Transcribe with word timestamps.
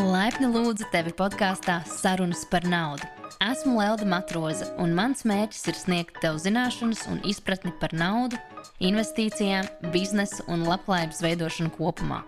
Laipni 0.00 0.48
lūdzu 0.48 0.86
tevi 0.88 1.10
podkāstā 1.12 1.80
Sarunas 1.84 2.46
par 2.48 2.64
naudu. 2.64 3.04
Esmu 3.44 3.74
Lelda 3.76 4.06
Matroza, 4.08 4.70
un 4.80 4.94
mans 4.96 5.26
mērķis 5.28 5.66
ir 5.68 5.76
sniegt 5.76 6.20
tev 6.22 6.38
zināšanas 6.40 7.02
un 7.12 7.20
izpratni 7.28 7.72
par 7.82 7.92
naudu, 7.92 8.38
investīcijām, 8.80 9.68
biznesu 9.92 10.46
un 10.48 10.64
labklājības 10.68 11.20
veidošanu 11.26 11.72
kopumā. 11.76 12.22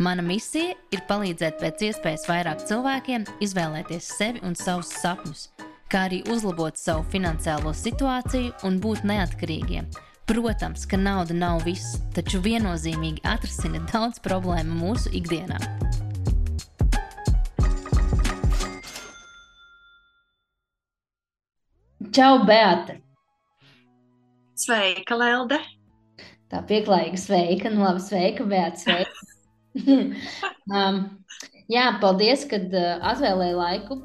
Mana 0.00 0.24
misija 0.24 0.72
ir 0.94 1.04
palīdzēt 1.08 1.60
pēc 1.60 1.84
iespējas 1.90 2.24
vairāk 2.30 2.64
cilvēkiem 2.68 3.28
izvēlēties 3.44 4.08
sevi 4.16 4.44
un 4.48 4.56
savus 4.56 4.94
sapņus, 5.02 5.48
kā 5.92 6.06
arī 6.08 6.22
uzlabot 6.32 6.80
savu 6.80 7.04
finansiālo 7.12 7.74
situāciju 7.76 8.54
un 8.68 8.80
būt 8.80 9.04
neatkarīgiem. 9.08 9.90
Protams, 10.28 10.88
ka 10.88 10.96
nauda 11.00 11.36
nav 11.36 11.62
viss, 11.68 12.00
taču 12.16 12.40
viennozīmīgi 12.44 13.24
atrisina 13.28 13.84
daudz 13.92 14.20
problēmu 14.24 14.80
mūsu 14.80 15.12
ikdienā. 15.16 15.60
Čau, 21.98 22.44
Beata! 22.46 22.94
Sveika, 24.54 25.16
Lelde! 25.18 25.56
Tā 26.46 26.60
pieklājīga 26.68 27.18
sveika, 27.18 27.72
nu 27.74 27.82
labi, 27.82 28.04
sveika, 28.04 28.44
Beata, 28.46 28.78
sveika! 28.78 29.24
um, 30.78 31.00
jā, 31.66 31.88
paldies, 31.98 32.44
kad 32.46 32.70
uh, 32.70 33.02
atvēlēji 33.02 33.56
laiku 33.58 33.98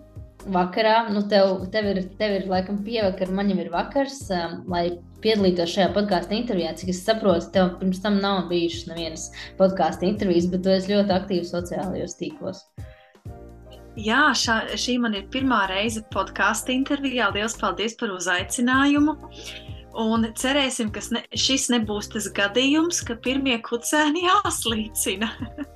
vakarā. 0.56 0.96
Nu, 1.14 1.22
tev, 1.30 1.68
tev, 1.76 1.92
ir, 1.92 2.02
tev 2.18 2.34
ir 2.40 2.50
laikam 2.50 2.82
pievakar, 2.82 3.30
man 3.30 3.54
jau 3.54 3.60
ir 3.62 3.70
vakars, 3.76 4.23
um, 4.34 4.64
lai 4.73 4.88
piedalītos 5.22 5.76
šajā 5.76 5.92
podkāstu 5.94 6.34
intervijā. 6.40 6.73
Cik 6.80 6.96
es 6.96 7.04
saprotu, 7.06 7.52
tev 7.54 7.76
pirms 7.78 8.02
tam 8.02 8.18
nav 8.26 8.48
bijušas 8.50 8.90
nevienas 8.90 9.30
podkāstu 9.62 10.10
intervijas, 10.10 10.50
bet 10.50 10.66
tu 10.66 10.73
esi 10.73 10.96
ļoti 10.96 11.14
aktīvs 11.20 11.54
sociālajos 11.54 12.18
tīklos. 12.18 12.66
Jā, 14.00 14.32
šā, 14.34 14.56
šī 14.80 14.98
man 15.02 15.14
ir 15.18 15.28
pirmā 15.34 15.68
reize 15.70 16.02
podkāstu 16.14 16.74
intervijā. 16.74 17.30
Lielas 17.36 17.54
paldies 17.59 17.94
par 18.00 18.14
uzaicinājumu. 18.16 19.14
Un 20.02 20.26
cerēsim, 20.34 20.90
ka 20.94 21.04
ne, 21.14 21.22
šis 21.38 21.67
nebūs 21.70 22.09
tas 22.09 22.26
gadījums, 22.34 23.04
ka 23.06 23.14
pirmie 23.22 23.59
kucēni 23.62 24.26
jāslīcina. 24.26 25.30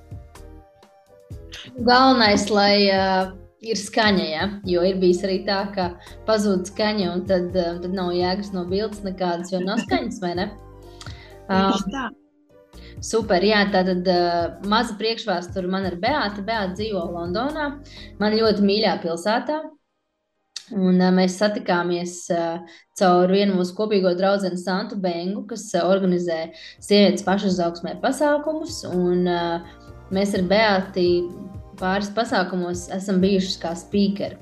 Galvenais, 1.88 2.48
lai 2.50 2.88
uh, 2.90 3.30
ir 3.62 3.78
skaņa, 3.78 4.26
ja? 4.26 4.48
jo 4.66 4.82
ir 4.88 4.98
bijis 5.02 5.22
arī 5.28 5.44
tā, 5.46 5.60
ka 5.76 5.92
pazūd 6.26 6.66
skaņa, 6.72 7.12
un 7.14 7.26
tad, 7.30 7.54
uh, 7.54 7.78
tad 7.84 7.94
nav 7.94 8.16
jēgas 8.18 8.50
no 8.56 8.66
bildes 8.70 9.04
nekādas, 9.06 9.54
jo 9.54 9.62
nav 9.62 9.84
skaņas, 9.86 10.24
vai 10.24 10.38
ne? 10.42 10.54
Uh, 11.48 11.78
tā. 11.88 12.10
Super, 13.04 13.44
jā, 13.46 13.60
tā 13.70 13.84
tad 13.86 14.08
uh, 14.10 14.58
maza 14.70 14.96
priekšvēsture 14.98 15.70
man 15.70 15.86
ir 15.86 16.00
Beata. 16.02 16.42
Beata 16.42 16.74
dzīvo 16.74 17.04
Londonā, 17.14 17.68
man 18.18 18.38
ļoti 18.38 18.66
mīļā 18.66 18.96
pilsētā. 19.04 19.60
Un, 20.74 20.98
uh, 20.98 21.12
mēs 21.14 21.38
satikāmies 21.38 22.16
uh, 22.34 22.80
caur 22.98 23.30
vienu 23.32 23.60
mūsu 23.60 23.76
kopīgo 23.78 24.16
draugu 24.18 24.50
Santu 24.58 24.98
Bengu, 25.00 25.46
kas 25.48 25.70
uh, 25.76 25.86
organizē 25.86 26.48
sievietes 26.82 27.26
pašuzaugsmē 27.28 28.00
pasākumus. 28.02 28.82
Un, 28.90 29.30
uh, 29.30 29.78
mēs 30.10 30.34
ar 30.40 30.50
Beāti 30.50 31.08
pāris 31.78 32.10
pasākumos 32.18 32.88
esam 32.98 33.22
bijuši 33.22 33.60
kā 33.62 33.78
speakeri. 33.78 34.42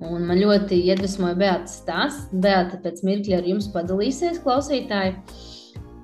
Un 0.00 0.24
man 0.30 0.38
ļoti 0.40 0.78
iedvesmoja 0.86 1.36
Beatas 1.36 1.80
stāsts. 1.82 2.30
Beata 2.32 2.78
pēc 2.80 3.02
mirkļa 3.04 3.42
ar 3.42 3.50
jums 3.50 3.66
padalīsies, 3.74 4.38
klausītāji 4.46 5.18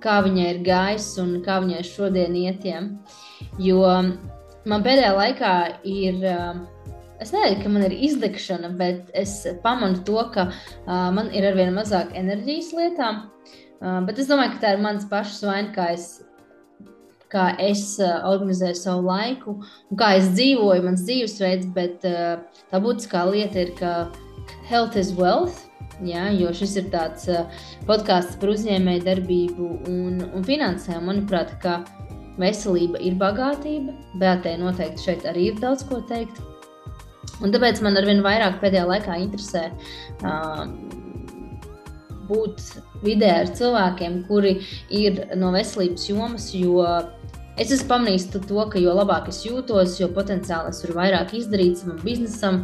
kā 0.02 0.20
viņai 0.26 0.46
ir 0.54 0.62
gājis 0.66 1.10
un 1.22 1.36
kā 1.44 1.60
viņai 1.64 1.82
šodien 1.86 2.36
ietiem. 2.38 2.90
Jo 3.62 3.82
man 4.66 4.86
pēdējā 4.86 5.12
laikā 5.16 5.52
ir. 5.86 6.24
Es 7.16 7.30
nezinu, 7.32 7.62
ka 7.62 7.70
man 7.72 7.84
ir 7.86 7.94
izdegšana, 7.96 8.74
bet 8.76 9.06
es 9.16 9.38
pamanu 9.62 10.02
to, 10.04 10.18
ka 10.34 10.50
uh, 10.50 11.06
man 11.16 11.30
ir 11.32 11.46
arvien 11.48 11.72
mazāk 11.72 12.10
enerģijas 12.12 12.74
lietām. 12.76 13.22
Uh, 13.80 14.02
bet 14.04 14.20
es 14.20 14.28
domāju, 14.28 14.52
ka 14.52 14.60
tā 14.60 14.74
ir 14.74 14.82
mans 14.84 15.06
pašs 15.08 15.38
vaina, 15.48 15.70
kā 15.72 15.86
es, 15.94 16.04
kā 17.32 17.46
es 17.64 17.86
uh, 18.04 18.18
organizēju 18.28 18.76
savu 18.82 19.08
laiku 19.08 19.56
un 19.62 20.00
kā 20.02 20.10
es 20.18 20.28
dzīvoju, 20.34 20.84
mans 20.84 21.06
dzīvesveids. 21.08 21.72
Bet 21.72 22.04
uh, 22.04 22.60
tā 22.68 22.82
būtiskā 22.84 23.24
lieta 23.30 23.64
ir, 23.64 23.72
ka 23.80 23.94
health 24.68 25.00
is 25.00 25.14
wealth. 25.16 25.65
Ja, 26.04 26.26
jo 26.28 26.50
šis 26.52 26.74
ir 26.82 26.90
tāds 26.92 27.24
uh, 27.32 27.46
podkāsts 27.88 28.36
par 28.40 28.52
uzņēmēju 28.52 29.04
darbību 29.06 29.68
un, 29.88 30.18
un 30.28 30.44
finansēm. 30.44 31.06
Manuprāt, 31.08 31.54
ka 31.62 31.78
veselība 32.40 33.00
ir 33.00 33.16
bagātība. 33.20 33.94
Beatē 34.20 34.56
noteikti 34.60 35.08
šeit 35.08 35.24
arī 35.28 35.50
ir 35.52 35.62
daudz 35.62 35.86
ko 35.88 36.02
teikt. 36.10 36.42
Un 37.44 37.52
tāpēc 37.52 37.80
man 37.84 37.96
arvien 38.00 38.22
vairāk 38.24 38.60
pēdējā 38.62 38.84
laikā 38.88 39.16
interesē 39.24 39.66
uh, 39.72 40.66
būt 42.28 42.62
vidē 43.04 43.32
ar 43.42 43.50
cilvēkiem, 43.56 44.22
kuri 44.28 44.56
ir 44.94 45.22
no 45.38 45.52
veselības 45.54 46.08
jomas, 46.10 46.50
jo 46.56 46.84
Es 47.56 47.70
esmu 47.72 47.88
pamanījis 47.88 48.26
to, 48.34 48.58
ka 48.68 48.80
jo 48.80 48.92
labāk 48.92 49.30
es 49.32 49.38
jūtos, 49.46 49.94
jo 50.00 50.10
potenciāli 50.12 50.74
es 50.74 50.82
varu 50.84 50.98
vairāk 50.98 51.32
izdarīt 51.38 51.80
savam 51.80 52.00
biznesam, 52.04 52.58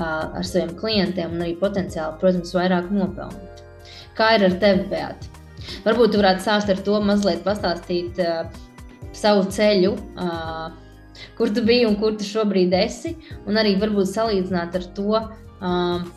ar 0.00 0.46
saviem 0.46 0.72
klientiem 0.78 1.34
un 1.36 1.44
arī 1.44 1.52
potenciāli, 1.60 2.16
protams, 2.22 2.54
vairāk 2.56 2.88
nopelnīt. 2.94 3.60
Kā 4.16 4.32
ir 4.38 4.46
ar 4.48 4.56
tevi, 4.62 4.86
Beata? 4.88 5.34
Varbūt 5.84 6.14
jūs 6.14 6.22
varētu 6.22 6.44
sākt 6.46 6.72
ar 6.72 6.80
to 6.86 7.00
mazliet 7.04 7.44
pastāstīt 7.44 8.18
uh, 8.24 8.48
savu 9.12 9.44
ceļu, 9.52 9.92
uh, 10.16 10.70
kur 11.36 11.52
tu 11.52 11.64
biji 11.66 11.86
un 11.90 11.98
kur 12.00 12.16
tu 12.16 12.26
šobrīd 12.26 12.72
esi, 12.78 13.14
un 13.44 13.60
arī 13.60 13.76
varbūt 13.80 14.08
salīdzināt 14.10 14.78
ar 14.80 14.88
to, 14.96 15.20
uh, 15.20 16.08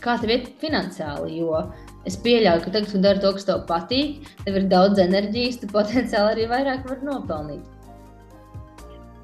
kā 0.00 0.16
tev 0.22 0.34
iet 0.36 0.50
finansiāli. 0.62 1.40
Jo 1.40 1.64
Es 2.08 2.16
pieļauju, 2.16 2.62
ka 2.64 2.72
tagad, 2.72 2.92
kad 2.94 3.04
dari 3.04 3.20
to, 3.20 3.32
kas 3.36 3.44
tev 3.48 3.66
patīk, 3.68 4.30
tev 4.46 4.56
ir 4.56 4.70
daudz 4.70 5.00
enerģijas, 5.02 5.60
tu 5.60 5.68
potenciāli 5.72 6.32
arī 6.36 6.46
vairāk 6.48 6.88
vari 6.88 7.06
nopelnīt. 7.08 7.76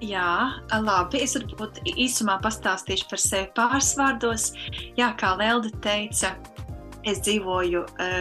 Jā, 0.05 0.61
labi. 0.85 1.23
Es 1.25 1.39
varbūt 1.39 1.81
īsumā 1.89 2.37
pastāstīšu 2.45 3.07
par 3.09 3.23
sevi 3.23 3.49
pāris 3.57 3.95
vārdos. 3.97 4.51
Jā, 4.99 5.15
kā 5.17 5.33
Lelde 5.41 5.73
teica, 5.81 6.35
es 7.09 7.23
dzīvoju 7.25 7.87
uh, 7.87 8.19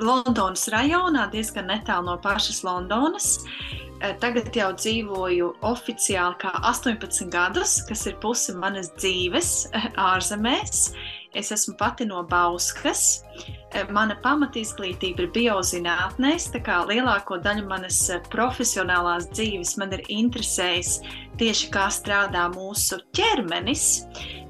Londonas 0.00 0.64
rajonā, 0.72 1.26
diezgan 1.34 1.68
netālu 1.68 2.08
no 2.08 2.16
pašas 2.24 2.62
Londonas. 2.64 3.28
Uh, 3.44 4.14
tagad 4.22 4.56
jau 4.56 4.70
dzīvoju 4.72 5.52
oficiāli 5.68 6.40
kā 6.40 6.54
18 6.72 7.28
gadus, 7.34 7.82
kas 7.84 8.08
ir 8.08 8.16
pusi 8.24 8.56
manas 8.56 8.88
dzīves 8.96 9.54
uh, 9.68 9.92
ārzemēs. 10.14 10.94
Es 11.36 11.52
esmu 11.52 11.76
pati 11.76 12.08
no 12.08 12.24
Bauskas. 12.24 13.20
Eh, 13.20 13.57
mana 13.92 14.16
pamatizglītība 14.24 15.26
ir 15.26 15.30
biozinātnēs, 15.34 16.48
tā 16.54 16.60
kā 16.64 16.78
lielāko 16.88 17.36
daļu 17.44 17.66
manas 17.68 17.98
eh, 18.10 18.22
profesionālās 18.32 19.28
dzīves 19.34 19.74
man 19.80 19.92
ir 19.92 20.04
interesējis 20.08 20.94
tieši 21.38 21.68
kā 21.74 21.84
strādā 21.92 22.46
mūsu 22.54 22.98
ķermenis, 23.16 23.84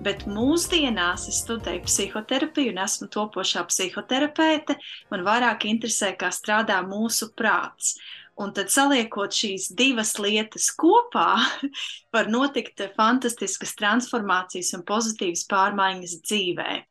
bet 0.07 0.23
mūsdienās 0.31 1.27
es 1.33 1.43
studēju 1.43 1.83
psihoterapiju 1.89 2.73
un 2.73 2.81
esmu 2.85 3.11
topošā 3.15 3.67
psihoterapeite. 3.69 4.79
Man 5.11 5.27
vairāk 5.27 5.67
interesē, 5.67 6.15
kā 6.19 6.31
strādā 6.35 6.79
mūsu 6.87 7.33
prāts. 7.35 7.97
Un 8.39 8.53
tad 8.55 8.71
saliekot 8.71 9.35
šīs 9.35 9.73
divas 9.75 10.15
lietas 10.23 10.71
kopā, 10.79 11.33
var 12.15 12.31
notikt 12.31 12.87
fantastiskas 12.95 13.75
transformācijas 13.83 14.77
un 14.79 14.87
pozitīvas 14.87 15.49
pārmaiņas 15.51 16.21
dzīvē. 16.23 16.83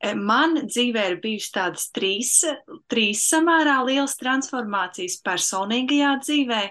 Man 0.00 0.54
dzīvē 0.64 1.02
ir 1.10 1.18
bijušas 1.20 1.52
tādas 1.52 1.90
trīs, 1.92 2.30
trīs 2.88 3.26
samērā 3.28 3.82
lielas 3.84 4.16
transformācijas 4.16 5.18
personīgajā 5.26 6.14
dzīvē, 6.22 6.62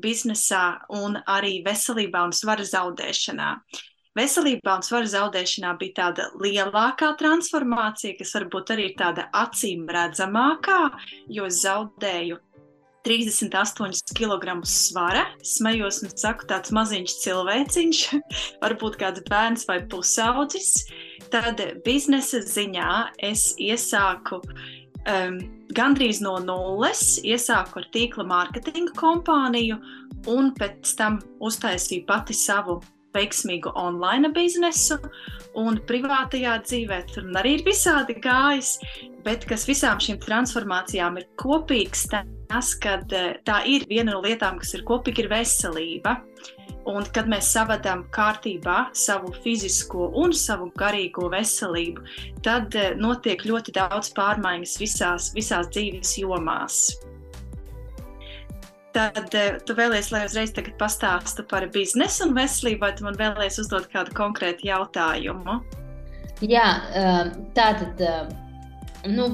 biznesā 0.00 0.64
un 0.96 1.18
arī 1.28 1.58
veselībā 1.66 2.24
un 2.30 2.32
svara 2.32 2.64
zaudēšanā. 2.64 3.50
Veselībā 4.16 4.78
un 4.78 4.82
svara 4.86 5.06
zaudēšanā 5.12 5.74
bija 5.78 5.94
tāda 6.00 6.30
lielākā 6.40 7.12
transformācija, 7.20 8.16
kas 8.18 8.32
varbūt 8.38 8.72
arī 8.74 8.88
ir 8.88 8.96
tāda 8.98 9.28
acīm 9.36 9.84
redzamākā, 9.92 10.80
jo 11.28 11.44
zaudēju 11.52 12.40
38 13.06 14.16
kg 14.16 14.56
svara. 14.66 15.28
Smejos 15.44 16.02
un 16.02 16.16
saku, 16.16 16.48
tāds 16.50 16.72
maziņš 16.74 17.14
cilvēciņš, 17.22 18.02
varbūt 18.64 18.98
kāds 19.04 19.28
bērns 19.28 19.68
vai 19.68 19.82
pusaudzis. 19.92 20.88
Tad 21.32 21.60
biznesa 21.84 22.40
ziņā 22.44 22.92
es 23.28 23.50
iesāku 23.60 24.40
um, 24.40 25.38
gandrīz 25.76 26.22
no 26.24 26.36
nulles, 26.40 27.18
iesāku 27.24 27.82
ar 27.82 27.88
tīkla 27.94 28.24
mārketinga 28.28 28.94
kompāniju 28.98 29.78
un 30.32 30.52
pēc 30.58 30.94
tam 30.98 31.18
uztaisīju 31.44 32.06
pati 32.08 32.36
savu 32.36 32.78
veiksmīgu 33.16 33.72
online 33.78 34.30
biznesu, 34.34 34.98
un 35.58 35.78
privātajā 35.88 36.58
dzīvē 36.64 36.98
tur 37.12 37.28
arī 37.40 37.58
ir 37.58 37.64
visādi 37.66 38.18
gājis. 38.22 38.76
Bet 39.26 39.44
kas 39.48 39.66
visām 39.68 40.00
šīm 40.00 40.20
transformācijām 40.22 41.18
ir 41.20 41.26
kopīgs, 41.40 42.06
tas, 42.48 42.72
ka 42.80 42.98
eh, 43.12 43.34
tā 43.44 43.62
ir 43.68 43.84
viena 43.90 44.14
no 44.14 44.22
lietām, 44.24 44.60
kas 44.62 44.76
ir 44.78 44.86
kopīga, 44.88 45.24
ir 45.24 45.32
veselība. 45.32 46.18
Un, 46.88 47.04
kad 47.12 47.26
mēs 47.28 47.50
savadām 47.52 48.06
kārtībā 48.16 48.78
savu 48.96 49.34
fizisko 49.44 50.06
un 50.16 50.32
savu 50.32 50.70
garīgo 50.78 51.28
veselību, 51.34 52.04
tad 52.46 52.72
eh, 52.78 52.94
notiek 52.96 53.44
ļoti 53.44 53.74
daudz 53.76 54.08
pārmaiņas 54.16 54.76
visās, 54.80 55.28
visās 55.36 55.68
dzīves 55.74 56.14
jomās. 56.22 56.78
Tad 58.96 59.36
eh, 59.36 59.58
tu 59.68 59.76
vēlies, 59.76 60.08
lai 60.14 60.24
uzreiz 60.30 60.54
pastāstu 60.80 61.44
par 61.50 61.68
biznesu 61.74 62.24
un 62.30 62.32
veselību, 62.38 62.80
vai 62.86 62.94
tu 62.96 63.04
man 63.04 63.20
vēlies 63.20 63.60
uzdot 63.60 63.90
kādu 63.92 64.16
konkrētu 64.16 64.70
jautājumu? 64.70 65.60
Jā, 66.40 66.68
eh, 66.96 67.34
tā 67.58 67.72
tad. 67.82 68.04
Nu, 69.04 69.28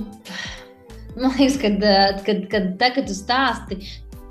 man 1.15 1.39
liekas, 1.39 1.61
kad, 1.63 1.79
kad, 2.27 2.27
kad, 2.27 2.75
kad, 2.83 2.91
kad 2.99 3.07
tu 3.07 3.15
stāsti 3.15 3.79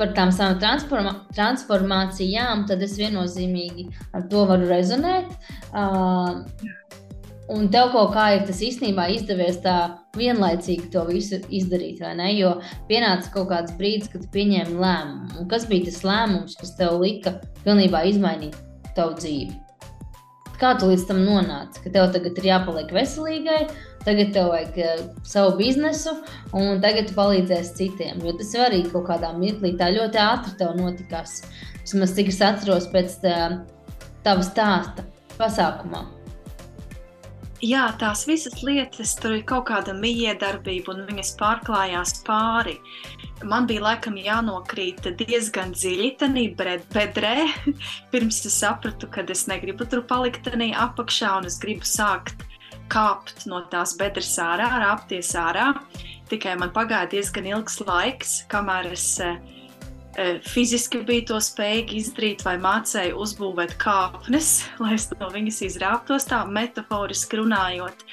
par 0.04 0.14
tām 0.18 0.36
savām 0.36 0.60
transforma 0.60 1.16
transformācijām, 1.34 2.68
tad 2.68 2.84
es 2.84 3.00
viennozīmīgi 3.00 3.88
ar 4.14 4.28
to 4.30 4.44
varu 4.52 4.68
rezonēt. 4.70 5.32
Uh, 5.72 6.44
Un 7.52 7.66
tev 7.68 7.90
kaut 7.92 8.14
kā 8.16 8.30
ir 8.38 8.46
tas 8.48 8.62
īstenībā 8.64 9.10
izdevies 9.12 9.58
tā 9.66 9.76
vienlaicīgi 10.16 10.88
to 10.94 11.02
visu 11.10 11.42
izdarīt, 11.52 12.00
vai 12.00 12.14
ne? 12.16 12.30
Jo 12.38 12.54
pienāca 12.88 13.34
kaut 13.34 13.50
kāds 13.50 13.74
brīdis, 13.76 14.08
kad 14.14 14.30
pieņēmi 14.32 14.80
lēmumu. 14.80 15.42
Un 15.42 15.50
kas 15.52 15.68
bija 15.68 15.90
tas 15.90 16.00
lēmums, 16.08 16.56
kas 16.62 16.72
tev 16.80 17.02
lika 17.02 17.36
pilnībā 17.66 18.06
izmainīt 18.08 18.56
tavu 18.96 19.18
dzīvi? 19.20 19.60
Kā 20.62 20.72
tu 20.80 20.88
līdz 20.88 21.04
tam 21.10 21.20
nonāci? 21.28 21.84
Ka 21.84 21.92
tev 21.92 22.14
tagad 22.16 22.40
ir 22.40 22.48
jāpaliek 22.48 22.96
veselīgai, 22.96 23.60
Tagad 24.04 24.34
tev 24.36 24.50
vajag 24.52 24.80
uh, 24.84 25.04
savu 25.28 25.54
biznesu, 25.60 26.18
un 26.56 26.82
tagad 26.84 27.08
tu 27.08 27.16
palīdzēsi 27.16 27.78
citiem. 27.78 28.24
Jo 28.26 28.36
tas 28.40 28.52
arī 28.66 28.82
kaut 28.90 29.08
kādā 29.08 29.32
mirklī 29.38 29.76
tā 29.80 29.94
ļoti 29.96 30.20
ātri 30.20 30.58
tev 30.60 30.76
notikās. 30.80 31.40
Vismaz 31.84 32.16
cik 32.18 32.34
es 32.34 32.42
atceros 32.44 32.90
pēc 32.92 33.16
tā, 33.24 33.38
tava 34.26 34.44
stāsta 34.44 35.08
pasākumā. 35.40 36.04
Jā, 37.64 37.86
tās 37.96 38.26
visas 38.28 38.58
lietas, 38.60 39.14
tur 39.16 39.38
ir 39.38 39.46
kaut 39.48 39.70
kāda 39.70 39.94
mijiedarbība, 39.96 40.98
un 40.98 41.06
viņas 41.08 41.30
pārklājās 41.40 42.18
pāri. 42.28 42.74
Man 43.48 43.70
bija 43.70 43.86
laikam 43.86 44.18
jānokrīt 44.20 45.08
diezgan 45.22 45.72
dziļi 45.72 46.10
tajā 46.20 46.74
bedrē, 46.92 47.46
pirms 48.12 48.42
es 48.50 48.58
sapratu, 48.60 49.08
ka 49.08 49.24
es 49.32 49.46
negribu 49.48 49.88
tur 49.88 50.04
palikt 50.10 50.44
tajā 50.50 50.74
apakšā, 50.90 51.38
un 51.40 51.48
es 51.48 51.56
gribu 51.64 51.88
sākt 51.88 52.44
kāpt 52.94 53.48
no 53.50 53.64
tās 53.72 53.96
bedres 53.98 54.36
ārā, 54.42 54.70
rāpties 54.84 55.34
ārā. 55.40 55.72
Tikai 56.30 56.56
man 56.60 56.72
pagāja 56.76 57.10
diezgan 57.12 57.50
ilgs 57.50 57.80
laiks, 57.84 58.36
kamēr 58.52 58.92
es 58.94 59.08
e, 59.22 59.34
fiziski 60.48 61.02
biju 61.06 61.28
to 61.34 61.40
spējīgi 61.44 62.00
izdarīt, 62.00 62.46
vai 62.48 62.56
mācīju 62.62 63.18
uzbūvēt 63.26 63.76
kāpnes, 63.82 64.54
lai 64.84 64.96
es 64.98 65.10
no 65.20 65.32
viņas 65.34 65.64
izrāptos, 65.70 66.30
tā 66.30 66.44
metaforiski 66.50 67.42
runājot. 67.42 68.06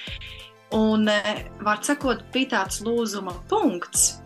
Un, 0.77 1.09
e, 1.11 1.37
var 1.67 1.83
sakot, 1.87 2.25
bija 2.35 2.55
tāds 2.57 2.81
lūzuma 2.87 3.35
punkts, 3.51 4.21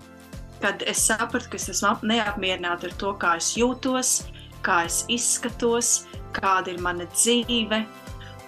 kad 0.64 0.82
es 0.88 1.02
sapratu, 1.08 1.50
ka 1.52 1.60
es 1.60 1.70
esmu 1.72 2.08
neapmierināta 2.08 2.88
ar 2.88 2.96
to, 3.00 3.12
kā 3.20 3.34
es 3.40 3.52
jūtos, 3.58 4.16
kā 4.64 4.84
es 4.88 5.02
izskatos, 5.12 6.04
kāda 6.36 6.72
ir 6.72 6.80
mana 6.84 7.06
dzīve, 7.12 7.84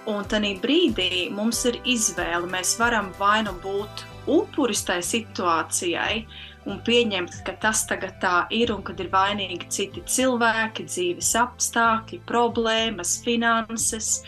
Un 0.06 0.26
tajā 0.30 0.52
brīdī 0.62 1.26
mums 1.34 1.64
ir 1.66 1.80
izvēle. 1.84 2.46
Mēs 2.50 2.76
varam 2.78 3.10
vai 3.18 3.40
nu 3.46 3.54
būt 3.62 4.04
upuris 4.30 4.84
tai 4.86 5.00
situācijai 5.02 6.26
un 6.66 6.80
pieņemt, 6.86 7.40
ka 7.46 7.54
tas 7.62 7.84
tagad 7.90 8.16
tā 8.22 8.36
ir 8.54 8.72
un 8.74 8.82
kad 8.86 9.00
ir 9.02 9.10
vainīgi 9.12 9.68
citi 9.70 10.02
cilvēki, 10.16 10.86
dzīves 10.90 11.30
apstākļi, 11.42 12.20
problēmas, 12.26 13.16
finanses. 13.26 14.20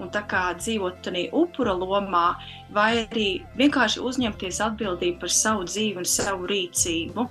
Un 0.00 0.08
tā 0.12 0.22
kā 0.28 0.42
dzīvot 0.56 1.02
tādā 1.04 1.26
upura 1.36 1.74
lomā, 1.76 2.38
vai 2.72 3.02
arī 3.02 3.28
vienkārši 3.58 4.00
uzņemties 4.08 4.60
atbildību 4.64 5.20
par 5.20 5.32
savu 5.34 5.66
dzīvi 5.68 6.00
un 6.00 6.08
savu 6.08 6.48
rīcību. 6.48 7.26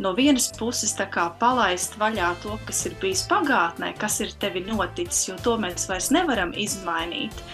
No 0.00 0.12
vienas 0.16 0.48
puses, 0.56 0.94
kā 1.12 1.26
palaist 1.40 1.98
vaļā 2.00 2.32
to, 2.42 2.56
kas 2.68 2.84
ir 2.88 2.96
bijis 3.02 3.26
pagātnē, 3.28 3.92
kas 4.00 4.20
ir 4.24 4.32
tevi 4.40 4.64
noticis, 4.64 5.26
jo 5.28 5.36
to 5.44 5.56
mēs 5.60 5.88
vairs 5.90 6.10
nevaram 6.14 6.56
izmainīt. 6.56 7.44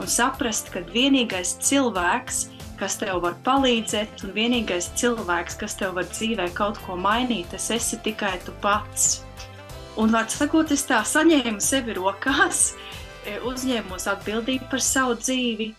Un 0.00 0.08
saprast, 0.08 0.70
ka 0.72 0.80
vienīgais 0.94 1.56
cilvēks, 1.66 2.46
kas 2.80 2.96
tev 2.98 3.20
var 3.22 3.36
palīdzēt, 3.46 4.24
un 4.26 4.32
vienīgais 4.34 4.90
cilvēks, 4.98 5.58
kas 5.60 5.76
tev 5.78 5.98
var 5.98 6.08
dzīvē 6.10 6.48
kaut 6.56 6.80
ko 6.86 6.96
mainīt, 6.98 7.50
tas 7.52 7.70
esi 7.74 7.98
tikai 8.02 8.38
tu 8.46 8.54
pats. 8.64 9.20
Un, 10.00 10.08
vārds 10.14 10.38
sakot, 10.40 10.72
es 10.72 10.86
tā 10.88 11.02
saņēmu 11.04 11.60
sevi 11.60 11.94
rokās, 11.98 12.72
e, 12.72 13.01
uzņēmos 13.48 14.08
atbildību 14.10 14.68
par 14.72 14.82
savu 14.82 15.14
dzīvi, 15.20 15.72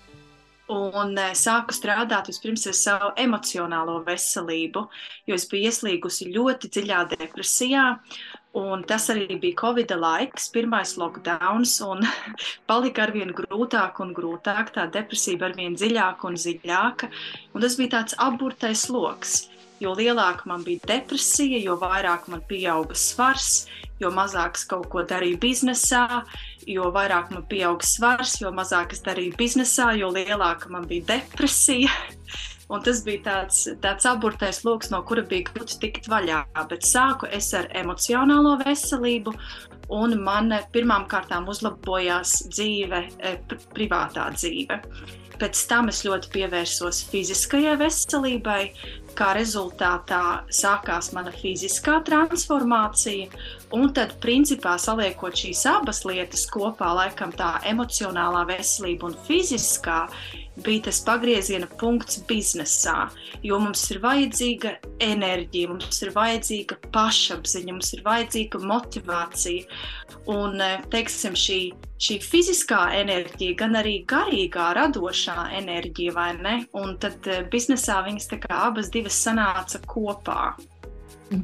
un 0.72 1.18
e, 1.18 1.32
sāku 1.38 1.76
strādāt 1.76 2.30
vispirms 2.32 2.66
ar 2.70 2.78
savu 2.78 3.10
emocionālo 3.20 4.00
veselību, 4.08 4.86
jo 5.28 5.36
es 5.36 5.46
biju 5.50 5.70
ieslīgusi 5.70 6.32
ļoti 6.34 6.72
dziļā 6.74 7.04
depresijā. 7.18 7.90
Un 8.54 8.84
tas 8.86 9.08
arī 9.10 9.40
bija 9.42 9.58
Covid 9.64 9.96
laiks, 9.98 10.52
pirmais 10.54 10.94
lockdown, 11.02 11.66
un 11.90 12.06
palika 12.70 13.08
ar 13.08 13.14
vien 13.16 13.34
grūtāk 13.34 13.98
un 14.06 14.14
grūtāk. 14.14 14.70
Tā 14.76 14.86
depresija 14.94 15.42
ar 15.48 15.58
vien 15.58 15.74
dziļāka 15.74 16.30
un 16.30 16.38
dziļāka. 16.38 17.10
Un 17.54 17.66
tas 17.66 17.80
bija 17.80 17.98
tāds 17.98 18.20
apburtais 18.22 18.86
lokus. 18.94 19.48
Jo 19.84 19.92
lielāka 20.00 20.48
man 20.48 20.64
bija 20.64 20.80
depresija, 20.88 21.60
jo 21.60 21.76
vairāk 21.82 22.30
man 22.32 22.44
pieauga 22.48 22.96
svars, 22.96 23.66
jo 24.00 24.12
mazāk 24.16 24.56
es 24.56 24.64
kaut 24.70 24.88
ko 24.94 25.04
darīju 25.08 25.40
biznesā, 25.42 26.24
jo 26.70 26.88
vairāk 26.96 27.34
man 27.34 27.44
pieauga 27.50 27.84
svars, 27.88 28.38
jo 28.40 28.52
mazāk 28.56 28.96
es 28.96 29.04
darīju 29.04 29.36
biznesā, 29.40 29.92
jo 30.00 30.14
lielāka 30.16 30.72
man 30.72 30.88
bija 30.88 31.18
depresija. 31.18 31.92
Un 32.74 32.82
tas 32.82 33.04
bija 33.06 33.20
tāds, 33.26 33.66
tāds 33.84 34.08
aburtais 34.10 34.62
lokus, 34.66 34.90
no 34.90 35.02
kura 35.06 35.22
bija 35.28 35.52
grūti 35.52 35.76
tikt 35.82 36.08
vaļā. 36.10 36.40
Bet 36.72 36.88
sāku 36.88 37.28
es 37.30 37.52
ar 37.54 37.68
emocionālo 37.76 38.56
veselību, 38.64 39.34
un 39.94 40.16
man 40.24 40.56
pirmām 40.74 41.06
kārtām 41.12 41.46
uzlabojās 41.52 42.40
dzīve, 42.48 43.04
e, 43.20 43.36
privātā 43.76 44.30
dzīve. 44.38 44.80
Pēc 45.44 45.62
tam 45.70 45.92
es 45.92 46.04
ļoti 46.08 46.32
pievērsos 46.34 47.04
fiziskajai 47.12 47.76
veselībai, 47.82 48.62
kā 49.18 49.32
rezultātā 49.38 50.44
sākās 50.54 51.12
mana 51.16 51.34
fiziskā 51.36 52.00
transformācija, 52.08 53.30
un 53.76 53.92
tad, 53.96 54.16
principā, 54.24 54.76
saliekot 54.82 55.38
šīs 55.44 55.66
abas 55.72 56.04
lietas 56.10 56.46
kopā, 56.52 56.94
laikam 57.00 57.34
tā 57.38 57.56
emocionālā 57.70 58.46
veselība 58.50 59.12
un 59.12 59.18
fiziskā, 59.28 60.08
bija 60.62 60.86
tas 60.88 61.00
pagrieziena 61.06 61.68
punkts 61.80 62.20
biznesā. 62.30 63.08
Jo 63.44 63.60
mums 63.62 63.84
ir 63.92 64.00
vajadzīga 64.04 64.76
enerģija, 65.04 65.72
mums 65.72 66.02
ir 66.06 66.14
vajadzīga 66.16 66.78
pašapziņa, 66.94 67.72
mums 67.72 67.94
ir 67.98 68.04
vajadzīga 68.06 68.62
motivācija. 68.64 69.80
Un 70.34 70.62
eh, 70.64 70.84
teiksim, 70.94 71.36
šī, 71.36 71.60
šī 72.02 72.20
fiziskā 72.24 72.84
enerģija, 73.02 73.58
gan 73.64 73.80
arī 73.82 73.98
garīgā, 74.10 74.70
radošā 74.78 75.50
enerģija, 75.60 76.14
vai 76.16 76.30
ne? 76.40 76.60
Un 76.80 76.96
tad 77.02 77.28
eh, 77.28 77.44
biznesā 77.52 78.04
viņas 78.06 78.32
abas 78.50 78.94
divas 78.94 79.18
sanāca 79.26 79.82
kopā. 79.90 80.54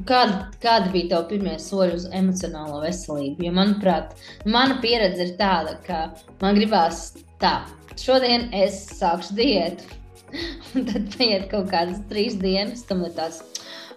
Kāda, 0.06 0.44
kāda 0.62 0.90
bija 0.92 1.08
tava 1.10 1.26
pirmie 1.32 1.56
soļi 1.58 1.96
uz 1.96 2.04
emocionālo 2.14 2.78
veselību? 2.84 3.42
Jo, 3.42 3.54
manuprāt, 3.56 4.12
mana 4.46 4.76
pieredze 4.82 5.26
ir 5.26 5.32
tāda, 5.40 5.80
ka 5.82 6.02
man 6.42 6.58
gribās 6.60 7.08
tā, 7.42 7.54
šodien 8.00 8.48
es 8.56 8.82
sākšu 8.98 9.36
diētu. 9.38 9.98
Un 10.76 10.86
tad 10.86 11.08
paiet 11.16 11.48
kaut 11.50 11.70
kādas 11.72 12.02
trīs 12.10 12.38
dienas, 12.38 12.84
tam 12.86 13.02
ir 13.06 13.14
tāds. 13.16 13.42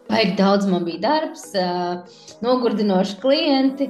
Vajag 0.10 0.34
daudz, 0.36 0.66
man 0.68 0.84
bija 0.84 1.00
darbs, 1.00 1.46
nogurdinoši 2.44 3.20
klienti, 3.22 3.88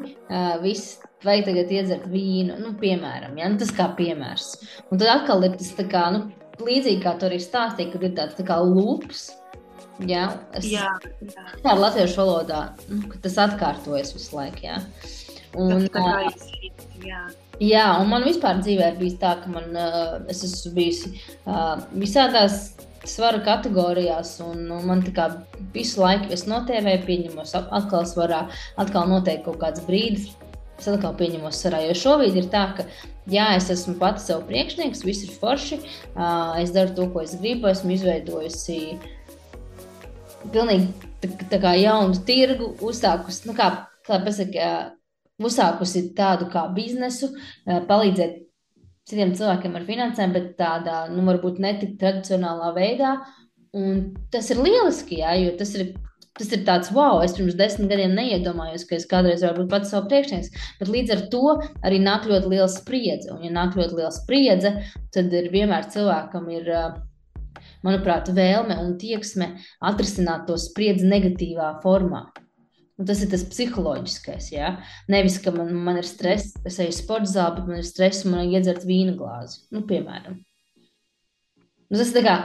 viss 0.61 0.99
vajag 1.25 1.47
tagad 1.47 1.71
iedzert 1.73 2.07
vīnu, 2.11 2.57
nu, 2.61 2.73
piemēram, 2.79 3.37
ja? 3.39 3.49
nu, 3.49 3.57
tas 3.61 3.71
kā 3.75 3.87
piemērs. 3.97 4.49
Un 4.89 5.01
tad 5.01 5.09
atkal 5.13 5.45
ir 5.47 5.55
tas 5.57 5.71
tā 5.77 5.87
kā, 5.89 6.03
nu, 6.13 6.27
līdzīgi 6.61 7.01
kā 7.03 7.15
tu 7.19 7.27
arī 7.29 7.39
stāstīji, 7.41 7.93
kad 7.95 8.05
ir 8.05 8.13
tāds 8.19 8.37
tā 8.37 8.45
kā 8.47 8.59
lūps. 8.61 9.31
Ja? 10.09 10.27
Es, 10.57 10.67
jā, 10.69 10.89
jā. 11.21 11.47
Tā 11.63 11.75
ir 11.75 11.81
latviešu 11.81 12.19
valodā, 12.21 12.61
nu, 12.91 13.01
tas 13.23 13.39
atkārtojas 13.47 14.13
visu 14.17 14.37
laiku. 14.37 14.67
Ja? 14.67 14.79
Un, 15.57 15.87
tā 15.87 15.91
kā 15.97 16.05
jā. 17.07 17.25
Jā, 17.61 17.85
un 18.01 18.09
man 18.09 18.23
vispār 18.25 18.63
dzīvē 18.63 18.93
ir 18.93 18.97
bijis 18.97 19.19
tā, 19.21 19.35
ka 19.43 19.51
man, 19.51 19.75
uh, 19.77 20.15
es 20.31 20.41
esmu 20.47 20.71
bijusi 20.73 21.11
uh, 21.45 21.83
visādās 21.93 22.73
svara 23.05 23.43
kategorijās, 23.45 24.39
un, 24.41 24.63
un 24.73 24.85
man 24.87 25.03
kā 25.13 25.27
visu 25.75 26.01
laiku 26.01 26.31
es 26.33 26.47
notēvēju, 26.49 27.03
pieņemos 27.05 27.53
atkal 27.61 28.07
svarā, 28.09 28.47
atkal 28.81 29.09
noteikti 29.11 29.45
kaut 29.45 29.59
kāds 29.61 29.83
brīdis. 29.85 30.31
Es 30.79 30.87
atkal 30.89 31.13
pieņemos 31.19 31.59
svarā, 31.61 31.83
jo 31.85 31.93
šobrīd 31.99 32.39
ir 32.41 32.47
tā, 32.51 32.63
ka 32.79 32.87
jā, 33.29 33.51
es 33.59 33.69
esmu 33.71 33.99
pats 34.01 34.25
sev 34.27 34.41
priekšnieks, 34.49 35.03
viss 35.05 35.27
ir 35.27 35.35
forši, 35.37 35.77
uh, 36.15 36.57
es 36.59 36.73
daru 36.73 36.95
to, 36.97 37.07
ko 37.13 37.21
es 37.21 37.37
gribu, 37.37 37.69
esmu 37.69 37.93
izveidojusi 37.93 38.79
pilnīgi 40.51 40.89
tā, 41.21 41.29
tā 41.53 41.61
kā 41.61 41.77
jaunu 41.77 42.17
tirgu, 42.27 42.73
uzsākusi, 42.83 43.45
nu 43.47 43.55
kā, 43.57 43.69
kā 44.07 44.19
pasaka, 44.25 44.73
uzsākusi 45.47 46.07
tādu 46.17 46.49
kā 46.53 46.65
biznesu, 46.75 47.31
palīdzēt 47.65 48.41
citiem 49.09 49.33
cilvēkiem 49.35 49.75
ar 49.77 49.85
finansēm, 49.87 50.33
bet 50.35 50.53
tādā, 50.59 51.03
nu, 51.11 51.25
varbūt 51.27 51.59
netik 51.63 51.97
tradicionālā 52.01 52.71
veidā. 52.77 53.17
Un 53.73 54.03
tas 54.31 54.49
ir 54.53 54.61
lieliski, 54.61 55.19
jā, 55.23 55.33
jo 55.41 55.55
tas 55.59 55.73
ir 55.75 55.93
Tas 56.33 56.49
ir 56.49 56.63
tāds, 56.65 56.87
wow, 56.89 57.19
es 57.21 57.35
pirms 57.37 57.53
desmit 57.53 57.91
gadiem 57.91 58.15
neiedomājos, 58.17 58.87
ka 58.89 58.95
es 58.97 59.03
kādreiz 59.05 59.43
varu 59.45 59.59
būt 59.61 59.67
pats 59.69 59.91
savu 59.93 60.07
priekšnieks. 60.09 60.63
Bet 60.79 60.89
līdz 60.89 61.13
ar 61.13 61.19
to 61.29 61.41
arī 61.85 61.99
nāk 62.01 62.25
ļoti 62.25 62.49
liela 62.49 62.69
spriedze. 62.73 63.29
Un, 63.35 63.43
ja 63.45 63.51
nāk 63.53 63.77
ļoti 63.77 63.99
liela 63.99 64.09
spriedze, 64.15 64.71
tad 65.13 65.35
ir 65.37 65.51
vienmēr 65.53 65.85
cilvēkam 65.93 66.47
ir, 66.55 66.71
manuprāt, 67.85 68.33
vēlme 68.33 68.79
un 68.81 68.95
tieksme 68.97 69.51
atrisināt 69.91 70.47
to 70.49 70.57
spriedzi 70.57 71.05
negatīvā 71.05 71.69
formā. 71.85 72.25
Un 73.01 73.07
tas 73.09 73.23
ir 73.25 73.29
tas 73.31 73.43
psiholoģiskais. 73.49 74.51
Ja? 74.53 74.75
Nevis, 75.09 75.39
ka 75.41 75.53
man, 75.55 75.71
man 75.85 75.97
ir 76.01 76.07
stress, 76.07 76.53
es 76.67 76.77
eju 76.83 76.93
sporta 76.93 77.31
zāli, 77.31 77.59
bet 77.59 77.71
man 77.71 77.81
ir 77.81 77.87
stress 77.87 78.25
un 78.25 78.35
man 78.35 78.45
ir 78.45 78.59
iedzert 78.59 78.85
vīna 78.85 79.15
glāzi. 79.17 79.63
Nu, 79.73 79.81
piemēram. 79.89 80.37
Nu, 81.89 81.97
tas 81.97 82.11
ir 82.11 82.19
tā 82.19 82.25
kā 82.27 82.35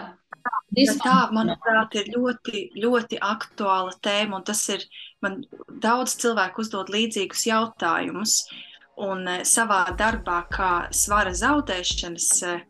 Tā, 1.00 1.30
manuprāt, 1.32 1.94
ir 1.96 2.10
ļoti, 2.12 2.60
ļoti 2.76 3.18
aktuāla 3.24 3.94
tēma, 4.04 4.36
un 4.38 4.44
tas 4.44 4.60
ir, 4.68 4.84
man 5.24 5.40
daudz 5.80 6.18
cilvēku 6.20 6.60
uzdod 6.60 6.92
līdzīgus 6.92 7.46
jautājumus, 7.48 8.42
un 9.00 9.24
eh, 9.32 9.44
savā 9.48 9.86
darbā 9.98 10.42
kā 10.52 10.72
svara 10.94 11.32
zaudēšanas 11.32 12.28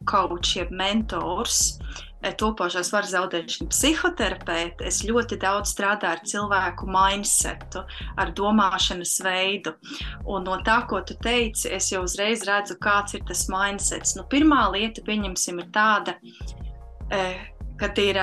koč, 0.08 0.54
eh, 0.54 0.60
jeb 0.60 0.70
mentors, 0.70 1.78
eh, 1.80 2.07
topošā 2.18 2.82
svara 2.82 3.06
zaudēšana 3.06 3.70
psihoterapeite, 3.70 4.86
es 4.88 5.04
ļoti 5.06 5.38
daudz 5.42 5.70
strādāju 5.74 6.16
ar 6.16 6.22
cilvēku 6.26 6.88
mindsetu, 6.90 7.84
ar 8.18 8.32
domāšanas 8.34 9.14
veidu, 9.22 9.74
un 10.26 10.46
no 10.48 10.58
tā, 10.66 10.80
ko 10.90 11.00
tu 11.06 11.14
teici, 11.22 11.70
es 11.74 11.92
jau 11.92 12.02
uzreiz 12.06 12.42
redzu, 12.48 12.78
kāds 12.82 13.14
ir 13.14 13.22
tas 13.28 13.46
mindsets. 13.52 14.16
Nu, 14.18 14.26
pirmā 14.30 14.64
lieta, 14.74 15.04
pieņemsim, 15.06 15.62
ir 15.62 15.70
tāda, 15.74 16.16
kad 17.78 18.02
ir, 18.02 18.18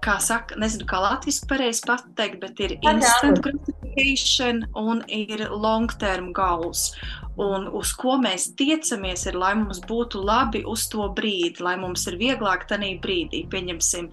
kā 0.00 0.16
saka, 0.24 0.56
nezinu, 0.60 0.88
kā 0.88 1.02
latviešu 1.04 1.50
pareizi 1.50 1.84
pateikt, 1.86 2.40
bet 2.40 2.64
ir 2.64 2.78
instant 2.80 3.44
gratification 3.90 4.66
un 4.74 5.02
ir 5.08 5.48
long 5.50 5.88
term 5.98 6.32
goals. 6.32 6.94
Un 7.36 7.68
uz 7.72 7.92
ko 7.96 8.18
mēs 8.18 8.54
tiecamies, 8.56 9.26
ir, 9.26 9.34
lai 9.38 9.54
mums 9.54 9.80
būtu 9.80 10.22
labi 10.22 10.64
uz 10.66 10.88
to 10.88 11.08
brīdi, 11.14 11.60
lai 11.60 11.76
mums 11.76 12.06
ir 12.06 12.18
vieglāk 12.18 12.66
tajā 12.68 12.98
brīdī. 13.00 13.46
Pieņemsim, 13.48 14.10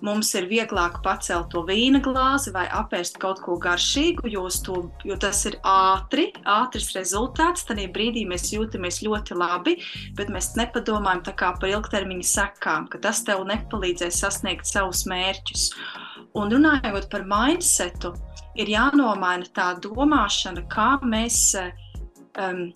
mums 0.00 0.32
ir 0.34 0.46
vieglāk 0.48 1.02
pacelt 1.04 1.50
to 1.50 1.64
vīna 1.68 2.00
glāzi 2.00 2.52
vai 2.54 2.64
apēst 2.72 3.18
kaut 3.20 3.42
ko 3.44 3.58
garšīgu, 3.60 4.30
jo, 4.32 4.48
to, 4.64 4.88
jo 5.04 5.16
tas 5.16 5.44
ir 5.50 5.58
ātri, 5.62 6.30
ātrs 6.44 6.94
rezultāts. 6.96 7.66
Tad 7.68 7.82
brīdī 7.92 8.24
mēs 8.26 8.52
jūtamies 8.54 9.02
ļoti 9.04 9.36
labi, 9.36 9.76
bet 10.16 10.32
mēs 10.32 10.54
nepadomājam 10.56 11.26
par 11.28 11.68
ilgtermiņa 11.68 12.28
sekām, 12.30 12.88
ka 12.88 13.02
tas 13.02 13.22
tev 13.26 13.44
nepalīdzēs 13.50 14.22
sasniegt 14.24 14.70
savus 14.70 15.04
mērķus. 15.10 15.72
Un 16.32 16.48
runājot 16.48 17.10
par 17.12 17.26
mindsetu, 17.28 18.14
ir 18.58 18.72
jānomaina 18.72 19.48
tā 19.54 19.72
domāšana, 19.82 20.66
kā 20.72 20.96
mēs. 21.04 21.52
Um, 22.38 22.70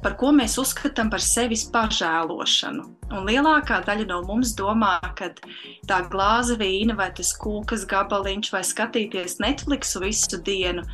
par 0.00 0.16
ko 0.20 0.30
mēs 0.32 0.56
uzskatām 0.60 1.10
par 1.12 1.20
sevis 1.20 1.66
pažēlošanu. 1.72 2.86
Un 3.10 3.26
lielākā 3.28 3.80
daļa 3.84 4.06
no 4.08 4.20
mums 4.24 4.54
domā, 4.56 4.96
ka 5.18 5.32
tā 5.88 6.02
glāze 6.12 6.56
vīna, 6.60 6.96
vai 6.96 7.10
tas 7.16 7.32
kūkas 7.36 7.84
gabaliņš, 7.90 8.52
vai 8.54 8.62
skatīties 8.64 9.40
Netflixu 9.42 10.00
visu 10.04 10.40
dienu, 10.46 10.84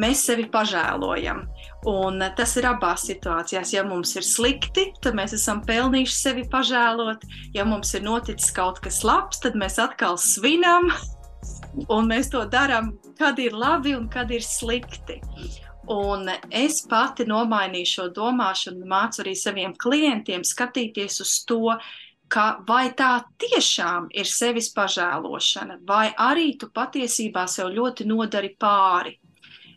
mēs 0.00 0.24
sevi 0.28 0.46
pažēlojam. 0.52 1.44
Un 1.88 2.20
tas 2.36 2.56
ir 2.60 2.68
abās 2.68 3.06
situācijās. 3.08 3.72
Ja 3.76 3.84
mums 3.86 4.12
ir 4.18 4.26
slikti, 4.26 4.90
tad 5.00 5.16
mēs 5.16 5.36
esam 5.38 5.62
pelnījuši 5.64 6.18
sevi 6.18 6.44
pažēlot. 6.52 7.24
Ja 7.56 7.64
mums 7.68 7.94
ir 7.96 8.04
noticis 8.04 8.52
kaut 8.56 8.82
kas 8.84 9.00
labs, 9.06 9.40
tad 9.44 9.56
mēs 9.56 9.80
atkal 9.80 10.20
svinam. 10.20 10.90
Un 11.88 12.08
mēs 12.10 12.30
to 12.32 12.42
darām, 12.50 12.94
kad 13.18 13.38
ir 13.38 13.54
labi 13.54 13.94
un 13.96 14.08
kad 14.10 14.30
ir 14.34 14.42
slikti. 14.42 15.20
Un 15.90 16.28
es 16.54 16.82
pati 16.86 17.24
nomainīju 17.26 17.88
šo 17.88 18.06
domāšanu, 18.14 18.86
mācu 18.86 19.24
arī 19.24 19.34
saviem 19.38 19.74
klientiem 19.74 20.44
skatīties 20.46 21.18
uz 21.24 21.32
to, 21.48 21.76
ka 22.30 22.44
vai 22.66 22.92
tā 22.94 23.24
tiešām 23.42 24.06
ir 24.14 24.28
sevis 24.30 24.70
pažēlošana, 24.76 25.80
vai 25.86 26.12
arī 26.14 26.52
tu 26.60 26.70
patiesībā 26.70 27.46
sev 27.50 27.72
ļoti 27.74 28.06
nodari 28.06 28.54
pāri. 28.54 29.16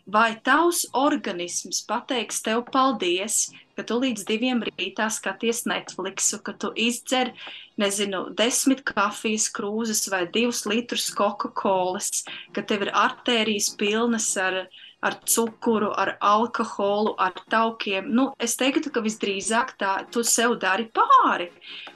Vai 0.06 0.34
tavs 0.44 0.84
organisms 0.92 1.80
pateiks 1.88 2.42
tev 2.44 2.66
paldies, 2.70 3.48
ka 3.74 3.82
tu 3.88 3.96
līdz 4.02 4.26
diviem 4.28 4.60
rītā 4.66 5.08
skaties 5.10 5.64
Netflixu, 5.66 6.42
ka 6.44 6.52
tu 6.52 6.70
izdzer, 6.76 7.32
nezinu, 7.80 8.26
desmit 8.38 8.84
kafijas 8.86 9.48
krūzes 9.54 10.08
vai 10.12 10.24
divus 10.30 10.64
litrus 10.70 11.10
Coca-Colas, 11.14 12.24
ka 12.54 12.62
tev 12.62 12.86
ir 12.86 12.94
artērijas 12.94 13.72
pilnas 13.78 14.30
ar 14.40 14.64
ar 15.04 15.18
cukuru, 15.28 15.90
ar 16.00 16.16
alkoholu, 16.20 17.12
ar 17.20 17.34
taukiem. 17.52 18.06
Nu, 18.16 18.30
es 18.40 18.56
teiktu, 18.56 18.88
ka 18.92 19.02
visdrīzāk 19.04 19.74
tā 19.80 19.90
tu 20.08 20.22
sev 20.24 20.56
dari 20.62 20.86
pāri. 20.96 21.50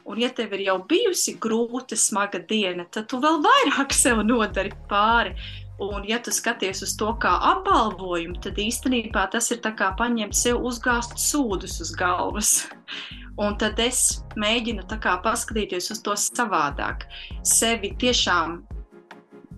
Un, 0.04 0.20
ja 0.20 0.28
tev 0.28 0.52
ir 0.58 0.66
jau 0.66 0.76
bijusi 0.90 1.38
grūta, 1.40 1.96
smaga 1.96 2.42
diena, 2.50 2.84
tad 2.84 3.08
tu 3.08 3.20
vēl 3.22 3.40
vairāk 3.46 3.96
sev 4.02 4.20
nodari 4.28 4.74
pāri. 4.92 5.32
Un, 5.78 6.02
ja 6.08 6.18
tu 6.18 6.32
skaties 6.34 6.82
uz 6.82 6.96
to 6.98 7.12
kā 7.22 7.36
apbalvojumu, 7.52 8.40
tad 8.42 8.56
īstenībā 8.58 9.28
tas 9.30 9.52
ir 9.54 9.60
kā 9.62 9.92
paņemt 9.98 10.34
sev 10.34 10.64
uzgāzt 10.66 11.14
sūdus 11.22 11.78
uz 11.84 11.92
galvas. 11.94 12.50
Un 13.44 13.54
tad 13.54 13.78
es 13.78 14.24
mēģinu 14.34 14.82
paskatīties 15.22 15.92
uz 15.94 16.02
to 16.02 16.16
savādāk. 16.18 17.06
Sevi 17.46 17.92
tiešām 17.94 18.58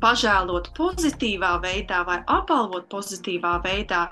pažēlot 0.01 0.71
pozitīvā 0.77 1.55
veidā 1.63 2.03
vai 2.09 2.19
apbalvot 2.29 2.89
pozitīvā 2.93 3.55
veidā, 3.65 4.07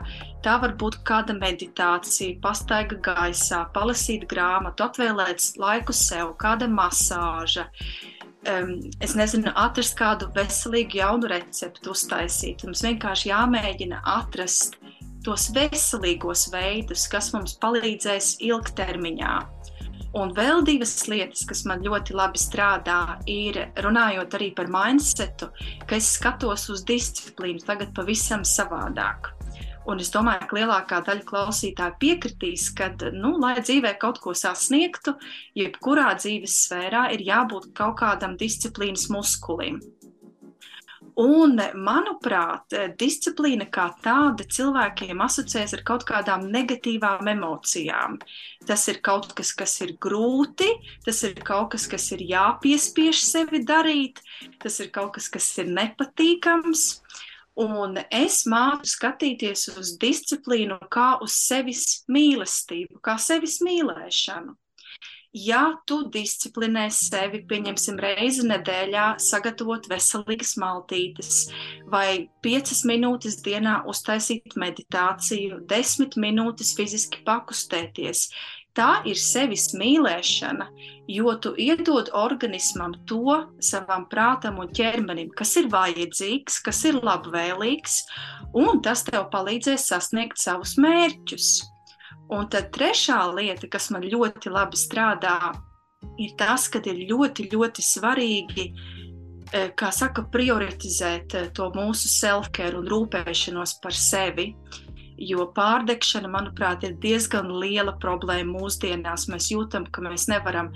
tā 0.44 0.56
var 0.62 0.74
būt 0.80 1.00
kāda 1.08 1.36
meditācija, 1.36 2.38
pastaiga 2.44 2.96
gaisā, 3.04 3.64
palasīt 3.74 4.28
grāmatu, 4.30 4.88
atvēlēt 4.88 5.52
laiku 5.60 5.96
sev, 5.96 6.34
kāda 6.40 6.68
masāža. 6.72 7.68
Um, 8.48 8.78
es 9.04 9.12
nezinu, 9.18 9.50
atrast 9.60 9.96
kādu 9.98 10.30
veselīgu 10.32 11.02
jaunu 11.02 11.28
recepti, 11.28 11.90
uztaisīt. 11.92 12.62
Mums 12.64 12.80
vienkārši 12.86 13.28
jāmēģina 13.28 14.00
atrast 14.08 14.78
tos 15.26 15.48
veselīgos 15.52 16.46
veidus, 16.54 17.04
kas 17.12 17.32
mums 17.34 17.58
palīdzēs 17.60 18.38
ilgtermiņā. 18.48 19.34
Un 20.16 20.32
vēl 20.32 20.62
divas 20.64 20.94
lietas, 21.10 21.44
kas 21.48 21.66
man 21.68 21.84
ļoti 21.84 22.16
labi 22.16 22.40
strādā, 22.40 23.18
ir 23.28 23.60
runājot 23.84 24.38
arī 24.38 24.54
par 24.56 24.70
mindsetu, 24.72 25.50
ka 25.84 25.98
es 25.98 26.14
skatos 26.16 26.70
uz 26.72 26.86
disciplīnu 26.88 27.66
tagad 27.68 27.92
pavisam 27.98 28.46
savādāk. 28.48 29.34
Un 29.88 30.02
es 30.04 30.10
domāju, 30.12 30.44
ka 30.50 30.56
lielākā 30.58 30.98
daļa 31.06 31.24
klausītāju 31.28 31.94
piekritīs, 32.02 32.66
ka, 32.76 32.90
nu, 33.16 33.36
lai 33.40 33.54
dzīvē 33.62 33.94
kaut 34.02 34.18
ko 34.20 34.34
sasniegtu, 34.36 35.14
jebkurā 35.56 36.10
dzīves 36.20 36.58
sfērā 36.66 37.06
ir 37.16 37.24
jābūt 37.24 37.70
kaut 37.78 37.96
kādam 38.02 38.36
disciplīnas 38.40 39.08
muskulim. 39.14 39.80
Un, 41.18 41.56
manuprāt, 41.74 42.76
disciplīna 43.00 43.64
kā 43.74 43.88
tāda 44.04 44.44
cilvēkiem 44.54 45.18
asociēs 45.24 45.72
ar 45.74 45.80
kaut 45.88 46.04
kādām 46.06 46.44
negatīvām 46.52 47.32
emocijām. 47.32 48.20
Tas 48.68 48.84
ir 48.92 49.00
kaut 49.02 49.32
kas, 49.34 49.50
kas 49.56 49.74
ir 49.82 49.96
grūti, 49.98 50.68
tas 51.08 51.24
ir 51.26 51.40
kaut 51.48 51.72
kas, 51.72 51.88
kas 51.90 52.06
ir 52.14 52.22
jāpiespiež 52.28 53.24
sevi 53.24 53.64
darīt, 53.66 54.22
tas 54.62 54.78
ir 54.84 54.92
kaut 54.94 55.16
kas, 55.16 55.26
kas 55.32 55.50
ir 55.58 55.72
nepatīkams. 55.80 56.86
Un 57.58 57.98
es 58.14 58.44
māku 58.46 58.86
skatīties 58.86 59.66
uz 59.74 59.96
disciplīnu 59.98 60.78
kā 60.94 61.08
uz 61.24 61.34
sevis 61.48 62.04
mīlestību, 62.06 63.00
kā 63.02 63.16
sevis 63.22 63.58
mīlēšanu 63.66 64.54
ja 65.32 65.62
tu 65.86 66.02
disciplinē 66.12 66.88
sevi, 66.94 67.42
pieņemsim, 67.48 67.98
reizi 68.00 68.46
nedēļā, 68.48 69.06
sagatavot 69.22 69.88
veselīgas 69.90 70.54
maltītes, 70.60 71.48
vai 71.90 72.28
piecas 72.44 72.84
minūtes 72.88 73.40
dienā 73.44 73.82
uztaisīt 73.90 74.56
meditāciju, 74.56 75.62
desmit 75.68 76.16
minūtes 76.16 76.74
fiziski 76.78 77.22
pakustēties. 77.26 78.28
Tā 78.78 79.00
ir 79.10 79.18
sevis 79.18 79.72
mīlēšana, 79.74 80.68
jo 81.10 81.32
tu 81.42 81.50
iedod 81.58 82.12
organismam 82.14 82.92
to 83.10 83.40
savam 83.64 84.04
prātam 84.06 84.60
un 84.62 84.70
ķermenim, 84.70 85.32
kas 85.34 85.56
ir 85.58 85.66
vajadzīgs, 85.72 86.60
kas 86.62 86.84
ir 86.86 87.00
labvēlīgs, 87.02 87.96
un 88.54 88.78
tas 88.86 89.02
tev 89.08 89.26
palīdzēs 89.32 89.88
sasniegt 89.90 90.38
savus 90.38 90.76
mērķus. 90.78 91.48
Un 92.30 92.46
tad 92.52 92.70
trešā 92.76 93.18
lieta, 93.32 93.66
kas 93.72 93.88
man 93.90 94.06
ļoti 94.06 94.52
labi 94.52 94.78
strādā, 94.78 95.56
ir 96.22 96.36
tas, 96.38 96.68
ka 96.70 96.78
ir 96.86 97.02
ļoti, 97.10 97.48
ļoti 97.50 97.82
svarīgi, 97.82 98.66
eh, 99.52 99.70
kā 99.74 99.90
saka, 99.90 100.22
prioritizēt 100.30 101.34
eh, 101.34 101.48
to 101.50 101.70
mūsu 101.74 102.06
self-care 102.12 102.78
un 102.78 102.86
rūpēšanos 102.86 103.80
par 103.82 103.96
sevi. 103.96 104.52
Jo 105.18 105.48
pārdegšana, 105.50 106.28
manuprāt, 106.30 106.84
ir 106.86 106.94
diezgan 107.02 107.50
liela 107.58 107.96
problēma 107.98 108.60
mūsdienās. 108.60 109.26
Mēs 109.32 109.48
jūtam, 109.50 109.88
ka 109.90 110.04
mēs 110.04 110.28
nevaram 110.30 110.70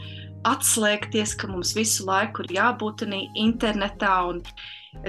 atslēgties, 0.48 1.36
ka 1.38 1.46
mums 1.50 1.76
visu 1.78 2.06
laiku 2.08 2.42
ir 2.42 2.56
jābūt 2.58 3.04
internetā. 3.38 4.16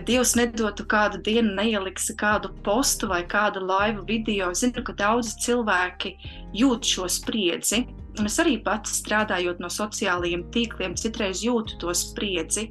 Dievs 0.05 0.35
nedotu 0.37 0.85
kādu 0.85 1.19
dienu, 1.25 1.55
neieliks 1.57 2.11
kādu 2.19 2.53
postu 2.63 3.09
vai 3.09 3.23
kādu 3.25 3.65
laivu 3.65 4.05
video. 4.07 4.53
Zinu, 4.53 4.83
ka 4.85 4.93
daudzi 4.93 5.33
cilvēki 5.47 6.13
jūt 6.53 6.85
šo 6.85 7.09
spriedzi. 7.09 7.83
Un 8.19 8.29
es 8.29 8.37
arī 8.37 8.59
pats 8.61 8.99
strādājot 9.01 9.59
no 9.59 9.67
sociālajiem 9.73 10.45
tīkliem, 10.53 10.93
citreiz 10.93 11.41
jūtu 11.41 11.81
to 11.81 11.93
spriedzi. 11.97 12.69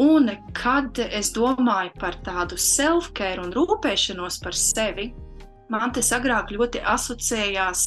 Un 0.00 0.30
kad 0.56 0.98
es 0.98 1.30
domāju 1.36 1.94
par 2.00 2.18
tādu 2.26 2.58
self-care 2.58 3.42
un 3.42 3.52
rūpēšanos 3.54 4.40
par 4.42 4.56
sevi, 4.56 5.10
man 5.70 5.94
tas 5.96 6.12
agrāk 6.16 6.52
ļoti 6.54 6.82
asociējās 6.94 7.86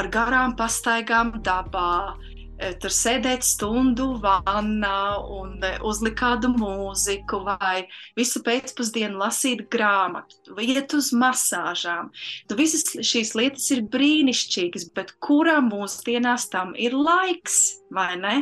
ar 0.00 0.08
garām 0.10 0.56
pastaigām 0.58 1.36
dabā, 1.44 2.16
Eh, 2.54 2.70
tur 2.78 2.92
sēdēt 2.94 3.42
stundu 3.42 4.12
vannā 4.22 4.98
un 5.34 5.56
eh, 5.66 5.80
uzlikt 5.82 6.20
kādu 6.20 6.52
mūziku, 6.52 7.40
vai 7.48 7.88
visu 8.14 8.44
pēcpusdienu 8.46 9.18
lasīt 9.18 9.64
grāmatu, 9.74 10.54
vai 10.54 10.68
iet 10.76 10.94
uz 10.94 11.10
masāžām. 11.18 12.12
Tu 12.46 12.58
visas 12.60 12.86
šīs 12.94 13.34
lietas 13.34 13.66
ir 13.74 13.82
brīnišķīgas, 13.90 14.86
bet 14.94 15.10
kurā 15.24 15.58
mūsdienās 15.66 16.46
tam 16.52 16.76
ir 16.78 16.94
laiks, 16.94 17.58
vai 17.90 18.12
ne? 18.22 18.36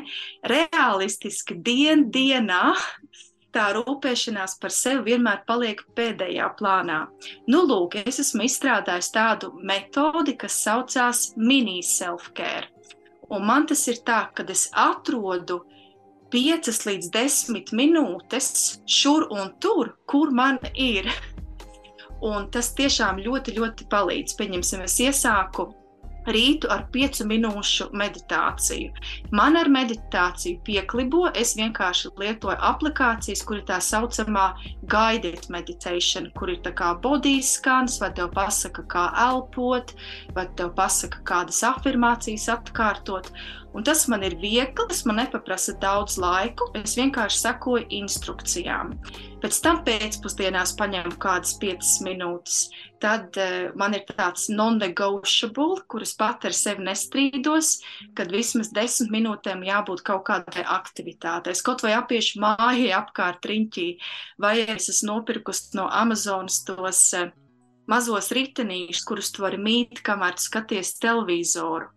Realistiski 0.45 1.57
dien 1.65 2.11
dienā 2.13 2.75
tā 3.55 3.69
rūpēšanās 3.77 4.57
par 4.63 4.73
sevi 4.75 5.13
vienmēr 5.13 5.43
paliek 5.49 5.83
pēdējā 5.97 6.49
plānā. 6.59 7.01
Nu, 7.51 7.63
lūk, 7.69 7.99
es 8.03 8.21
esmu 8.23 8.47
izstrādājis 8.49 9.13
tādu 9.15 9.53
metodi, 9.63 10.37
kas 10.41 10.57
saucās 10.65 11.33
mini 11.37 11.81
self-care. 11.87 12.71
Un 13.33 13.47
man 13.49 13.67
tas 13.69 13.87
ir 13.89 14.03
tā, 14.05 14.27
ka 14.35 14.45
es 14.53 14.67
atrodu 14.77 15.63
5 16.33 16.87
līdz 16.89 17.13
10 17.13 17.75
minūtes 17.77 18.49
šur 18.89 19.29
un 19.33 19.53
tur, 19.61 19.95
kur 20.09 20.33
man 20.33 20.59
ir. 20.73 21.09
Un 22.23 22.47
tas 22.55 22.71
tiešām 22.79 23.19
ļoti, 23.21 23.57
ļoti 23.59 23.89
palīdz. 23.93 24.37
Pieņemsim, 24.39 24.85
es 24.87 24.99
iesāku 25.03 25.73
rītu 26.27 26.69
ar 26.73 26.85
piecu 26.95 27.27
minūšu 27.29 27.89
meditāciju. 27.97 28.93
Man 29.35 29.57
ar 29.59 29.71
meditāciju 29.73 30.61
pieklibo, 30.67 31.27
es 31.39 31.55
vienkārši 31.59 32.13
lietoju 32.21 32.59
aplikācijas, 32.71 33.45
kur 33.47 33.61
ir 33.61 33.67
tā 33.71 33.81
saucamā 33.83 34.53
guided 34.93 35.49
meditation, 35.53 36.31
kur 36.39 36.53
ir 36.55 36.61
tā 36.65 36.75
kā 36.79 36.93
body 37.03 37.39
skans, 37.43 37.99
vai 38.03 38.13
tev 38.17 38.33
pasaka, 38.37 38.85
kā 38.93 39.09
elpot, 39.27 39.95
vai 40.37 40.47
tev 40.59 40.75
pasaka, 40.79 41.23
kādas 41.29 41.63
afirmācijas 41.67 42.49
atkārtot. 42.57 43.33
Un 43.73 43.85
tas 43.89 44.03
man 44.13 44.21
ir 44.27 44.35
viegli, 44.37 44.85
tas 44.89 45.01
man 45.09 45.17
neprasa 45.17 45.73
daudz 45.81 46.19
laika. 46.21 46.67
Es 46.77 46.93
vienkārši 46.99 47.39
sekoju 47.41 47.87
instrukcijām. 48.03 48.91
Pēc 49.41 49.61
tam 49.65 49.79
pēcpusdienās 49.87 50.75
paņemu 50.77 51.17
kādas 51.23 51.55
5 51.63 51.93
minūtes. 52.05 52.59
Tad 53.03 53.39
uh, 53.41 53.71
man 53.81 53.97
ir 53.97 54.05
tāds 54.11 54.51
non-negotiable, 54.53 55.87
kuras 55.91 56.13
pat 56.21 56.45
ar 56.47 56.55
sevi 56.55 56.85
nestrīdos, 56.87 57.79
kad 58.19 58.31
vismaz 58.35 58.71
10 58.77 59.09
minūtēm 59.15 59.65
jābūt 59.67 60.05
kaut 60.07 60.27
kādai 60.29 60.67
aktivitātei. 60.77 61.57
Es 61.57 61.65
kaut 61.65 61.83
vai 61.83 61.97
apiešu 61.97 62.45
mājai 62.45 62.93
apkārt 62.99 63.49
riņķī, 63.49 63.89
vai 64.45 64.59
es 64.67 64.93
esmu 64.93 65.15
nopirkusi 65.15 65.81
no 65.81 65.89
Amazonas 65.89 66.61
tos 66.69 67.03
uh, 67.17 67.33
mazos 67.89 68.31
ritenīšus, 68.37 69.09
kurus 69.09 69.33
tu 69.33 69.49
vari 69.49 69.59
mīt, 69.59 70.05
kamēr 70.05 70.37
skaties 70.39 70.95
televizoru 71.01 71.91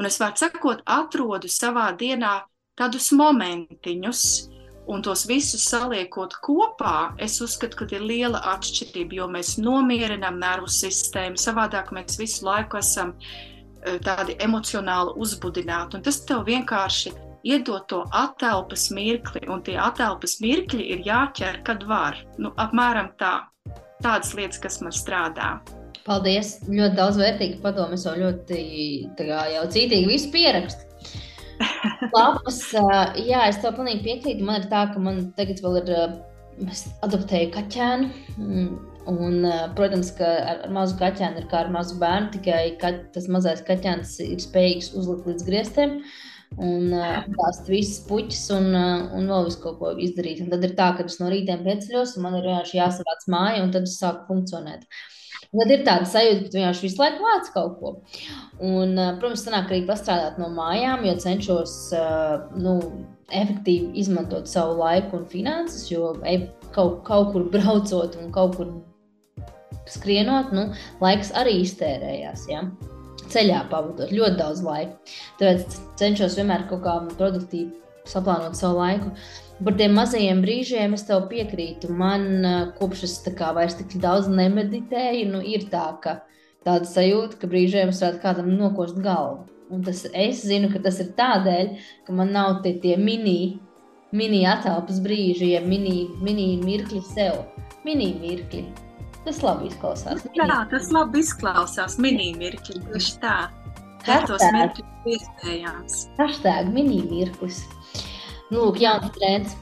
Un 0.00 0.08
es 0.08 0.16
varu 0.16 0.40
sakot, 0.40 0.78
atrodu 0.88 1.48
savā 1.52 1.90
dienā 2.00 2.38
tādus 2.80 3.10
momentiņus, 3.12 4.22
un 4.88 5.02
tos 5.04 5.26
visus 5.28 5.66
saliekot 5.68 6.38
kopā, 6.40 7.12
es 7.20 7.34
uzskatu, 7.44 7.82
ka 7.82 7.88
ir 7.92 8.06
liela 8.08 8.40
atšķirība, 8.54 9.18
jo 9.18 9.26
mēs 9.28 9.58
nomierinām 9.60 10.38
nervu 10.40 10.70
sistēmu, 10.72 11.36
savādāk 11.36 11.92
mēs 11.92 12.16
visu 12.16 12.46
laiku 12.48 12.80
esam 12.80 13.12
eh, 13.20 13.98
tādi 14.06 14.38
emocionāli 14.40 15.12
uzbudināti, 15.20 16.00
un 16.00 16.06
tas 16.08 16.22
tev 16.24 16.46
vienkārši 16.48 17.12
iedot 17.52 17.84
to 17.92 18.00
atelpas 18.16 18.88
mirkli, 18.96 19.44
un 19.52 19.60
tie 19.68 19.76
atelpas 19.80 20.38
mirkļi 20.40 20.88
ir 20.96 21.04
jāķer, 21.06 21.60
kad 21.68 21.84
var. 21.84 22.16
Nu, 22.40 22.54
apmēram 22.56 23.12
tā. 23.20 23.36
Tādas 24.00 24.32
lietas, 24.32 24.64
kas 24.64 24.80
man 24.80 24.96
strādā. 24.96 25.58
Paldies! 26.06 26.54
Ļoti 26.68 26.96
daudz 26.96 27.18
vērtīgu 27.20 27.60
padomu. 27.64 27.96
Es 27.96 28.06
jau 28.06 28.14
ļoti 28.16 28.60
kā, 29.18 29.42
jau 29.54 29.64
cītīgi 29.74 30.08
visu 30.08 30.30
pierakstu. 30.32 30.86
Lapas, 32.16 32.62
jā, 32.72 33.42
es 33.50 33.60
tev 33.60 33.76
pilnīgi 33.76 34.04
piekrītu. 34.06 34.46
Man 34.46 34.62
ir 34.62 34.70
tā, 34.70 34.86
ka 34.92 35.02
man 35.02 35.26
tagad 35.36 35.60
vēl 35.64 35.82
ir, 35.82 35.92
es 36.70 36.86
adoptēju 37.04 37.52
kaķēnu. 37.56 38.08
Mm, 38.38 38.72
un, 39.12 39.46
protams, 39.76 40.14
ka 40.16 40.32
ar, 40.38 40.64
ar 40.64 40.74
mazu 40.78 40.96
kaķēnu 41.02 41.42
ir 41.42 41.52
kā 41.52 41.66
ar 41.66 41.70
mazu 41.74 42.00
bērnu, 42.00 42.32
tikai 42.38 42.64
ka, 42.80 42.94
tas 43.14 43.28
mazais 43.32 43.62
kaķēns 43.68 44.16
ir 44.24 44.40
spējīgs 44.40 44.92
uzlikt 44.96 45.28
līdz 45.28 45.48
griestiem. 45.50 45.96
Un 46.56 46.90
tās 47.36 47.60
visas 47.68 48.00
puķis 48.08 48.48
un, 48.56 48.72
un 48.74 49.28
vēl 49.30 49.46
visu 49.46 49.60
kaut 49.62 49.78
ko 49.78 49.92
izdarīt. 50.02 50.40
Un 50.42 50.50
tad 50.50 50.64
ir 50.66 50.72
tā, 50.80 50.90
ka 50.96 51.04
es 51.06 51.20
no 51.20 51.28
rītiem 51.30 51.60
pieceļos, 51.68 52.16
un 52.16 52.26
man 52.26 52.40
ir 52.40 52.50
jāsavāc 52.74 53.28
māja, 53.30 53.62
un 53.62 53.70
tad 53.76 53.86
es 53.86 54.00
sāku 54.00 54.26
funkcionēt. 54.32 54.88
Uh, 54.88 55.19
Tad 55.50 55.72
ir 55.74 55.80
tāda 55.86 56.06
sajūta, 56.06 56.44
ka 56.46 56.58
vienkārši 56.58 56.84
visu 56.84 57.00
laiku 57.00 57.24
vāc 57.26 57.48
kaut 57.54 57.72
ko. 57.80 57.90
Un, 58.62 58.92
protams, 59.18 59.42
sanāk 59.42 59.72
arī 59.72 59.80
pastrādāt 59.88 60.38
no 60.38 60.46
mājām, 60.54 61.02
jo 61.08 61.14
cenšos 61.24 61.74
nu, 62.54 62.76
efektīvi 63.34 63.90
izmantot 63.98 64.46
savu 64.50 64.78
laiku 64.78 65.18
un 65.18 65.26
finanses, 65.32 65.88
jo 65.90 66.12
kaut, 66.76 67.02
kaut 67.08 67.32
kur 67.34 67.48
braucot 67.50 68.14
un 68.20 68.30
kaut 68.34 68.60
kur 68.60 68.70
skrienot, 69.90 70.54
nu, 70.54 70.68
laiks 71.02 71.34
arī 71.40 71.58
iztērējās. 71.64 72.46
Ja? 72.52 72.62
Ceļā 73.30 73.64
pavadot 73.74 74.14
ļoti 74.14 74.38
daudz 74.38 74.62
laika. 74.66 75.16
Tāpēc 75.42 75.80
cenšos 75.98 76.38
vienmēr 76.38 76.68
kaut 76.70 76.86
kā 76.86 76.94
produktīvi 77.16 77.74
saplānot 78.10 78.54
savu 78.58 78.78
laiku. 78.84 79.10
Uh, 79.10 79.49
Par 79.60 79.74
tiem 79.76 79.92
mazajiem 79.92 80.40
brīžiem 80.40 80.94
es 80.96 81.04
tev 81.04 81.26
piekrītu. 81.28 81.90
Man 81.92 82.44
kopš 82.78 83.04
es 83.08 83.18
tā 83.26 83.34
kā 83.36 83.50
vairs 83.56 83.76
tik 83.76 83.98
daudz 84.00 84.28
nemeditēju, 84.32 85.26
nu, 85.34 85.40
ir 85.44 85.66
tā, 85.72 85.86
ka 86.00 86.22
tāda 86.64 86.88
sajūta, 86.88 87.36
ka 87.40 87.50
brīžiem 87.50 87.92
es 87.92 88.00
varētu 88.00 88.22
kādam 88.22 88.52
nokost 88.56 89.00
galvu. 89.04 89.44
Un 89.70 89.84
tas, 89.86 90.02
es 90.16 90.40
zinu, 90.48 90.70
ka 90.72 90.80
tas 90.82 90.98
ir 91.04 91.12
tādēļ, 91.18 91.74
ka 92.06 92.14
man 92.16 92.32
nav 92.34 92.62
tie, 92.64 92.72
tie 92.82 92.96
mini, 92.98 93.60
mini 94.16 94.42
attēlpas 94.48 94.98
brīži, 95.04 95.52
ja 95.52 95.60
mini, 95.62 96.08
mini 96.24 96.54
mirkļi 96.64 97.02
sev. 97.12 97.44
Mini 97.84 98.10
mirkļi. 98.20 98.64
Tas 99.26 99.42
labi 99.44 99.68
izklausās. 99.68 100.24
Jā, 100.36 100.62
tas 100.72 100.88
labi 100.94 101.20
izklausās. 101.20 101.98
Mini 102.00 102.32
mirkļi. 102.40 102.80
Tieši 102.88 103.18
tā. 103.22 103.36
Kā 104.06 104.22
tos 104.24 104.42
mirkļus 104.56 105.12
iespējams. 105.14 106.00
Hashtag 106.16 106.72
mini 106.72 107.02
mirklis. 107.12 107.60
Nu, 108.50 108.66
lūk, 108.66 108.80
jauns 108.82 109.10
trends. 109.14 109.56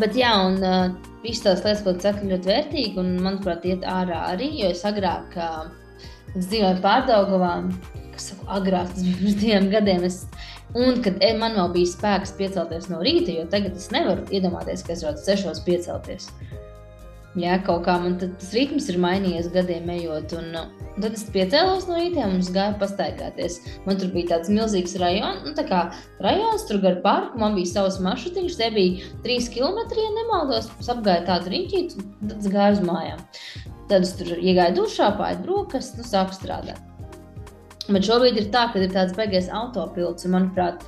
Bet, 0.00 0.16
jā, 0.16 0.32
un 0.46 0.56
uh, 0.64 0.94
visas 1.24 1.44
tās 1.44 1.64
lietas, 1.66 1.82
ko 1.84 1.92
tu 1.96 2.06
saki, 2.06 2.30
ļoti 2.30 2.48
vērtīgi, 2.48 2.94
un, 3.02 3.14
manuprāt, 3.20 3.66
iet 3.68 3.84
ārā 3.88 4.22
arī, 4.32 4.48
jo 4.62 4.70
es 4.72 4.80
agrāk 4.88 5.36
uh, 5.36 5.66
dzīvoju 6.34 6.80
pārdaugavā, 6.84 7.52
kas 8.14 8.30
saku, 8.32 8.48
agrāk, 8.56 8.88
tas 8.94 9.04
bija 9.04 9.18
pirms 9.20 9.36
diviem 9.42 9.68
gadiem, 9.72 10.06
es, 10.08 10.22
un 10.72 11.02
kad 11.04 11.20
e, 11.20 11.34
man 11.36 11.58
vēl 11.58 11.74
bija 11.76 11.92
spēks 11.92 12.32
piecelties 12.38 12.88
no 12.88 13.02
rīta, 13.04 13.34
jo 13.36 13.44
tagad 13.52 13.76
es 13.76 13.90
nevaru 13.92 14.24
iedomāties, 14.32 14.84
ka 14.86 14.96
es 14.96 15.04
varu 15.04 15.20
sešos 15.20 15.60
piecelties. 15.66 16.30
Jā, 17.32 17.54
kaut 17.64 17.86
kā 17.86 17.94
man 17.96 18.18
tas 18.20 18.50
ritms 18.52 18.90
ir 18.92 18.98
mainījies 19.00 19.46
gadiem 19.54 19.88
ejot. 19.94 20.34
Un, 20.36 20.50
un 20.52 21.00
tad 21.00 21.14
es 21.16 21.22
piecēlos 21.32 21.86
no 21.88 21.96
rīta 21.96 22.26
un 22.28 22.42
gāju 22.44 22.76
pastaigāties. 22.82 23.56
Man 23.86 23.96
tur 24.00 24.10
bija 24.12 24.34
tāds 24.34 24.50
milzīgs 24.52 24.98
rajons, 25.00 25.40
nu, 25.46 25.54
tā 25.56 25.64
kā 25.68 25.80
rajons, 26.24 26.66
tur 26.68 26.82
gar 26.82 26.98
parku. 27.04 27.40
Man 27.40 27.56
bija 27.56 27.70
savs 27.70 27.96
maršrutiņš, 28.04 28.56
te 28.60 28.68
bija 28.74 29.12
trīs 29.24 29.48
km, 29.52 29.80
ja 29.96 30.10
nemaldos. 30.18 30.68
Es 30.82 30.90
apgāju 30.92 31.24
tādu 31.30 31.54
riņķīti, 31.54 32.04
un 32.04 32.32
tad 32.34 32.48
gāju 32.52 32.76
uz 32.76 32.82
mājām. 32.90 33.22
Tad 33.88 34.04
es 34.04 34.12
tur 34.18 34.34
iegāju 34.36 34.82
dušā, 34.82 35.08
pāri 35.16 35.40
brokastis, 35.46 36.02
nu, 36.02 36.08
sāku 36.08 36.36
strādāt. 36.36 36.84
Bet 37.88 38.04
šobrīd 38.06 38.36
ir 38.42 38.50
tā, 38.52 38.66
ka 38.74 38.82
ir 38.82 38.92
tāds 38.92 39.16
beigas 39.16 39.48
autopilns, 39.50 40.28
un 40.28 40.36
manuprāt, 40.36 40.84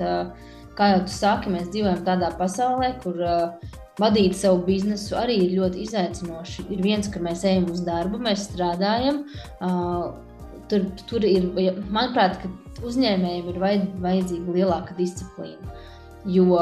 kā 0.76 0.90
jau 0.92 1.00
tu 1.08 1.16
saki, 1.16 1.54
mēs 1.56 1.72
dzīvojam 1.72 2.04
tādā 2.06 2.28
pasaulē, 2.38 2.92
kur 3.02 3.18
uh, 3.24 3.80
vadīt 4.00 4.36
savu 4.38 4.64
biznesu 4.66 5.16
arī 5.18 5.38
ir 5.44 5.56
ļoti 5.60 5.84
izaicinoši. 5.84 6.66
Ir 6.74 6.82
viens, 6.84 7.10
ka 7.10 7.22
mēs 7.22 7.44
ejam 7.48 7.68
uz 7.72 7.84
darbu, 7.86 8.20
mēs 8.22 8.48
strādājam. 8.48 9.24
Tur, 10.70 10.86
tur 11.10 11.26
ir, 11.28 11.50
manuprāt, 11.92 12.40
uzņēmējiem 12.84 13.52
ir 13.52 13.60
vajadzīga 14.02 14.58
lielāka 14.58 14.96
disciplīna. 14.98 15.74
Jo 16.24 16.58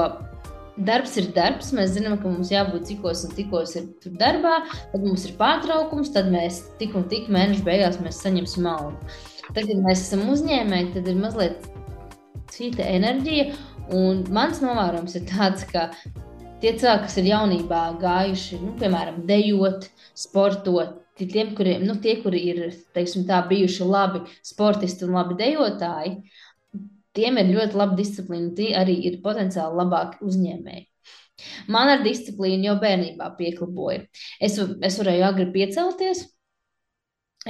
darbs 0.77 1.17
ir 1.21 1.29
darbs. 1.37 1.73
Mēs 1.77 1.95
zinām, 1.97 2.17
ka 2.21 2.31
mums 2.31 2.53
jābūt 2.53 2.89
cikos 2.91 3.25
un 3.27 3.35
tikos 3.37 3.77
ir 3.79 3.91
darbā, 4.21 4.63
tad 4.93 5.05
mums 5.05 5.27
ir 5.29 5.37
pārtraukums, 5.41 6.13
tad 6.15 6.31
mēs 6.33 6.63
tik 6.81 6.97
un 6.99 7.07
tik 7.11 7.29
mēnešu 7.33 7.65
beigās 7.67 8.01
saņemsim 8.19 8.69
algu. 8.71 8.97
Tad, 9.53 9.67
kad 9.69 9.79
mēs 9.85 10.07
esam 10.07 10.27
uzņēmēji, 10.33 10.93
tad 10.97 11.09
ir 11.13 11.21
mazliet 11.21 11.71
cita 12.53 12.87
enerģija. 12.89 13.53
Un 13.93 14.23
mans 14.33 14.63
novērojums 14.63 15.17
ir 15.19 15.27
tāds, 15.29 15.67
ka 15.69 15.91
tie 16.63 16.73
cilvēki, 16.79 17.07
kas 17.07 17.19
ir 17.21 17.29
jaunībā 17.33 17.83
gājuši, 18.03 18.61
nu, 18.63 18.75
piemēram, 18.81 19.23
dejot, 19.29 19.89
sportot, 20.19 21.01
tiem, 21.19 21.53
kuriem, 21.59 21.85
nu, 21.87 21.99
tie, 22.03 22.17
kuri 22.23 22.41
ir 22.53 22.63
teiksim, 22.97 23.27
tā, 23.29 23.43
bijuši 23.51 23.87
labi 23.87 24.23
sportisti 24.47 25.07
un 25.07 25.19
labi 25.19 25.37
dejotāji, 25.41 26.17
tiem 27.17 27.39
ir 27.43 27.53
ļoti 27.57 27.79
laba 27.79 27.99
disciplīna. 27.99 28.53
Tie 28.57 28.73
arī 28.79 28.97
ir 29.09 29.21
potenciāli 29.25 29.79
labāki 29.83 30.23
uzņēmēji. 30.27 30.87
Man 31.75 31.91
ar 31.91 32.05
disciplīnu 32.05 32.71
jau 32.71 32.77
bērnībā 32.83 33.33
piekliboja. 33.39 34.05
Es, 34.41 34.59
es 34.59 34.99
varēju 35.01 35.27
agri 35.27 35.49
piecelties. 35.55 36.27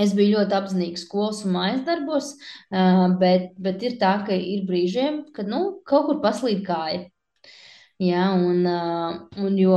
Es 0.00 0.14
biju 0.16 0.38
ļoti 0.38 0.56
apzinīgs 0.56 1.02
skolas 1.04 1.42
un 1.44 1.52
mājas 1.52 1.82
darbos, 1.84 2.30
bet, 3.20 3.50
bet 3.60 3.82
ir 3.84 3.98
tā, 4.00 4.14
ka 4.24 4.32
ir 4.32 4.62
brīžiem, 4.64 5.18
kad 5.36 5.50
nu, 5.52 5.82
kaut 5.84 6.06
kur 6.08 6.22
paslīd 6.22 6.62
kāja. 6.64 7.11
Ja, 8.02 8.30
un, 8.34 8.66
un 9.38 9.58
jo 9.60 9.76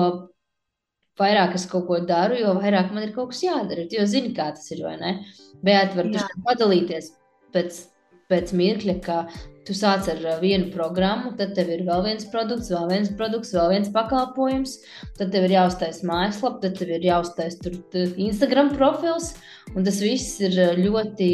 vairāk 1.20 1.56
es 1.60 1.68
kaut 1.72 1.86
ko 1.90 2.00
daru, 2.08 2.40
jo 2.42 2.56
vairāk 2.58 2.94
man 2.94 3.06
ir 3.06 3.14
kaut 3.16 3.34
kas 3.34 3.44
jādara. 3.46 3.86
Jo 3.92 4.08
zini, 4.10 4.34
kā 4.36 4.50
tas 4.56 4.72
ir, 4.74 4.82
vai 4.88 4.96
ne? 5.02 5.18
Bet 5.66 5.94
var 5.98 6.10
padalīties 6.48 7.12
pēc, 7.54 7.84
pēc 8.32 8.56
mirkļa, 8.58 8.98
ka 9.06 9.20
Tu 9.66 9.74
sāc 9.74 10.06
ar 10.12 10.20
vienu 10.44 10.68
programmu, 10.70 11.32
tad 11.40 11.56
tev 11.58 11.72
ir 11.74 11.82
vēl 11.88 12.04
viens 12.06 12.28
produkts, 12.30 12.70
vēl 12.70 12.86
viens 12.92 13.08
produkts, 13.18 13.54
vēl 13.56 13.72
viens 13.72 13.88
pakalpojums. 13.90 14.76
Tad 15.18 15.32
tev 15.34 15.48
ir 15.48 15.56
jāuztaisa 15.56 16.06
mājaslapa, 16.06 16.62
tad 16.62 16.76
tev 16.78 16.92
ir 16.94 17.08
jāuztaisa 17.08 17.64
tur 17.66 18.14
Instagram 18.28 18.70
profils. 18.76 19.32
Un 19.74 19.88
tas 19.88 19.98
viss 20.06 20.38
ir 20.46 20.54
ļoti 20.84 21.32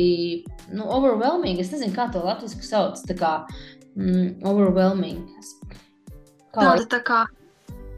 nu, 0.72 0.88
overwhelming. 0.88 1.60
Es 1.60 1.74
nezinu, 1.76 1.92
kā 1.98 2.08
to 2.14 2.24
latviešu 2.24 2.64
sauc. 2.64 3.04
Tā 3.10 3.20
kā 3.20 3.34
mm, 4.00 4.40
overwhelming. 4.48 5.26
Tāda 6.56 6.88
tā 6.92 7.00
kā 7.08 7.22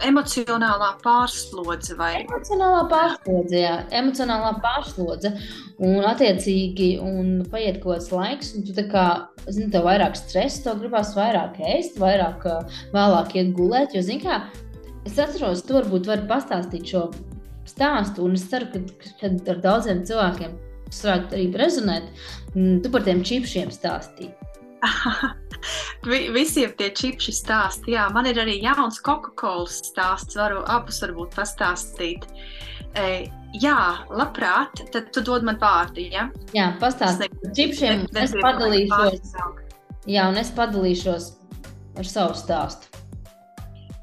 emocionālā 0.03 0.89
pārslodze 1.03 1.95
vai 1.99 2.11
emocionālā 2.23 2.81
pārslodze, 2.91 3.59
jā, 3.61 3.75
emocionālā 3.95 4.51
pārslodze. 4.63 5.31
Un, 5.83 6.01
attiecīgi, 6.07 6.89
un 7.03 7.43
paiet 7.51 7.79
kaut 7.83 7.97
kāds 7.97 8.11
laiks, 8.13 8.51
un 8.57 8.65
tu 8.67 8.75
tā 8.77 8.85
kā, 8.91 9.05
zini, 9.47 9.69
tev 9.73 9.87
vairāk 9.87 10.17
stresa, 10.19 10.67
tev 10.67 10.83
gribās 10.83 11.13
vairāk 11.17 11.59
ēst, 11.75 11.97
vairāk 12.01 12.45
vēlāk 12.93 13.37
iet 13.39 13.53
gulēt, 13.57 13.95
jo, 13.95 14.03
zini, 14.05 14.21
kā, 14.23 14.41
es 15.07 15.17
atceros, 15.19 15.65
tu 15.65 15.79
varbūt 15.79 16.09
vari 16.09 16.27
pastāstīt 16.29 16.93
šo 16.93 17.07
stāstu, 17.69 18.27
un 18.27 18.37
es 18.37 18.45
ceru, 18.51 18.69
ka, 18.73 19.15
ka 19.21 19.33
ar 19.55 19.63
daudziem 19.63 20.03
cilvēkiem 20.07 20.55
tas 20.93 21.03
varētu 21.07 21.37
arī 21.37 21.45
rezonēt, 21.57 22.09
tu 22.53 22.93
par 22.93 23.05
tiem 23.07 23.23
čipšiem 23.25 23.71
stāstīt. 23.73 24.42
Visiem 26.37 26.73
tie 26.77 26.89
čipši 26.95 27.33
stāsti. 27.35 27.93
Jā, 27.95 28.07
man 28.13 28.27
ir 28.29 28.39
arī 28.41 28.57
jauns 28.63 28.99
Coca-Cola 29.03 29.69
stāsts. 29.71 30.37
Varu 30.39 30.63
abus 30.69 31.01
varbūt 31.03 31.35
pastāstīt. 31.37 32.27
E, 32.99 33.05
jā, 33.63 33.77
labprāt. 34.11 34.83
Tad 34.93 35.11
tu 35.15 35.23
dod 35.25 35.45
man 35.47 35.59
vārdu. 35.61 36.03
Ja? 36.13 36.27
Jā, 36.55 36.73
pastāstiet 36.83 37.35
par 37.39 37.55
čipšiem. 37.57 38.07
Ne, 38.11 38.25
es 38.27 38.35
padalīšos. 38.39 39.37
Jā, 40.09 40.27
un 40.27 40.41
es 40.41 40.51
padalīšos 40.55 41.31
ar 42.01 42.09
savu 42.09 42.35
stāstu. 42.37 42.89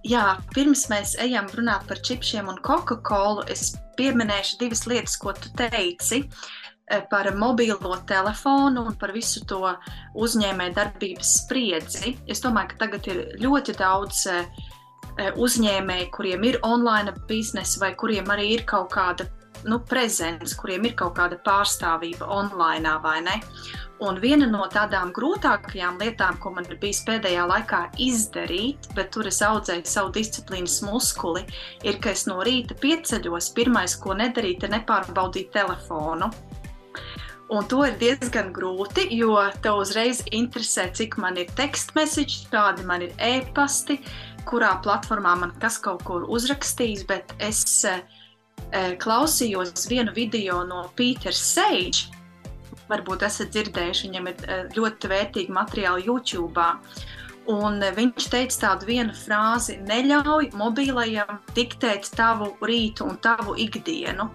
Jā, 0.08 0.38
pirms 0.54 0.86
mēs 0.88 1.12
ejam 1.20 1.50
runāt 1.52 1.84
par 1.90 1.98
čipšiem 2.00 2.48
un 2.48 2.56
Coca-Cola, 2.64 3.44
es 3.52 3.74
pieminēšu 4.00 4.56
divas 4.62 4.86
lietas, 4.88 5.18
ko 5.20 5.34
tu 5.36 5.52
teici. 5.60 6.22
Uh, 6.24 6.59
par 7.10 7.30
mobilo 7.38 7.96
telefonu 8.06 8.84
un 8.86 8.96
par 8.98 9.12
visu 9.14 9.44
to 9.46 9.62
uzņēmēju 10.18 10.76
darbības 10.76 11.34
spriedzi. 11.44 12.16
Es 12.26 12.42
domāju, 12.44 12.72
ka 12.72 12.84
tagad 12.84 13.10
ir 13.12 13.20
ļoti 13.42 13.76
daudz 13.78 14.24
eh, 14.30 14.48
eh, 15.16 15.30
uzņēmēju, 15.34 16.08
kuriem 16.14 16.48
ir 16.50 16.58
online 16.66 17.14
biznesa 17.28 17.84
vai 17.84 17.94
kuriem 17.94 18.32
arī 18.34 18.50
ir 18.56 18.66
kaut 18.66 18.90
kāda 18.94 19.28
nu, 19.64 19.80
prezence, 19.84 20.56
kuriem 20.56 20.88
ir 20.88 20.96
kaut 20.98 21.18
kāda 21.18 21.38
pārstāvība 21.44 22.28
online, 22.32 22.96
vai 23.04 23.20
ne? 23.26 23.38
Un 24.00 24.16
viena 24.16 24.46
no 24.48 24.64
tādām 24.72 25.10
grūtākajām 25.12 25.98
lietām, 26.00 26.38
ko 26.40 26.54
man 26.56 26.64
ir 26.70 26.78
bijis 26.80 27.02
pēdējā 27.04 27.42
laikā 27.50 27.80
izdarīt, 28.00 28.88
bet 28.96 29.10
tur 29.12 29.28
es 29.28 29.42
audzēju 29.44 29.84
savu 29.84 30.14
disciplīnas 30.14 30.78
muskuli, 30.86 31.42
ir, 31.84 31.98
ka 32.00 32.14
es 32.14 32.24
no 32.30 32.38
rīta 32.46 32.78
pieceļos. 32.80 33.50
Pirmais, 33.58 33.98
ko 34.00 34.16
nedarīt, 34.16 34.64
ir 34.64 34.72
nepārbaudīt 34.72 35.52
telefonu. 35.52 36.30
Un 37.50 37.66
to 37.66 37.80
ir 37.82 37.96
diezgan 37.98 38.52
grūti, 38.54 39.08
jo 39.18 39.34
tev 39.62 39.80
uzreiz 39.82 40.20
interesē, 40.30 40.86
cik 40.94 41.16
man 41.18 41.38
ir 41.40 41.48
teksta 41.58 41.96
message, 41.98 42.44
kādi 42.52 42.84
man 42.86 43.02
ir 43.02 43.14
e-pasti, 43.18 43.96
kurā 44.46 44.76
platformā 44.84 45.32
man 45.40 45.54
kas 45.62 45.80
kaut 45.82 46.04
kur 46.06 46.28
uzrakstījis. 46.30 47.02
Bet 47.10 47.34
es 47.42 47.64
e, 47.90 47.96
klausījos 49.02 49.88
vienu 49.90 50.14
video 50.14 50.62
no 50.68 50.84
Pītera 50.94 51.34
Sage. 51.34 52.06
Varbūt 52.90 53.26
esat 53.26 53.50
dzirdējuši, 53.54 54.06
viņam 54.06 54.30
ir 54.30 54.46
e, 54.46 54.60
ļoti 54.78 55.10
vērtīgi 55.10 55.56
materiāli 55.58 56.06
YouTube. 56.06 56.70
Un 57.48 57.80
viņš 57.80 58.26
teica 58.30 58.56
tādu 58.60 58.86
vienu 58.90 59.14
frāzi: 59.16 59.78
neļauj 59.88 60.50
mobilajam 60.60 61.38
diktēt 61.56 62.10
tavu 62.16 62.50
rītu 62.60 63.06
un 63.08 63.16
tavu 63.24 63.56
ikdienu. 63.56 64.28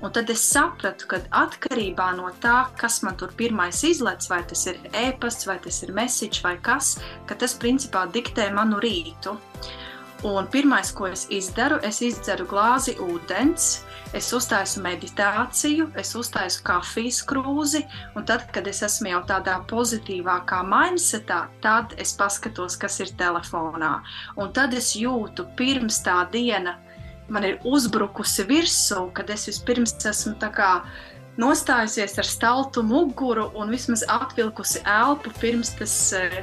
Un 0.00 0.12
tad 0.12 0.30
es 0.32 0.40
sapratu, 0.40 1.06
ka 1.10 1.20
atkarībā 1.44 2.08
no 2.16 2.30
tā, 2.40 2.66
kas 2.80 3.02
man 3.04 3.18
tur 3.20 3.34
pirmais 3.36 3.82
izlaiž, 3.84 4.30
vai 4.32 4.42
tas 4.48 4.66
ir 4.72 4.80
e-pasts, 4.92 5.46
vai 5.46 5.58
tas 5.62 5.82
ir 5.84 5.92
message, 5.92 6.40
vai 6.42 6.56
kas, 6.56 6.96
ka 7.28 7.36
tas 7.36 7.54
principā 7.60 8.06
diktē 8.10 8.48
manu 8.56 8.80
rītu. 8.80 9.36
Un 10.24 10.46
pirmais, 10.48 10.88
ko 10.96 11.10
es 11.12 11.26
izdaru, 11.30 11.76
es 11.84 12.00
izdzeru 12.00 12.46
glāzi 12.48 12.94
ūdens, 13.04 13.66
es 14.16 14.30
uztaisu 14.32 14.80
meditāciju, 14.80 15.90
es 16.00 16.14
uztaisu 16.16 16.62
kafijas 16.64 17.20
krūzi, 17.28 17.82
un 18.16 18.24
tad, 18.24 18.46
kad 18.54 18.66
es 18.70 18.80
esmu 18.86 19.12
jau 19.12 19.20
tādā 19.28 19.58
pozitīvākā 19.68 20.62
mindsetā, 20.64 21.42
tad 21.60 21.92
es 22.00 22.14
paskatos, 22.16 22.78
kas 22.80 22.96
ir 23.04 23.12
telefonā. 23.20 23.98
Un 24.40 24.54
tad 24.56 24.74
es 24.74 24.94
jūtu, 24.96 25.50
pirms 25.58 26.00
tā 26.06 26.22
diena 26.32 26.78
man 27.28 27.44
ir 27.44 27.60
uzbrukusi 27.66 28.46
virsū, 28.48 29.10
kad 29.12 29.30
es 29.34 29.46
vispirms 29.50 29.98
esmu 30.00 30.36
tā 30.40 30.48
kā 30.54 30.70
nostājusies 31.40 32.16
ar 32.22 32.28
staltu 32.28 32.82
muguru 32.86 33.50
un 33.60 33.72
vismaz 33.74 34.04
atvilkusi 34.08 34.80
elpu 34.88 35.34
pirms 35.40 35.74
tas 35.76 35.96
eh, 36.16 36.38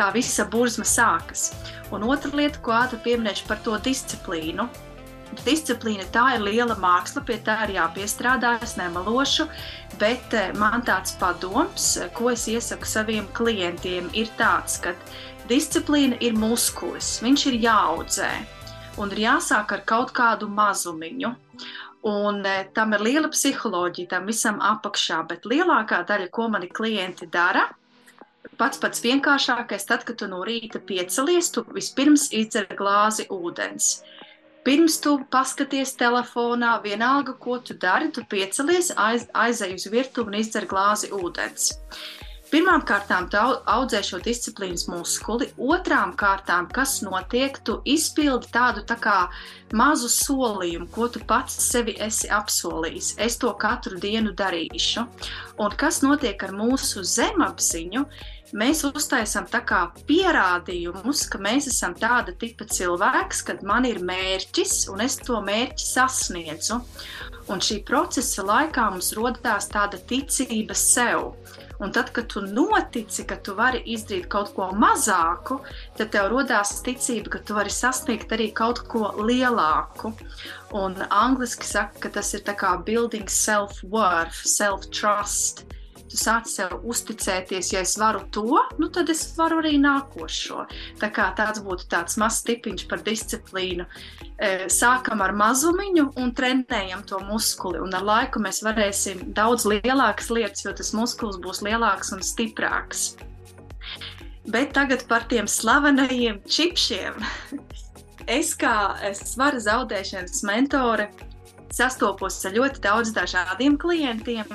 tā 0.00 0.08
visa 0.14 0.46
burzma 0.48 0.86
sākas. 0.88 1.50
Un 1.92 2.06
otra 2.08 2.32
lieta, 2.32 2.60
ko 2.64 2.72
ātri 2.76 3.00
pieminēšu 3.04 3.48
par 3.48 3.60
to 3.64 3.76
disciplīnu. 3.84 4.68
Disciplīna 5.44 6.06
tā 6.10 6.24
ir 6.34 6.42
liela 6.42 6.74
māksla, 6.80 7.22
pie 7.26 7.36
tā 7.46 7.60
ir 7.66 7.76
jāpiestrādā, 7.76 8.56
es 8.64 8.74
nemelošu, 8.80 9.46
bet 10.00 10.34
eh, 10.34 10.50
man 10.58 10.82
tāds 10.86 11.14
padoms, 11.20 11.92
eh, 12.00 12.08
ko 12.16 12.32
es 12.32 12.48
iesaku 12.50 12.88
saviem 12.88 13.28
klientiem, 13.36 14.08
ir 14.18 14.32
tāds, 14.40 14.80
ka 14.82 14.96
disciplīna 15.50 16.18
ir 16.24 16.34
muskulis, 16.38 17.18
viņš 17.22 17.46
ir 17.52 17.60
jāaudzē. 17.66 18.32
Un 18.98 19.14
ir 19.14 19.22
jāsāk 19.28 19.76
ar 19.76 19.86
kaut 19.86 20.10
kādu 20.16 20.50
mazumiņu. 20.50 21.30
Un 22.10 22.40
e, 22.48 22.54
tam 22.74 22.94
ir 22.96 23.02
liela 23.04 23.28
psiholoģija, 23.28 24.08
tam 24.14 24.28
visam 24.30 24.56
apakšā, 24.64 25.20
bet 25.28 25.44
lielākā 25.44 26.00
daļa, 26.08 26.30
ko 26.32 26.46
mani 26.48 26.70
klienti 26.72 27.28
dara, 27.28 27.66
pats 28.60 28.80
pats 28.80 29.02
vienkāršākais, 29.04 29.86
tad, 29.88 30.04
kad 30.08 30.18
tu 30.20 30.28
no 30.30 30.40
rīta 30.46 30.80
piecelies, 30.80 31.50
tu 31.54 31.64
vispirms 31.74 32.28
izdzer 32.36 32.68
glāzi 32.78 33.26
ūdens. 33.32 34.00
Pirms 34.64 34.98
tu 35.00 35.14
paskaties 35.32 35.94
telefonā, 35.96 36.74
vienalga, 36.84 37.32
ko 37.40 37.58
tu 37.64 37.76
dari, 37.80 38.10
tu 38.12 38.24
piecelies, 38.28 38.92
aiz, 38.96 39.24
aizej 39.32 39.78
uz 39.78 39.86
virtuvi 39.92 40.34
un 40.34 40.40
izdzer 40.42 40.68
glāzi 40.68 41.08
ūdens. 41.16 41.70
Pirmām 41.72 42.29
tu 42.50 43.40
audzē 43.74 44.00
šo 44.02 44.18
disciplīnas 44.24 44.88
muskuli, 44.90 45.46
otrām 45.54 46.16
kārtām, 46.18 46.66
kas 46.74 46.96
notiek, 47.06 47.60
tu 47.62 47.78
izpildi 47.86 48.50
tādu 48.50 48.82
tā 48.88 48.96
kā 48.98 49.18
mazu 49.76 50.10
solījumu, 50.10 50.88
ko 50.90 51.06
tu 51.14 51.22
pats 51.30 51.54
sevi 51.70 51.94
esi 52.02 52.26
apsolījis. 52.26 53.14
Es 53.22 53.38
to 53.38 53.52
katru 53.54 54.02
dienu 54.02 54.34
darīšu. 54.34 55.06
Un 55.62 55.78
kas 55.78 56.02
notiek 56.02 56.42
ar 56.48 56.56
mūsu 56.56 57.06
zemapziņu? 57.06 58.06
mēs 58.56 58.82
uztaisām 58.86 59.46
pierādījumus, 60.08 61.24
ka 61.30 61.38
mēs 61.38 61.68
esam 61.70 61.94
tāda 61.94 62.34
tipa 62.34 62.66
cilvēks, 62.66 63.44
kad 63.46 63.62
man 63.66 63.86
ir 63.86 64.00
mērķis 64.02 64.88
un 64.90 65.04
es 65.04 65.18
to 65.22 65.40
mērķi 65.44 65.86
sasniedzu. 65.86 66.80
Un 67.50 67.62
šī 67.62 67.80
procesa 67.86 68.44
laikā 68.46 68.90
mums 68.90 69.12
rodās 69.18 69.70
tāda 69.70 69.98
ticība 70.10 70.74
sev. 70.74 71.34
Un 71.80 71.92
tad, 71.96 72.12
kad 72.12 72.28
tu 72.28 72.42
notici, 72.44 73.24
ka 73.24 73.38
tu 73.40 73.54
vari 73.56 73.80
izdarīt 73.94 74.28
kaut 74.32 74.52
ko 74.56 74.68
mazāku, 74.76 75.60
tad 75.96 76.12
tev 76.12 76.28
radās 76.32 76.74
ticība, 76.84 77.32
ka 77.36 77.40
tu 77.40 77.56
vari 77.56 77.72
sasniegt 77.72 78.32
arī 78.36 78.50
kaut 78.52 78.82
ko 78.92 79.14
lielāku. 79.16 80.12
Un 80.76 81.00
angliski 81.08 81.66
saka, 81.66 82.04
ka 82.04 82.14
tas 82.20 82.34
ir 82.36 82.44
kā 82.44 82.76
building 82.84 83.32
self-worth, 83.32 84.44
self-trust 84.44 85.69
tu 86.10 86.18
sāc 86.18 86.48
sev 86.50 86.74
uzticēties, 86.82 87.72
ja 87.74 87.84
es 87.84 87.94
varu 88.00 88.24
to, 88.34 88.58
nu 88.80 88.90
tad 88.92 89.10
es 89.12 89.22
varu 89.38 89.60
arī 89.62 89.76
nākošo. 89.80 90.66
Tā 91.00 91.10
kā 91.14 91.30
tāds 91.38 91.62
būtu 91.64 91.86
tāds 91.92 92.18
mazs 92.20 92.42
tipiņš 92.48 92.86
par 92.90 93.04
disciplīnu. 93.06 93.86
E, 93.86 94.50
sākam 94.72 95.22
ar 95.24 95.34
mazumiņu 95.36 96.06
un 96.20 96.34
trenējam 96.36 97.04
to 97.06 97.20
muskuli, 97.28 97.80
un 97.84 97.94
ar 97.94 98.06
laiku 98.06 98.42
mēs 98.42 98.62
varēsim 98.66 99.30
daudz 99.36 99.68
lielākas 99.70 100.30
lietas, 100.34 100.64
jo 100.66 100.74
tas 100.76 100.94
muskulis 100.96 101.40
būs 101.42 101.62
lielāks 101.66 102.14
un 102.16 102.24
stiprāks. 102.26 103.12
Bet 104.50 104.72
tagad 104.74 105.04
par 105.06 105.28
tiem 105.30 105.48
slavenajiem 105.50 106.42
čipšiem. 106.48 107.20
Es 108.30 108.52
kā 108.54 108.94
svara 109.16 109.58
zaudēšanas 109.58 110.44
mentore 110.46 111.08
sastopos 111.74 112.38
ar 112.46 112.56
ļoti 112.56 112.82
daudz 112.84 113.12
dažādiem 113.16 113.78
klientiem. 113.80 114.46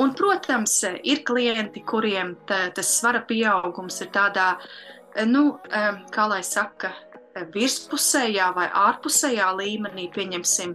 Un, 0.00 0.14
protams, 0.18 0.80
ir 1.02 1.24
klienti, 1.26 1.84
kuriem 1.86 2.34
tā, 2.48 2.66
tas 2.74 2.96
svara 2.98 3.22
pieaugums 3.28 4.00
ir 4.04 4.12
tādā, 4.14 4.54
nu, 5.28 5.50
kā 6.14 6.28
lai 6.30 6.42
saka, 6.46 6.94
virspusējā 7.54 8.50
vai 8.54 8.68
ārpusējā 8.70 9.50
līmenī, 9.58 10.08
pieņemsim, 10.14 10.74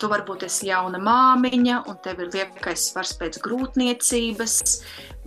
tu 0.00 0.10
varbūt 0.12 0.44
esi 0.44 0.68
jauna 0.68 1.00
māmiņa, 1.00 1.84
un 1.88 1.96
tev 2.04 2.20
ir 2.20 2.34
liekais 2.34 2.90
svars 2.90 3.14
pēc 3.20 3.38
grūtniecības, 3.44 4.56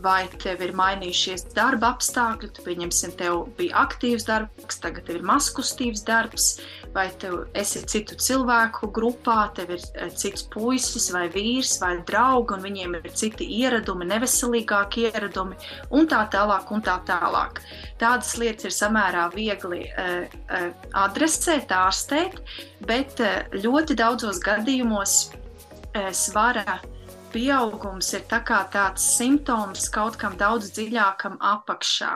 vai 0.03 0.27
tev 0.41 0.61
ir 0.65 0.75
mainījušies 0.77 1.47
darba 1.55 1.93
apstākļi, 1.95 2.51
tu 2.53 2.65
pieņemsim, 2.65 3.15
tev 3.17 3.47
bija 3.57 3.85
aktīvs 3.87 4.27
darbs, 4.29 4.77
tagad 4.83 5.07
tev 5.07 5.21
ir 5.21 5.27
maskustīvs 5.29 6.05
darbs, 6.05 6.51
vai 6.93 7.07
tu 7.19 7.43
esi 7.57 7.81
citu 7.89 8.15
cilvēku 8.21 8.89
grupā, 8.93 9.49
tev 9.57 9.73
ir 9.75 9.81
eh, 9.95 10.11
cits 10.13 10.45
puisis 10.53 11.09
vai 11.13 11.25
vīrs 11.33 11.75
vai 11.81 11.95
draugi, 12.05 12.57
un 12.57 12.65
viņiem 12.65 12.97
ir 12.99 13.09
citi 13.17 13.47
ieradumi, 13.59 14.07
neveselīgāki 14.11 15.07
ieradumi, 15.09 15.57
un 15.91 16.09
tā 16.09 16.23
tālāk, 16.33 16.71
un 16.75 16.85
tā 16.85 16.99
tālāk. 17.07 17.63
Tādas 18.01 18.35
lietas 18.37 18.69
ir 18.69 18.75
samērā 18.75 19.27
viegli 19.33 19.83
uh, 19.89 20.25
uh, 20.29 20.69
adresēt, 21.03 21.73
ārstēt, 21.73 22.39
bet 22.87 23.21
uh, 23.23 23.43
ļoti 23.63 23.97
daudzos 23.97 24.41
gadījumos 24.43 25.19
uh, 25.33 26.09
svara 26.13 26.79
pieaugums 27.33 28.11
ir 28.13 28.27
tā 28.29 28.43
tāds 28.45 29.05
simptoms 29.17 29.89
kaut 29.93 30.19
kam 30.21 30.37
daudz 30.37 30.69
dziļākam 30.75 31.39
apakšā. 31.41 32.13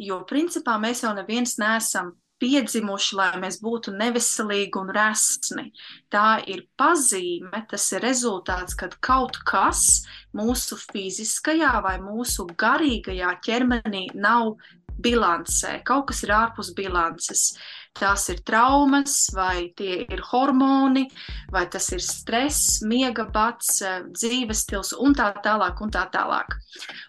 Jo 0.00 0.22
principā 0.28 0.76
mēs 0.80 1.02
jau 1.04 1.12
neviens 1.16 1.56
neesam 1.60 2.14
piedzimuši, 2.42 3.16
lai 3.18 3.28
mēs 3.42 3.60
būtu 3.64 3.94
neveselīgi 3.96 4.80
un 4.80 4.92
resni. 4.94 5.70
Tā 6.12 6.42
ir 6.46 6.66
pazīme, 6.78 7.64
tas 7.70 7.86
ir 7.92 8.04
rezultāts, 8.04 8.76
kad 8.78 8.96
kaut 9.00 9.38
kas 9.48 10.02
mūsu 10.36 10.78
fiziskajā 10.80 11.76
vai 11.84 11.96
mūsu 12.02 12.48
garīgajā 12.58 13.36
ķermenī 13.46 14.08
nav 14.14 14.56
bilancē, 15.02 15.80
kaut 15.84 16.08
kas 16.10 16.22
ir 16.24 16.32
ārpus 16.36 16.72
bilances 16.76 17.50
tās 18.00 18.28
ir 18.32 18.42
traumas, 18.46 19.16
vai 19.34 19.70
tie 19.76 20.02
ir 20.04 20.22
hormoni, 20.30 21.06
vai 21.52 21.64
tas 21.70 21.88
ir 21.94 22.02
stress, 22.04 22.82
miega 22.82 23.26
bats, 23.32 23.80
eh, 23.82 24.02
dzīves 24.10 24.64
stils 24.66 24.92
un 24.98 25.14
tā 25.14 25.32
tālāk. 25.44 25.80
Un, 25.80 25.90
tā 25.90 26.06
tālāk. 26.10 26.56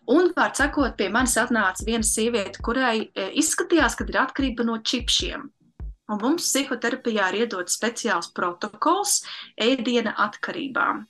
un 0.08 0.32
var 0.36 0.54
sakot, 0.56 0.95
pie 0.97 1.10
manis 1.10 1.38
atnāca 1.38 1.86
viena 1.86 2.04
sieviete, 2.04 2.62
kurai 2.63 3.10
eh, 3.13 3.32
izskatījās, 3.36 3.95
ka 3.97 4.06
ir 4.08 4.19
atkarība 4.23 4.65
no 4.65 4.78
čipšiem. 4.78 5.50
Un 6.08 6.21
mums 6.23 6.45
psihoterapijā 6.47 7.26
ir 7.34 7.41
iedots 7.43 7.76
speciāls 7.76 8.30
protokols 8.36 9.26
ēdiena 9.60 10.13
atkarībām. 10.23 11.04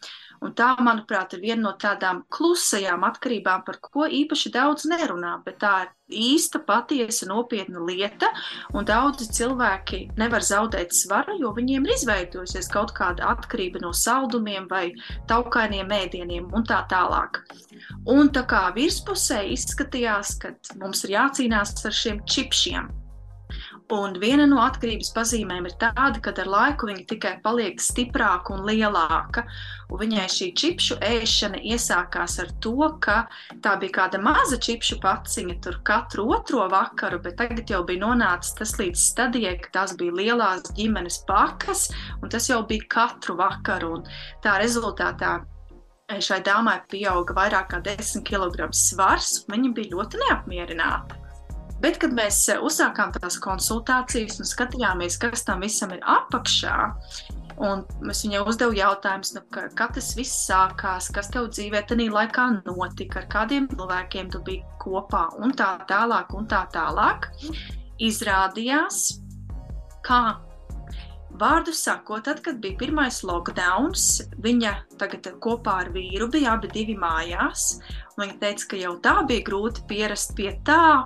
Un 0.45 0.54
tā, 0.58 0.73
manuprāt, 0.84 1.34
ir 1.34 1.41
viena 1.41 1.62
no 1.63 1.73
tādām 1.82 2.23
klusajām 2.34 3.06
atkarībām, 3.08 3.63
par 3.65 3.80
ko 3.82 4.06
īpaši 4.06 4.52
daudz 4.54 4.86
nerunā, 4.89 5.38
bet 5.45 5.58
tā 5.63 5.71
ir 5.86 5.93
īsta, 6.08 6.62
patiesa, 6.63 7.26
nopietna 7.30 7.82
lieta. 7.84 8.30
Un 8.78 8.86
daudzi 8.88 9.28
cilvēki 9.39 10.04
nevar 10.19 10.45
zaudēt 10.45 10.93
svaru, 10.95 11.38
jo 11.41 11.54
viņiem 11.58 11.88
ir 11.88 11.95
izveidojusies 11.95 12.69
kaut 12.73 12.93
kāda 12.97 13.32
atkarība 13.34 13.82
no 13.84 13.93
saldumiem 13.97 14.69
vai 14.69 14.91
taukainiem 15.32 15.91
ēdieniem 15.97 16.54
un 16.54 16.67
tā 16.67 16.84
tālāk. 16.91 17.41
Un 18.06 18.30
tā 18.30 18.45
kā 18.50 18.67
virspusē 18.78 19.41
izskatījās, 19.56 20.38
ka 20.41 20.54
mums 20.78 21.04
ir 21.08 21.17
jācīnās 21.17 21.76
ar 21.86 22.02
šiem 22.04 22.23
čipšiem. 22.30 23.07
Un 23.88 24.17
viena 24.19 24.43
no 24.43 24.58
atkarības 24.60 25.13
pazīmēm 25.15 25.69
ir 25.69 25.73
tāda, 25.80 26.19
ka 26.19 26.34
ar 26.41 26.50
laiku 26.52 26.89
viņa 26.89 27.04
tikai 27.08 27.30
paliek 27.43 27.80
stiprāka 27.80 28.52
un 28.52 28.65
lielāka. 28.67 29.45
Un 29.88 30.02
viņai 30.02 30.26
šī 30.34 30.47
čipšu 30.60 30.97
ēšana 31.08 31.62
iesākās 31.63 32.36
ar 32.43 32.50
to, 32.60 32.73
ka 33.00 33.15
tā 33.63 33.78
bija 33.80 33.93
kāda 34.02 34.19
maza 34.19 34.60
čipšu 34.60 34.97
paciņa 35.06 35.56
tur 35.63 35.78
katru 35.88 36.26
otro 36.36 36.65
vakaru, 36.73 37.21
bet 37.23 37.38
tagad 37.39 37.71
jau 37.71 37.80
bija 37.88 38.02
nonācis 38.04 38.58
tas 38.58 38.73
līdz 38.82 39.06
stadijai, 39.06 39.54
ka 39.63 39.71
tās 39.78 39.93
bija 40.02 40.17
lielās 40.19 40.67
ģimenes 40.76 41.21
pakas, 41.30 41.86
un 42.19 42.34
tas 42.34 42.50
jau 42.52 42.60
bija 42.67 42.89
katru 42.91 43.38
vakaru. 43.39 43.93
Un 44.02 44.10
tā 44.43 44.58
rezultātā 44.60 45.38
šai 46.12 46.41
dāmai 46.43 46.82
pieauga 46.91 47.39
vairāk 47.39 47.71
kā 47.71 47.80
10 47.88 48.28
kg 48.28 48.67
svars, 48.76 49.45
un 49.45 49.56
viņa 49.56 49.73
bija 49.80 49.93
ļoti 49.95 50.21
neapmierināta. 50.26 51.26
Bet, 51.81 51.99
kad 52.01 52.13
mēs 52.17 52.39
eh, 52.49 52.61
uzsākām 52.63 53.13
tās 53.15 53.37
konsultācijas 53.41 54.39
un 54.41 54.49
skatījāmies, 54.49 55.19
kas 55.21 55.45
tam 55.45 55.61
visam 55.65 55.93
ir 55.93 56.01
apakšā, 56.01 56.77
un 57.67 57.83
es 58.09 58.23
viņai 58.25 58.41
uzdevu 58.49 58.77
jautājumus, 58.77 59.33
nu, 59.35 59.43
ka, 59.53 59.67
kā 59.77 59.89
tas 59.93 60.09
viss 60.17 60.47
sākās, 60.47 61.11
kas 61.13 61.29
tev 61.33 61.51
dzīvē 61.53 61.83
tajā 61.89 62.09
laikā 62.13 62.47
notika, 62.63 63.21
ar 63.21 63.29
kādiem 63.33 63.69
cilvēkiem 63.73 64.33
tu 64.33 64.41
biji 64.47 64.65
kopā, 64.81 65.27
un 65.41 65.53
tā 65.57 65.75
tālāk, 65.89 66.33
un 66.37 66.49
tā 66.49 66.65
tālāk. 66.73 67.29
Izrādījās, 68.01 69.05
kā 70.05 70.21
Vārdu 71.38 71.73
sakot, 71.76 72.23
tad, 72.26 72.39
kad 72.45 72.58
bija 72.63 72.78
pirmais 72.80 73.19
lockdown, 73.26 73.91
viņa 74.41 74.71
tagad 74.97 75.28
kopā 75.43 75.76
ar 75.84 75.91
vīru 75.93 76.30
bija 76.34 76.56
abi 76.56 76.69
divi 76.73 76.95
mājās. 76.97 77.76
Viņa 78.17 78.38
teica, 78.41 78.65
ka 78.71 78.80
jau 78.82 78.93
tā 79.04 79.13
bija 79.30 79.45
grūti 79.45 79.84
pierast 79.89 80.34
pie 80.38 80.56
tā, 80.65 81.06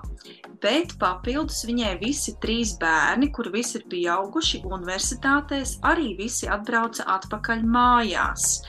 bet 0.63 0.95
papildus 1.01 1.65
viņai 1.67 1.97
visi 1.99 2.37
trīs 2.43 2.77
bērni, 2.79 3.31
kuri 3.35 3.51
visi 3.57 3.81
ir 3.81 3.85
pieauguši 3.91 4.61
universitātēs, 4.69 5.77
arī 5.91 6.13
visi 6.21 6.47
atbrauca 6.47 7.09
atpakaļ 7.17 7.67
mājās. 7.67 8.61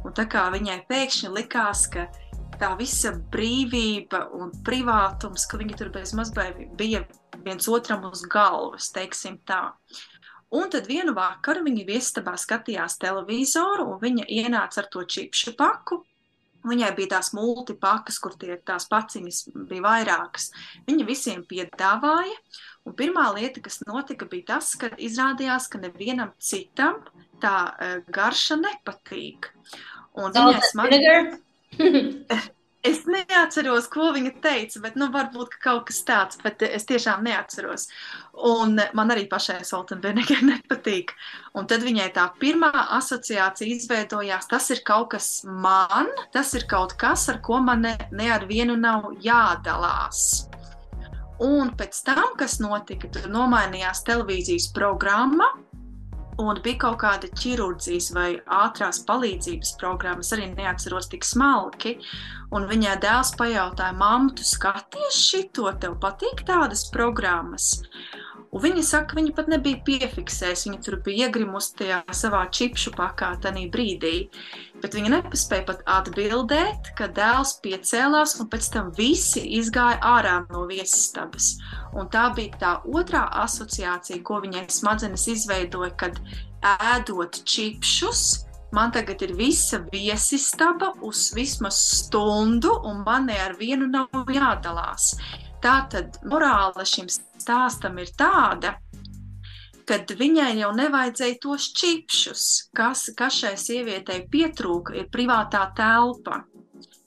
Un 0.00 0.16
tā 0.16 0.24
kā 0.30 0.46
viņai 0.54 0.78
pēkšņi 0.88 1.34
likās, 1.36 1.84
ka 1.92 2.06
tā 2.60 2.70
visa 2.80 3.12
brīvība 3.32 4.26
un 4.40 4.54
privātums, 4.64 5.44
ka 5.48 5.60
viņi 5.60 5.76
tur 5.76 5.92
bez 5.92 6.14
mazliet 6.16 6.64
bija 6.80 7.04
viens 7.44 7.68
otram 7.68 8.08
uz 8.08 8.24
galvas, 8.28 8.88
teiksim 8.96 9.36
tā. 9.48 9.66
Un 10.50 10.70
tad 10.70 10.88
vienu 10.90 11.14
vakaru 11.14 11.62
viņa 11.66 11.84
viesistabā 11.86 12.34
skatījās 12.40 12.98
televizoru, 12.98 13.86
un 13.92 14.00
viņa 14.02 14.26
ienāca 14.34 14.82
ar 14.82 14.88
to 14.90 15.04
čipšu 15.06 15.54
paku. 15.58 16.02
Viņai 16.66 16.90
bija 16.96 17.14
tās 17.14 17.30
multipakas, 17.32 18.18
kur 18.20 18.34
tie 18.36 18.58
tās 18.68 18.84
paciņas 18.90 19.38
bija 19.70 19.84
vairākas. 19.86 20.50
Viņa 20.90 21.06
visiem 21.08 21.46
piedāvāja, 21.48 22.36
un 22.84 22.96
pirmā 22.98 23.30
lieta, 23.38 23.62
kas 23.64 23.80
notika, 23.86 24.28
bija 24.28 24.56
tas, 24.56 24.74
ka 24.76 24.90
izrādījās, 25.00 25.70
ka 25.72 25.80
nevienam 25.80 26.34
citam 26.36 27.00
tā 27.40 27.56
uh, 27.70 27.96
garša 28.12 28.60
nepatīk. 28.60 29.52
Un 30.20 30.34
viņai 30.36 30.64
smagi. 30.68 31.00
Es 32.80 33.02
neatceros, 33.04 33.90
ko 33.92 34.06
viņa 34.14 34.30
teica, 34.40 34.80
bet 34.80 34.94
nu, 34.96 35.10
varbūt 35.12 35.50
ka 35.52 35.58
kaut 35.66 35.82
kas 35.90 35.98
tāds, 36.08 36.38
bet 36.40 36.62
es 36.64 36.86
tiešām 36.88 37.26
neatceros. 37.26 37.90
Un 38.50 38.80
man 38.96 39.12
arī 39.12 39.26
pašai 39.28 39.58
Soltenbergai 39.68 40.38
nepatīk. 40.48 41.12
Un 41.52 41.68
tad 41.68 41.84
viņai 41.84 42.08
tā 42.16 42.24
pirmā 42.40 42.70
asociācija 42.96 43.76
izveidojās, 43.76 44.48
tas 44.48 44.70
ir 44.72 44.80
kaut 44.88 45.10
kas 45.12 45.28
man, 45.44 46.08
tas 46.32 46.54
ir 46.56 46.64
kaut 46.70 46.96
kas, 47.00 47.26
ar 47.28 47.42
ko 47.44 47.60
man 47.60 47.84
ne, 47.84 47.96
ne 48.16 48.30
ar 48.32 48.48
vienu 48.48 48.78
nav 48.80 49.10
jādalās. 49.20 50.46
Un 51.40 51.74
pēc 51.76 52.00
tam, 52.04 52.32
kas 52.40 52.58
notika, 52.64 53.12
tur 53.12 53.28
nomainījās 53.32 54.06
televīzijas 54.08 54.72
programma, 54.76 55.52
un 56.40 56.60
bija 56.64 56.80
kaut 56.86 56.98
kāda 57.02 57.28
ķirurģijas 57.36 58.10
vai 58.16 58.28
ātrās 58.60 59.02
palīdzības 59.08 59.74
programma, 59.80 60.24
es 60.24 60.32
arī 60.36 60.48
neatceros 60.54 61.10
tik 61.12 61.26
smalki. 61.26 61.98
Un 62.56 62.66
viņai 62.70 62.96
dēls 63.04 63.34
pajautāja, 63.38 63.94
māmu, 63.98 64.32
tu 64.34 64.46
skaties 64.46 65.20
šito, 65.30 65.68
tev 65.82 65.98
patīk 66.02 66.42
tādas 66.48 66.86
programmas? 66.94 67.76
Un 68.50 68.62
viņa 68.64 68.82
saka, 68.82 69.14
viņa 69.14 69.32
pat 69.36 69.46
nebija 69.50 69.78
piefiksējusi. 69.86 70.66
Viņa 70.66 70.80
tur 70.82 70.96
bija 71.06 71.28
iegrimusi 71.28 71.76
tajā 71.78 72.00
savā 72.18 72.40
čipšu 72.50 72.90
pakā 72.96 73.28
tajā 73.44 73.68
brīdī. 73.70 74.14
Bet 74.82 74.96
viņa 74.98 75.12
nepaspēja 75.14 75.66
pat 75.68 75.84
atbildēt, 75.94 76.90
ka 76.98 77.06
dēls 77.14 77.54
piecēlās, 77.62 78.34
un 78.42 78.50
pēc 78.50 78.70
tam 78.74 78.90
visi 78.96 79.44
izgāja 79.60 80.00
ārā 80.16 80.34
no 80.50 80.64
viesistabas. 80.66 81.52
Un 81.94 82.10
tā 82.10 82.26
bija 82.34 82.58
tā 82.58 82.72
otrā 82.90 83.22
asociācija, 83.44 84.18
ko 84.26 84.42
viņai 84.42 84.66
smadzenes 84.72 85.28
izveidoja, 85.30 85.94
kad 86.00 86.18
ēdot 86.74 87.44
čipšus. 87.46 88.48
Man 88.74 88.90
tagad 88.94 89.22
ir 89.26 89.34
visa 89.38 89.80
viesistaba 89.90 90.92
uz 91.06 91.28
vismaz 91.34 91.78
stundu, 92.02 92.76
un 92.86 93.02
man 93.06 93.30
ne 93.30 93.38
ar 93.46 93.56
vienu 93.58 93.86
nav 93.90 94.30
jādalās. 94.30 95.14
Tātad 95.62 96.22
morāla 96.26 96.86
šim 96.86 97.06
stāstam 97.10 97.29
ir 98.02 98.12
tāda, 98.18 98.76
ka 99.88 99.98
viņai 100.20 100.52
jau 100.60 100.70
nevajadzēja 100.76 101.38
tos 101.42 101.70
čipšus, 101.74 102.44
kas, 102.76 103.08
kas 103.18 103.40
šai 103.42 103.56
sievietei 103.58 104.22
pietrūka, 104.30 104.94
ir 105.00 105.10
privātā 105.10 105.64
telpa. 105.76 106.44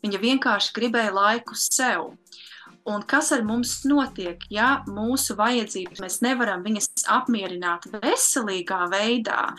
Viņa 0.03 0.19
vienkārši 0.19 0.73
gribēja 0.75 1.13
laiku 1.15 1.55
sev. 1.55 2.11
Un 2.83 3.03
kas 3.07 3.29
ar 3.31 3.45
mums 3.47 3.77
notiek, 3.87 4.41
ja 4.51 4.81
mūsu 4.91 5.37
vajadzības 5.39 6.01
mēs 6.03 6.17
nevaram 6.25 6.65
viņas 6.65 7.05
apmierināt 7.15 7.87
veselīgā 7.93 8.79
veidā, 8.91 9.53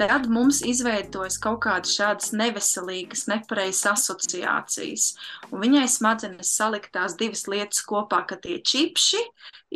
tad 0.00 0.24
mums 0.32 0.62
izveidojas 0.64 1.36
kaut 1.44 1.60
kādas 1.66 1.92
šādas 1.98 2.32
neveselīgas, 2.32 3.26
nepareizas 3.28 3.84
asociācijas. 3.92 5.10
Un 5.50 5.60
viņai 5.66 5.84
smadzenes 5.92 6.54
salikt 6.56 6.94
tās 6.96 7.18
divas 7.20 7.44
lietas 7.52 7.84
kopā, 7.84 8.22
ka 8.24 8.40
tie 8.40 8.62
čipši 8.64 9.20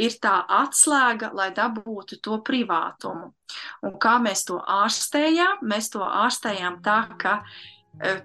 ir 0.01 0.17
tā 0.25 0.39
atslēga, 0.63 1.35
lai 1.37 1.51
dabūtu 1.53 2.23
to 2.25 2.41
privātumu. 2.47 3.35
Un 3.85 4.01
kā 4.01 4.17
mēs 4.25 4.47
to 4.49 4.63
ārstējām? 4.65 5.61
Mēs 5.69 5.93
to 5.93 6.01
ārstējām 6.09 6.81
tā, 6.85 7.03
ka 7.21 7.43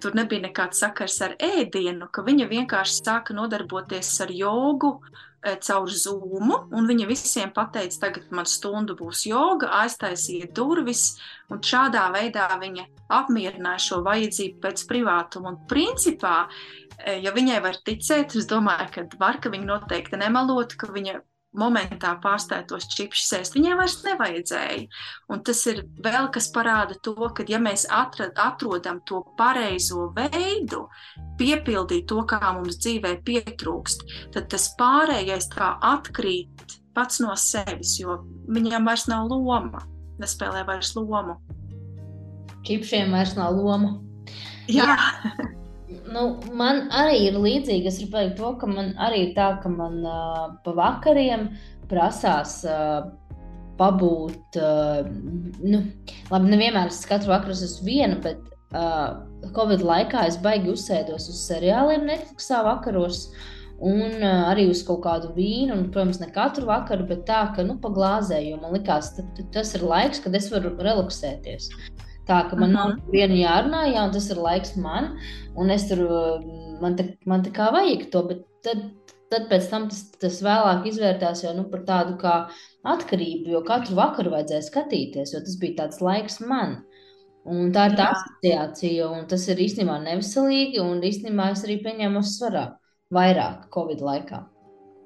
tur 0.02 0.16
nebija 0.18 0.48
nekāds 0.48 0.82
sakars 0.82 1.20
ar 1.22 1.36
ēdienu, 1.40 2.10
ka 2.12 2.24
viņa 2.26 2.48
vienkārši 2.50 3.04
sāka 3.04 3.36
nodarboties 3.38 4.10
ar 4.26 4.32
jogu 4.34 4.96
eh, 5.44 5.60
caur 5.62 5.90
zūmu, 5.94 6.58
un 6.76 6.90
viņa 6.90 7.08
visiem 7.10 7.54
pateica, 7.54 8.00
tagad 8.08 8.32
man 8.34 8.50
stundu 8.50 8.98
būs 9.00 9.28
joga, 9.30 9.70
aiztaisiet 9.84 10.56
durvis, 10.58 11.20
un 11.54 11.62
šādā 11.62 12.08
veidā 12.16 12.50
viņa 12.62 12.88
apmierināja 13.20 13.86
šo 13.86 14.02
vajadzību 14.08 14.62
pēc 14.66 14.86
privātuma. 14.90 15.54
Un 15.54 15.62
principā, 15.70 16.48
eh, 16.98 17.22
ja 17.22 17.36
viņai 17.36 17.62
var 17.64 17.78
ticēt, 17.86 18.36
es 18.36 18.50
domāju, 18.50 18.90
ka 18.96 19.08
var, 19.22 19.38
ka 19.38 19.54
viņa 19.54 19.70
noteikti 19.70 20.18
nemalot, 20.18 20.76
ka 20.80 20.90
viņa 20.98 21.22
momentā 21.58 22.14
pārstāja 22.22 22.68
tos 22.70 22.88
čipsus 22.92 23.32
ēst. 23.34 23.56
Viņai 23.58 23.78
vairs 23.80 23.98
nevajadzēja. 24.06 24.86
Un 25.34 25.44
tas 25.46 25.62
ir 25.72 25.82
vēl 26.06 26.30
kas 26.34 26.50
parāda 26.54 26.98
to, 27.04 27.16
ka, 27.36 27.46
ja 27.50 27.60
mēs 27.62 27.88
atrad, 27.90 28.38
atrodam 28.40 29.02
to 29.10 29.24
pareizo 29.40 30.10
veidu, 30.16 30.86
piepildīt 31.40 32.08
to, 32.12 32.22
kā 32.30 32.54
mums 32.58 32.80
dzīvē 32.84 33.18
pietrūkst, 33.26 34.06
tad 34.36 34.50
tas 34.54 34.70
pārējais 34.80 35.50
tā 35.56 35.74
atkrīt 35.92 36.80
pats 36.98 37.22
no 37.24 37.36
sevis, 37.40 37.98
jo 38.02 38.22
viņam 38.50 38.90
vairs 38.90 39.08
nav 39.10 39.30
loma, 39.32 39.86
nespēlē 40.22 40.66
vairs 40.68 40.96
lomu. 40.98 41.40
Čipšiem 42.68 43.16
vairs 43.16 43.38
nav 43.40 43.56
loma. 43.58 43.96
Jā. 44.70 44.92
Jā. 44.94 45.48
Nu, 45.90 46.24
man 46.54 46.84
arī 46.94 47.18
ir 47.30 47.40
līdzīgi. 47.42 47.90
Es 47.90 47.98
gribēju 48.02 48.36
to, 48.38 48.54
ka 48.62 48.70
man 48.70 48.94
arī 49.02 49.24
ir 49.28 49.34
tā, 49.38 49.50
ka 49.64 49.72
man 49.74 50.00
uh, 50.06 50.46
pa 50.66 50.74
vakariem 50.78 51.48
prasās 51.90 52.60
uh, 52.68 53.10
pabūt. 53.80 54.60
Uh, 54.60 55.08
nu, 55.64 55.82
labi, 56.30 56.52
nevienmēr 56.52 56.92
es 56.92 57.02
katru 57.10 57.34
vakaru 57.34 57.56
esmu 57.56 57.88
viena, 57.88 58.20
bet 58.22 58.42
uh, 58.76 59.22
Covid 59.56 59.86
laikā 59.86 60.28
es 60.30 60.38
baigi 60.44 60.70
uzsēdos 60.74 61.30
uz 61.32 61.40
seriāliem 61.48 62.06
Netflixā 62.10 62.62
vakaros. 62.68 63.30
Un 63.80 64.20
uh, 64.20 64.50
arī 64.52 64.68
uz 64.70 64.84
kaut 64.86 65.02
kādu 65.06 65.32
vīnu, 65.38 65.72
un, 65.74 65.88
protams, 65.94 66.20
ne 66.22 66.28
katru 66.36 66.68
vakaru, 66.68 67.08
bet 67.10 67.24
tā, 67.30 67.46
ka, 67.56 67.64
nu, 67.66 67.80
pa 67.82 67.90
glāzēju, 67.96 68.60
man 68.62 68.76
likās, 68.76 69.14
tas 69.56 69.74
ir 69.78 69.88
laiks, 69.88 70.22
kad 70.22 70.36
es 70.36 70.52
varu 70.52 70.76
relaksēties. 70.78 71.72
Tā 72.30 72.44
ka 72.46 72.58
man 72.60 72.76
nav 72.78 72.92
mhm. 72.92 73.12
viena 73.14 73.38
jārunā, 73.40 73.84
jā, 73.90 74.06
un 74.06 74.14
tas 74.14 74.30
ir 74.30 74.42
laiks 74.42 74.76
man, 74.78 75.16
un 75.58 75.74
es 75.74 75.88
tur 75.90 76.04
man 76.82 76.98
tā, 77.00 77.08
man 77.30 77.46
tā 77.46 77.54
kā 77.56 77.72
vajag 77.74 78.06
to, 78.14 78.22
bet 78.30 78.44
tad, 78.66 78.84
tad 79.34 79.48
pēc 79.50 79.70
tam 79.72 79.88
tas, 79.90 80.04
tas 80.22 80.38
vēlāk 80.46 80.86
izvērtās 80.92 81.42
jau 81.46 81.56
nu, 81.58 81.66
par 81.72 81.82
tādu 81.88 82.20
kā 82.22 82.36
atkarību, 82.94 83.56
jo 83.56 83.64
katru 83.66 83.98
vakaru 83.98 84.36
vajadzēja 84.36 84.68
skatīties, 84.68 85.34
jo 85.34 85.42
tas 85.46 85.58
bija 85.62 85.80
tāds 85.84 86.04
laiks 86.06 86.40
man. 86.46 86.80
Un 87.50 87.72
tā 87.74 87.88
ir 87.90 87.98
tā 87.98 88.12
asociācija, 88.14 89.08
un 89.10 89.26
tas 89.32 89.48
ir 89.50 89.62
īstenībā 89.64 89.96
neveselīgi, 90.04 90.82
un 90.84 91.02
īstenībā 91.10 91.50
es 91.56 91.64
arī 91.66 91.80
pieņēmu 91.86 92.22
svarā 92.26 92.66
vairāk 93.16 93.70
Covid 93.74 94.04
laikā. 94.06 94.44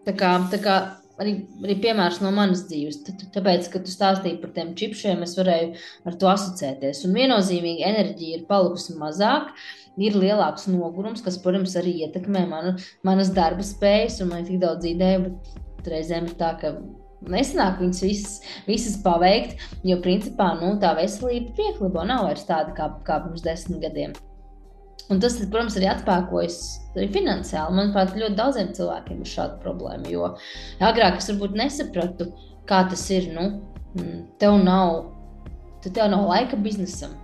Tā 0.03 0.15
kā, 0.19 0.33
tā 0.51 0.59
kā 0.59 0.77
arī, 1.21 1.35
arī 1.63 1.77
piemērs 1.83 2.19
no 2.23 2.31
manas 2.35 2.63
dzīves. 2.69 3.01
Tāpēc, 3.35 3.69
kad 3.73 3.85
tu 3.85 3.93
stāstīji 3.93 4.39
par 4.41 4.53
tiem 4.55 4.73
čipšiem, 4.79 5.23
es 5.25 5.35
varēju 5.39 5.71
ar 6.09 6.17
to 6.19 6.31
asociēties. 6.31 7.03
Un 7.07 7.15
viennozīmīgi 7.19 7.85
enerģija 7.89 8.39
ir 8.39 8.47
palikusi 8.49 8.97
mazāk, 8.99 9.53
ir 10.01 10.17
lielāks 10.17 10.67
nogurums, 10.71 11.23
kas, 11.25 11.39
protams, 11.41 11.77
arī 11.79 11.99
ietekmē 12.07 12.47
manu, 12.49 12.75
manas 13.05 13.31
darba 13.35 13.65
spējas 13.65 14.21
un 14.23 14.33
man 14.33 14.47
tik 14.47 14.61
daudz 14.63 14.89
ideju, 14.89 15.37
bet 15.77 15.93
reizēm 15.93 16.29
ir 16.31 16.37
tā, 16.39 16.53
ka 16.61 16.75
nesanāk 17.29 17.79
viņas 17.79 18.03
visas, 18.03 18.35
visas 18.67 18.99
paveikt, 19.03 19.61
jo 19.87 19.99
principā 20.03 20.53
nu, 20.59 20.75
tā 20.81 20.95
veselība 20.99 21.55
pieklibo 21.59 22.03
nav 22.07 22.27
vairs 22.27 22.47
tāda 22.49 22.75
kā, 22.77 22.89
kā 23.07 23.21
pirms 23.23 23.45
desmit 23.45 23.83
gadiem. 23.85 24.15
Un 25.11 25.19
tas, 25.19 25.35
protams, 25.41 25.75
arī 25.79 25.89
atspēkojas 25.91 26.59
arī 26.95 27.09
finansiāli. 27.11 27.75
Manuprāt, 27.75 28.13
ļoti 28.15 28.37
daudziem 28.39 28.71
cilvēkiem 28.77 29.23
ir 29.23 29.31
šāda 29.33 29.59
problēma. 29.63 30.07
Jo 30.11 30.29
agrāk 30.83 31.19
es 31.19 31.27
varbūt 31.31 31.57
nesapratu, 31.59 32.29
kā 32.69 32.85
tas 32.91 33.03
ir. 33.11 33.27
Nu, 33.35 33.49
mm, 33.97 34.21
tev 34.39 34.59
nav, 34.63 35.09
tev 35.83 36.07
nav 36.13 36.29
laika 36.29 36.59
biznesam. 36.59 37.17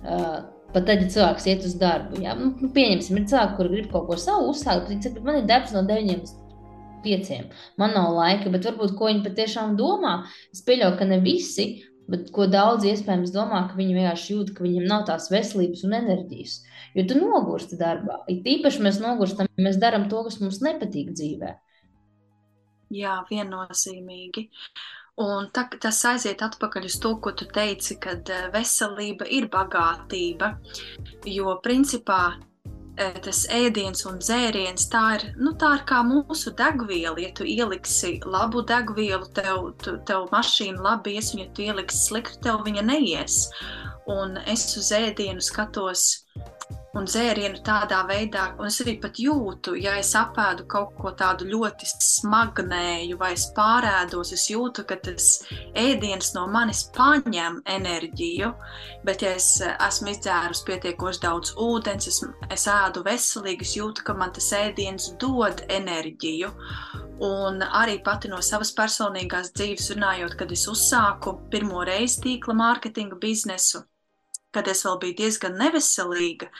Uh, 0.00 0.40
Pat 0.70 0.84
tad, 0.86 1.00
ja 1.02 1.10
cilvēks 1.10 1.46
iet 1.50 1.64
uz 1.66 1.72
darbu, 1.80 2.20
jā, 2.22 2.30
nu, 2.38 2.68
pieņemsim, 2.74 3.16
ir 3.18 3.24
cilvēki, 3.26 3.56
kuriem 3.56 3.72
grib 3.74 3.88
kaut 3.90 4.04
ko 4.06 4.18
savu 4.22 4.52
uzsākt, 4.52 4.84
bet 4.84 4.92
viņi 4.92 5.06
saka, 5.08 5.22
man 5.26 5.38
ir 5.40 5.48
darbs 5.48 5.72
no 5.74 5.82
9 5.82 6.12
līdz 6.12 6.34
5. 7.02 7.56
Man 7.80 7.96
nav 7.96 8.12
laika, 8.14 8.52
bet 8.54 8.68
varbūt 8.68 8.94
ko 8.98 9.08
viņi 9.10 9.24
patiešām 9.24 9.74
domā. 9.80 10.20
Es 10.54 10.62
pieļauju, 10.66 10.98
ka 11.00 11.08
ne 11.10 11.18
visi, 11.24 11.66
bet 12.10 12.30
ko 12.34 12.46
daudz 12.50 12.86
iespējams 12.86 13.34
domā, 13.34 13.64
ka 13.70 13.78
viņi 13.80 13.96
vienkārši 13.98 14.36
jūt, 14.36 14.52
ka 14.54 14.66
viņiem 14.66 14.86
nav 14.90 15.08
tās 15.10 15.26
veselības 15.32 15.82
un 15.88 15.96
enerģijas. 16.00 16.60
Jo 16.94 17.06
tu 17.06 17.18
nogursti 17.20 17.78
darbā. 17.78 18.22
It 18.30 18.46
īpaši 18.50 18.82
mēs 18.82 18.98
nogurstam, 19.02 19.50
ja 19.56 19.66
mēs 19.68 19.78
darām 19.82 20.08
to, 20.10 20.24
kas 20.26 20.40
mums 20.42 20.58
nepatīk 20.64 21.12
dzīvē. 21.14 21.54
Jā, 22.90 23.20
viennozīmīgi. 23.30 24.48
Un 25.20 25.50
tā, 25.54 25.66
tas 25.82 25.98
aiziet 26.08 26.42
atpakaļ 26.42 26.86
uz 26.88 26.96
to, 27.02 27.12
ko 27.22 27.32
tu 27.36 27.46
teici, 27.54 27.98
kad 28.02 28.26
eh, 28.32 28.46
veselība 28.54 29.28
ir 29.30 29.46
bagātība. 29.52 30.54
Jo 31.28 31.58
principā 31.62 32.20
eh, 32.32 33.18
tas 33.22 33.44
ēdiens 33.52 34.06
un 34.10 34.18
dzēriens 34.22 34.88
tā 34.90 35.04
ir, 35.18 35.26
nu, 35.38 35.52
tā 35.60 35.74
ir 35.76 35.84
kā 35.90 36.00
mūsu 36.06 36.54
degviela. 36.58 37.18
Ja 37.20 37.30
tu 37.36 37.46
ieliksi 37.46 38.16
labu 38.24 38.64
degvielu, 38.66 39.28
tev, 39.36 39.74
tu, 39.84 39.98
tev 40.08 40.26
mašīna 40.32 40.82
labi 40.88 41.18
ies, 41.20 41.30
un 41.36 41.44
ja 41.44 41.50
tu 41.54 41.68
ieliksi 41.68 42.02
sliktu, 42.08 42.40
tev 42.48 42.64
viņa 42.66 42.86
neies. 42.88 43.44
Un 44.10 44.40
es 44.48 44.64
uz 44.80 44.90
ēdienu 44.96 45.44
skatos 45.44 46.24
un 46.98 47.06
dzērienu 47.06 47.60
tādā 47.66 48.00
veidā, 48.08 48.48
un 48.58 48.66
es 48.66 48.80
arī 48.82 48.96
pat 49.02 49.18
jūtu, 49.22 49.76
ja 49.78 49.94
es 50.00 50.10
apēdu 50.18 50.66
kaut 50.70 50.96
ko 50.98 51.12
tādu 51.18 51.46
ļoti 51.50 51.86
smagnēju 51.90 53.18
vai 53.20 53.32
es 53.36 53.46
pārēdos, 53.56 54.32
es 54.34 54.48
jūtu, 54.50 54.84
ka 54.88 54.98
tas 55.04 55.28
ēdiens 55.78 56.32
no 56.34 56.46
manis 56.50 56.82
paņem 56.96 57.60
enerģiju, 57.76 58.50
bet 59.06 59.22
ja 59.22 59.36
es 59.38 59.52
esmu 59.62 60.14
izdzērus 60.14 60.64
pietiekoši 60.66 61.22
daudz 61.26 61.54
ūdens, 61.62 62.10
es, 62.10 62.22
es 62.50 62.66
ēdu 62.70 63.04
veselīgi, 63.06 63.68
es 63.68 63.76
jūtu, 63.78 64.06
ka 64.06 64.16
man 64.18 64.34
tas 64.34 64.50
ēdiens 64.58 65.12
dod 65.22 65.62
enerģiju. 65.70 66.50
Un 67.20 67.60
arī 67.60 67.98
pati 68.00 68.30
no 68.32 68.38
savas 68.40 68.72
personīgās 68.72 69.52
dzīves 69.52 69.90
runājot, 69.92 70.38
kad 70.40 70.52
es 70.56 70.64
uzsāku 70.72 71.36
pirmo 71.52 71.84
reizi 71.84 72.22
tīkla 72.24 72.56
mārketinga 72.56 73.18
biznesu, 73.20 73.82
kad 74.54 74.68
es 74.68 74.84
vēl 74.86 74.98
biju 75.02 75.18
diezgan 75.22 75.58
neveselīga, 75.60 76.50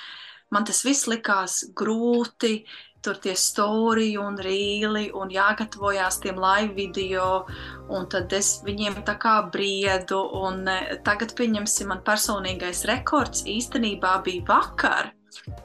man 0.55 0.67
tas 0.69 0.85
viss 0.87 1.11
likās 1.11 1.65
grūti. 1.77 2.63
Tur 3.01 3.17
tie 3.17 3.33
stāstījumi 3.33 4.19
un 4.21 4.35
rīli, 4.45 5.07
un 5.17 5.31
jāgatavojās 5.33 6.19
tiem 6.21 6.37
live 6.37 6.75
video, 6.77 7.47
un 7.89 8.05
tad 8.13 8.35
es 8.37 8.59
viņiem 8.67 8.99
tā 9.09 9.15
kā 9.23 9.39
briedu. 9.55 10.19
Un 10.37 10.69
e, 10.69 10.99
tagad, 11.07 11.33
pieņemsim, 11.39 11.89
man 11.89 12.03
personīgais 12.05 12.85
rekords 12.91 13.47
īstenībā 13.49 14.19
bija 14.27 14.45
vakar, 14.51 15.15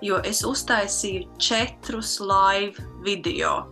jo 0.06 0.20
es 0.24 0.44
uztaisīju 0.46 1.40
četrus 1.42 2.20
live 2.24 2.84
video. 3.06 3.66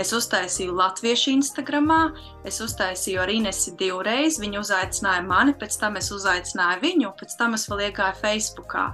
Es 0.00 0.12
uztaisīju 0.16 0.72
latviešu 0.78 1.32
Instagramā, 1.34 2.12
es 2.48 2.60
uztaisīju 2.64 3.20
ar 3.20 3.32
Inesi 3.32 3.74
divreiz. 3.76 4.38
Viņa 4.40 4.62
uzaicināja 4.62 5.24
mani, 5.26 5.52
pēc 5.60 5.76
tam 5.82 5.98
es 6.00 6.08
uzaicināju 6.14 6.80
viņu, 6.84 7.10
pēc 7.20 7.34
tam 7.36 7.58
es 7.58 7.66
vēl 7.68 7.88
iegāju 7.90 8.20
Facebookā. 8.22 8.86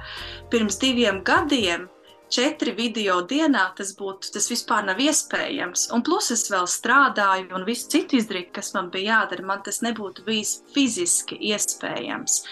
Pirms 0.50 0.80
diviem 0.82 1.20
gadiem 1.26 1.86
četri 2.32 2.72
video 2.74 3.20
dienā 3.22 3.68
tas 3.78 3.92
būtu, 3.98 4.32
tas 4.34 4.48
vispār 4.50 4.86
nav 4.88 5.00
iespējams. 5.02 5.88
Un 5.94 6.02
plus 6.06 6.32
es 6.34 6.48
vēl 6.50 6.66
strādāju 6.70 7.54
un 7.54 7.66
visu 7.68 7.90
citu 7.92 8.18
izdarīju, 8.18 8.50
kas 8.56 8.72
man 8.74 8.90
bija 8.90 9.20
jādara, 9.20 9.46
man 9.46 9.62
tas 9.66 9.82
nebūtu 9.86 10.26
bijis 10.26 10.58
fiziski 10.74 11.38
iespējams. 11.52 12.42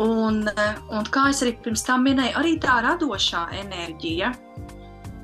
Un, 0.00 0.42
un 0.90 1.06
kā 1.14 1.28
es 1.30 1.42
arī 1.44 1.54
pirms 1.62 1.84
tam 1.86 2.02
minēju, 2.08 2.34
arī 2.40 2.56
tā 2.62 2.80
radošā 2.82 3.44
enerģija, 3.60 4.32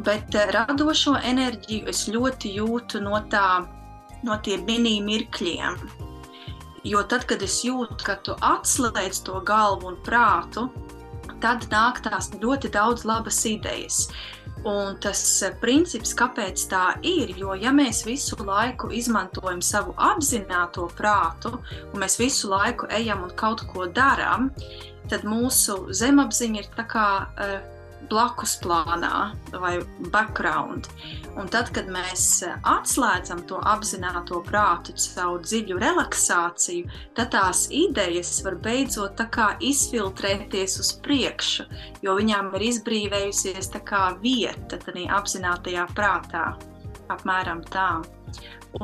bet 0.07 0.37
eh, 0.39 0.53
radošo 0.55 1.17
enerģiju 1.27 1.91
es 1.91 2.05
ļoti 2.13 2.55
jūtu 2.61 3.03
no, 3.03 3.19
tā, 3.33 3.65
no 4.27 4.39
tiem 4.45 4.63
mini 4.69 5.01
mirkļiem. 5.05 5.81
Jo 6.87 7.03
tad, 7.05 7.27
kad 7.29 7.43
es 7.45 7.59
jūtu, 7.67 7.99
ka 8.07 8.17
tu 8.25 8.37
atslēdz 8.41 9.25
to 9.27 9.43
galvu 9.45 9.91
un 9.91 9.99
prātu, 10.07 10.71
tad 11.43 11.67
nāk 11.73 12.01
tās 12.07 12.31
ļoti 12.41 12.71
daudz 12.73 13.05
labas 13.09 13.43
idejas. 13.49 14.07
Un 14.69 14.99
tas 15.01 15.21
eh, 15.47 15.55
princips, 15.61 16.13
kāpēc 16.17 16.67
tā 16.69 16.85
ir, 17.07 17.33
jo 17.41 17.55
ja 17.57 17.73
mēs 17.73 18.03
visu 18.05 18.37
laiku 18.45 18.91
izmantojam 18.93 19.63
savu 19.65 19.95
apzināto 19.97 20.85
prātu, 20.99 21.55
un 21.93 22.03
mēs 22.03 22.19
visu 22.21 22.51
laiku 22.53 22.91
ejam 22.93 23.25
un 23.25 23.33
kaut 23.41 23.65
ko 23.73 23.89
darām, 23.89 24.51
tad 25.09 25.25
mūsu 25.25 25.87
zemapziņa 25.97 26.61
ir 26.61 26.69
tā 26.77 26.85
kā 26.91 27.07
uh, 27.25 27.80
blakus 28.11 28.57
plānā 28.63 29.31
vai 29.63 29.79
background. 30.13 30.89
Un 31.39 31.49
tad, 31.51 31.71
kad 31.75 31.89
mēs 31.93 32.43
atslēdzam 32.67 33.45
to 33.49 33.61
apzināto 33.71 34.43
prātu 34.47 34.95
caur 34.99 35.41
dziļu 35.45 35.79
relaksāciju, 35.81 36.91
tad 37.19 37.33
tās 37.35 37.67
idejas 37.75 38.33
var 38.47 38.59
beidzot 38.65 39.17
izfiltrēties 39.71 40.79
uz 40.83 40.93
priekšu, 41.05 41.69
jo 42.05 42.17
viņām 42.19 42.53
ir 42.59 42.67
izbrīvējusies 42.71 43.71
vieta 44.23 44.81
tajā 44.85 45.07
apzinātajā 45.21 45.87
prātā. 45.95 46.49
Apmēram 47.11 47.63
tā. 47.71 47.91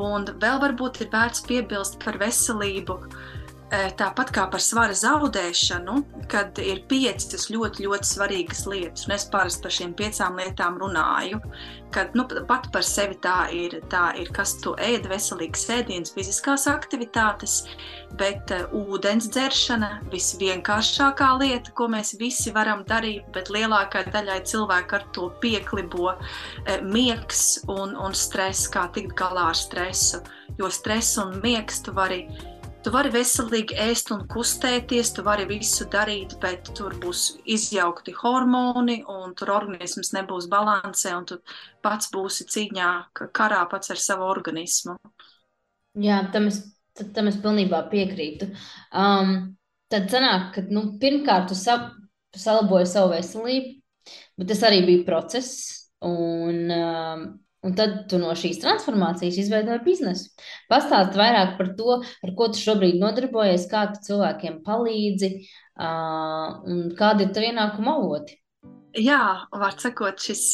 Un 0.02 0.24
vēl 0.42 0.58
varbūt 0.62 1.04
ir 1.04 1.12
vērts 1.12 1.44
piebilst 1.46 2.00
par 2.02 2.18
veselību. 2.18 2.96
Uh, 3.06 3.35
Tāpat 3.66 4.28
kā 4.30 4.44
par 4.46 4.62
svara 4.62 4.94
zaudēšanu, 4.94 5.96
kad 6.30 6.54
ir 6.62 6.84
piecas 6.86 7.48
ļoti, 7.50 7.82
ļoti 7.88 8.06
svarīgas 8.06 8.60
lietas, 8.70 9.08
un 9.08 9.14
es 9.16 9.24
parasti 9.32 9.64
par 9.64 9.74
šīm 9.74 9.96
piecām 9.98 10.38
lietām 10.38 10.76
runāju, 10.78 11.40
kad 11.90 12.14
nu, 12.14 12.22
pat 12.46 12.68
par 12.70 12.86
sevi 12.86 13.18
tā 13.24 13.48
ir, 13.50 13.74
tā 13.90 14.12
ir 14.22 14.30
kas 14.36 14.54
tu 14.62 14.76
ēd, 14.78 15.08
veselīgs 15.10 15.66
ēdiens, 15.74 16.14
fiziskās 16.14 16.68
aktivitātes, 16.70 17.58
bet 18.20 18.54
uh, 18.54 18.70
ūdens 18.70 19.26
dzeršana 19.34 19.90
visvienkāršākā 20.14 21.34
lieta, 21.42 21.74
ko 21.74 21.90
mēs 21.90 22.14
visi 22.22 22.54
varam 22.54 22.86
darīt, 22.86 23.26
bet 23.34 23.50
lielākai 23.50 24.06
daļai 24.14 24.44
cilvēku 24.46 25.00
ar 25.00 25.10
to 25.16 25.32
pieklibo 25.42 26.12
uh, 26.12 26.20
miegs 26.86 27.64
un, 27.66 27.98
un 27.98 28.14
stress, 28.14 28.70
kā 28.70 28.86
tikt 28.94 29.18
galā 29.18 29.50
ar 29.50 29.58
stresu, 29.58 30.22
jo 30.54 30.70
stress 30.70 31.18
un 31.18 31.40
miegs 31.42 31.82
tu 31.82 31.96
vari 31.96 32.28
Tu 32.86 32.92
vari 32.94 33.10
veselīgi 33.10 33.74
ēst 33.82 34.12
un 34.14 34.20
kustēties, 34.30 35.08
tu 35.16 35.24
vari 35.26 35.42
visu 35.50 35.88
darīt, 35.90 36.36
bet 36.38 36.68
tur 36.78 36.92
būs 37.02 37.22
izjaukti 37.50 38.12
hormoni, 38.14 39.00
un 39.10 39.32
tur 39.34 39.50
organisms 39.56 40.12
nebūs 40.14 40.46
balansē, 40.52 41.16
un 41.18 41.26
tu 41.26 41.40
pats 41.82 42.12
būsi 42.14 42.46
cīņā, 42.46 42.90
karā 43.34 43.64
pats 43.72 43.90
ar 43.90 43.98
savu 43.98 44.28
organismu. 44.28 44.94
Jā, 45.98 46.20
tam 46.30 46.46
es, 46.52 46.60
tam 47.16 47.26
es 47.26 47.40
pilnībā 47.42 47.80
piekrītu. 47.90 48.52
Um, 48.94 49.34
tad 49.90 50.06
sanāk, 50.14 50.52
ka 50.54 50.64
nu, 50.70 50.84
pirmkārt 51.02 51.50
tu, 51.50 51.58
sa, 51.58 51.80
tu 52.30 52.44
salaboji 52.44 52.86
savu 52.92 53.16
veselību, 53.16 53.74
bet 54.38 54.52
tas 54.54 54.62
arī 54.70 54.84
bija 54.86 55.08
process. 55.10 55.58
Un, 56.06 56.70
um, 56.70 57.26
Un 57.66 57.74
tad 57.74 57.94
tu 58.10 58.18
no 58.22 58.30
šīs 58.38 58.60
transformācijas 58.62 59.40
izveidoji 59.42 59.82
biznesu. 59.82 60.28
Pastāst 60.70 61.16
vairāk 61.18 61.56
par 61.58 61.72
to, 61.78 61.98
ar 61.98 62.34
ko 62.38 62.46
tu 62.52 62.62
šobrīd 62.62 63.00
nodarbojies, 63.00 63.66
kā 63.72 63.88
tu 63.94 64.04
cilvēkiem 64.06 64.60
palīdzi 64.66 65.32
uh, 65.34 66.60
un 66.70 66.84
kādi 66.98 67.26
ir 67.26 67.32
tavi 67.34 67.50
ienākuma 67.50 67.96
avoti. 67.98 68.38
Jā, 69.02 69.18
var 69.50 69.74
sakot, 69.82 70.22
šis, 70.22 70.44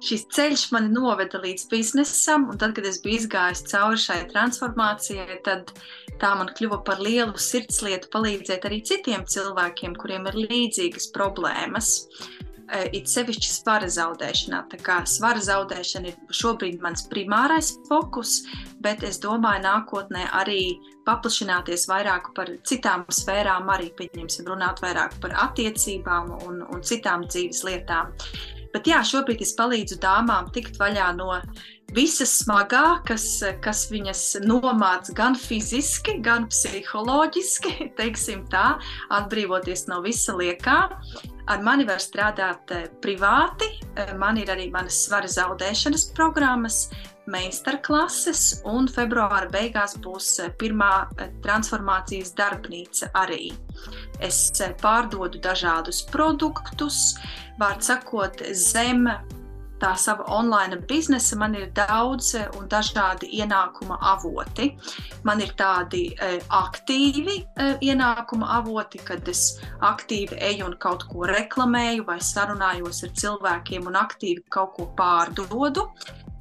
šis 0.00 0.26
ceļš 0.32 0.64
mani 0.74 0.90
noveda 0.94 1.42
līdz 1.44 1.68
biznesam, 1.70 2.48
un 2.50 2.58
tad, 2.58 2.72
kad 2.78 2.88
es 2.88 3.02
biju 3.04 3.20
izgājis 3.20 3.66
cauri 3.68 4.00
šai 4.00 4.20
transformācijai, 4.32 5.42
tad 5.46 5.74
tā 6.22 6.34
man 6.40 6.50
kļuva 6.56 6.80
par 6.88 7.04
lielu 7.04 7.36
sirdslietu 7.36 8.10
palīdzēt 8.16 8.64
arī 8.66 8.80
citiem 8.90 9.28
cilvēkiem, 9.28 9.98
kuriem 10.00 10.30
ir 10.32 10.44
līdzīgas 10.48 11.12
problēmas. 11.14 11.98
Uh, 12.00 12.49
it 12.92 13.08
sevišķi 13.10 13.48
svara 13.50 13.88
zaudēšanā. 13.90 14.62
Tā 14.70 14.78
kā 14.84 15.00
svara 15.08 15.42
zaudēšana 15.44 16.12
ir 16.12 16.36
šobrīd 16.36 16.80
mans 16.84 17.06
primārais 17.10 17.72
fokus, 17.88 18.40
bet 18.82 19.04
es 19.06 19.20
domāju, 19.22 19.64
nākotnē 19.66 20.28
arī 20.42 20.62
paplašināties 21.08 21.88
vairāk 21.90 22.30
par 22.36 22.52
citām 22.68 23.04
sfērām, 23.10 23.68
arī 23.72 23.90
pieņemsim, 23.98 24.48
runāt 24.50 24.82
vairāk 24.84 25.18
par 25.22 25.34
attiecībām 25.48 26.32
un, 26.46 26.64
un 26.68 26.86
citām 26.86 27.26
dzīves 27.28 27.64
lietām. 27.66 28.14
Bet 28.70 28.86
jā, 28.86 29.00
šobrīd 29.02 29.40
es 29.42 29.56
palīdzu 29.58 29.98
dāmām 30.02 30.50
tikt 30.54 30.76
vaļā 30.78 31.08
no 31.16 31.32
visas 31.94 32.36
smagā, 32.44 33.00
kas, 33.08 33.24
kas 33.64 33.88
viņas 33.90 34.22
nomāca 34.44 35.14
gan 35.16 35.34
fiziski, 35.38 36.20
gan 36.22 36.46
psiholoģiski, 36.52 37.74
teiksim 37.98 38.46
tā, 38.52 38.76
atbrīvoties 39.18 39.88
no 39.90 40.00
visa 40.06 40.36
liekā. 40.38 40.78
Ar 41.50 41.62
mani 41.66 41.82
var 41.82 41.98
strādāt 41.98 42.70
eh, 42.70 42.84
privāti, 43.02 43.66
eh, 43.98 44.12
man 44.18 44.36
ir 44.38 44.52
arī 44.52 44.68
manas 44.70 45.00
svara 45.08 45.26
zaudēšanas 45.26 46.04
programmas, 46.14 46.84
meistarklases, 47.30 48.60
un 48.70 48.86
februāra 48.90 49.48
beigās 49.50 49.96
būs 50.04 50.28
eh, 50.44 50.52
pirmā 50.60 51.08
transformācijas 51.42 52.36
darbnīca 52.38 53.10
arī. 53.18 53.50
Es 54.22 54.38
pārdodu 54.78 55.42
dažādus 55.42 56.04
produktus, 56.12 57.16
vārds 57.58 57.90
sakot, 57.90 58.44
zem 58.54 59.08
tā 59.80 59.94
sava 59.98 60.26
online 60.36 60.80
biznesa, 60.88 61.38
man 61.40 61.56
ir 61.58 61.70
daudz 61.76 62.34
eh, 62.38 62.46
un 62.58 62.68
dažādi 62.70 63.30
ienākuma 63.40 63.98
avoti. 64.12 64.70
Man 65.24 65.42
ir 65.44 65.52
tādi 65.58 66.06
e, 66.14 66.30
aktīvi 66.56 67.36
e, 67.40 67.66
ienākuma 67.90 68.48
avoti, 68.56 69.00
kad 69.04 69.28
es 69.28 69.58
aktīvi 69.84 70.38
eju 70.50 70.70
un 70.70 70.78
kaut 70.80 71.04
ko 71.10 71.28
reklamēju 71.28 72.06
vai 72.08 72.18
sarunājos 72.24 73.04
ar 73.04 73.14
cilvēkiem 73.22 73.88
un 73.90 74.00
aktīvi 74.00 74.46
kaut 74.48 74.74
ko 74.78 74.88
pārdodu. 74.96 75.86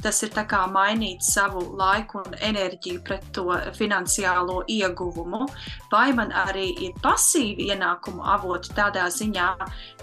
Tas 0.04 0.22
ir 0.24 0.32
mainīt 0.72 1.22
savu 1.22 1.76
laiku 1.76 2.22
un 2.24 2.36
enerģiju 2.40 3.02
pret 3.04 3.24
to 3.36 3.52
finansiālo 3.76 4.64
ieguvumu, 4.68 5.48
vai 5.92 6.14
man 6.14 6.32
arī 6.32 6.70
ir 6.88 6.94
pasīvi 7.04 7.68
ienākumu 7.74 8.24
avoti 8.24 8.72
tādā 8.78 9.10
ziņā, 9.12 9.50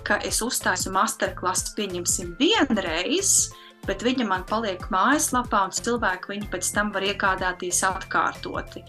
ka 0.04 0.18
es 0.22 0.42
uztaisu 0.42 0.92
masterklasu, 0.92 1.74
pieņemsim, 1.76 2.36
vienreiz, 2.38 3.50
bet 3.86 4.02
viņa 4.02 4.26
man 4.28 4.44
paliek 4.44 4.84
mājaslapā, 4.92 5.64
un 5.64 5.72
cilvēki 5.72 6.34
viņu 6.34 6.50
pēc 6.52 6.72
tam 6.74 6.92
var 6.92 7.02
iegādāties 7.06 7.82
atkārtoti. 7.86 8.84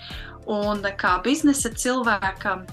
Un 0.48 0.84
kā 1.00 1.18
biznesa 1.24 1.72
cilvēkam, 1.72 2.66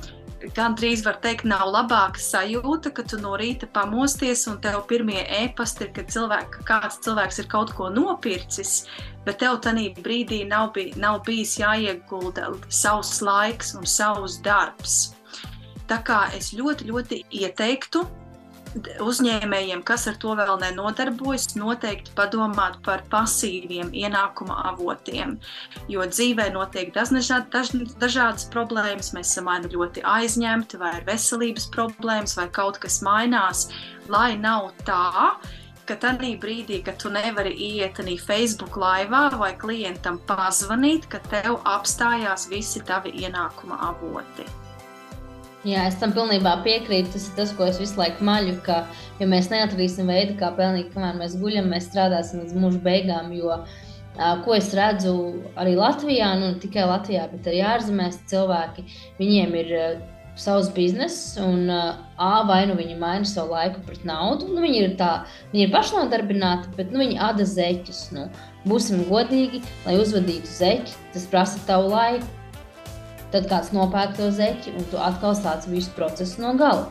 gandrīz 0.56 1.04
var 1.06 1.18
teikt, 1.24 1.46
nav 1.48 1.68
labāka 1.72 2.20
sajūta, 2.20 2.92
ka 2.94 3.04
tu 3.08 3.18
no 3.22 3.34
rīta 3.40 3.68
pamosties 3.70 4.44
un 4.50 4.58
tev 4.64 4.82
pirmie 4.90 5.22
e-pasti 5.40 5.86
ir, 5.86 5.92
ka 5.96 6.04
cilvēk, 6.10 6.58
kāds 6.68 7.00
cilvēks 7.04 7.40
ir 7.42 7.48
kaut 7.52 7.72
ko 7.78 7.88
nopircis, 7.92 8.84
bet 9.24 9.40
tev 9.42 9.60
tajā 9.64 9.92
brīdī 10.04 10.42
nav, 10.48 10.72
bij, 10.76 10.92
nav 11.00 11.22
bijis 11.26 11.56
jāiegulda 11.60 12.52
savs 12.68 13.20
laiks 13.24 13.74
un 13.78 13.88
savs 13.88 14.40
darbs. 14.44 15.14
Tā 15.88 16.00
kā 16.04 16.24
es 16.36 16.52
ļoti, 16.56 16.88
ļoti 16.88 17.24
ieteiktu 17.44 18.04
uzņēmējiem, 19.02 19.82
kas 19.86 20.06
ar 20.10 20.18
to 20.22 20.34
vēl 20.38 20.56
nenodarbojas, 20.62 21.54
noteikti 21.58 22.14
padomāt 22.18 22.80
par 22.86 23.04
pasīviem 23.12 23.92
ienākuma 23.94 24.56
avotiem. 24.70 25.36
Jo 25.90 26.06
dzīvē 26.10 26.50
notiek 26.54 26.92
dažād, 26.94 27.50
daž, 27.54 27.74
dažādas 28.02 28.48
problēmas, 28.54 29.12
mēs 29.16 29.34
esam 29.34 29.50
vai 29.50 29.60
nu 29.64 29.72
ļoti 29.76 30.04
aizņemti, 30.14 30.80
vai 30.80 30.96
ir 30.98 31.06
veselības 31.08 31.68
problēmas, 31.74 32.38
vai 32.38 32.48
kaut 32.54 32.80
kas 32.82 33.00
mainās, 33.06 33.68
lai 34.10 34.34
nav 34.40 34.72
tā, 34.88 35.36
ka 35.84 35.96
tajā 36.00 36.34
brīdī, 36.40 36.80
kad 36.84 36.98
tu 37.00 37.12
nevari 37.12 37.54
iet 37.68 38.00
arī 38.02 38.16
Facebook 38.18 38.78
laivā 38.80 39.26
vai 39.38 39.52
klientam 39.60 40.18
pazvanīt, 40.28 41.08
ka 41.12 41.22
tev 41.30 41.60
apstājās 41.76 42.48
visi 42.50 42.82
tavi 42.88 43.14
ienākuma 43.22 43.80
avoti. 43.92 44.63
Jā, 45.64 45.86
es 45.88 45.96
tam 45.96 46.12
pilnībā 46.12 46.58
piekrītu. 46.64 47.14
Tas 47.14 47.30
ir 47.30 47.36
tas, 47.38 47.54
ko 47.56 47.64
es 47.64 47.80
visu 47.80 47.96
laiku 47.96 48.24
maļu, 48.28 48.58
ka, 48.66 48.82
ja 49.20 49.28
mēs 49.30 49.48
neatradīsim 49.52 50.10
veidu, 50.12 50.36
kā 50.40 50.50
pelnīt, 50.58 50.90
kamēr 50.92 51.16
mēs 51.22 51.38
guļam, 51.40 51.70
mēs 51.72 51.88
strādāsim 51.88 52.42
līdz 52.44 52.58
mūža 52.60 52.82
beigām. 52.84 53.32
Jo 53.32 53.62
ko 54.44 54.54
es 54.54 54.70
redzu 54.76 55.14
arī 55.58 55.74
Latvijā, 55.78 56.34
nu 56.38 56.52
ne 56.52 56.58
tikai 56.62 56.84
Latvijā, 56.86 57.26
bet 57.32 57.48
arī 57.50 57.62
ārzemēs 57.66 58.20
cilvēki, 58.30 58.84
viņiem 59.18 59.56
ir 59.58 59.72
savs 60.38 60.68
bizness, 60.74 61.36
un 61.38 61.70
A, 61.70 62.42
vai 62.46 62.60
nu 62.66 62.76
viņi 62.78 62.94
maina 62.98 63.26
savu 63.26 63.54
laiku 63.54 63.82
pret 63.86 64.04
naudu. 64.06 64.46
Nu, 64.52 64.62
viņi 64.62 64.78
ir, 64.82 64.92
tā, 64.98 65.24
viņi 65.52 65.66
ir 65.66 65.72
pašnodarbināti, 65.74 66.70
bet 66.76 66.92
nu, 66.94 67.00
viņi 67.02 67.18
ada 67.18 67.46
zeķus. 67.46 68.06
Nu, 68.14 68.28
būsim 68.70 69.02
godīgi, 69.08 69.62
lai 69.86 69.96
uzvadītu 69.98 70.50
zeķi, 70.50 70.94
tas 71.14 71.26
prasa 71.30 71.62
tavu 71.66 71.90
laiku. 71.94 72.26
Tad 73.34 73.48
kāds 73.50 73.72
nopērk 73.74 74.14
to 74.18 74.30
zeķi, 74.30 74.76
un 74.78 74.86
tu 74.92 75.00
atkal 75.02 75.34
sāc 75.34 75.66
visu 75.66 75.90
procesu 75.96 76.44
no 76.44 76.54
gala. 76.58 76.86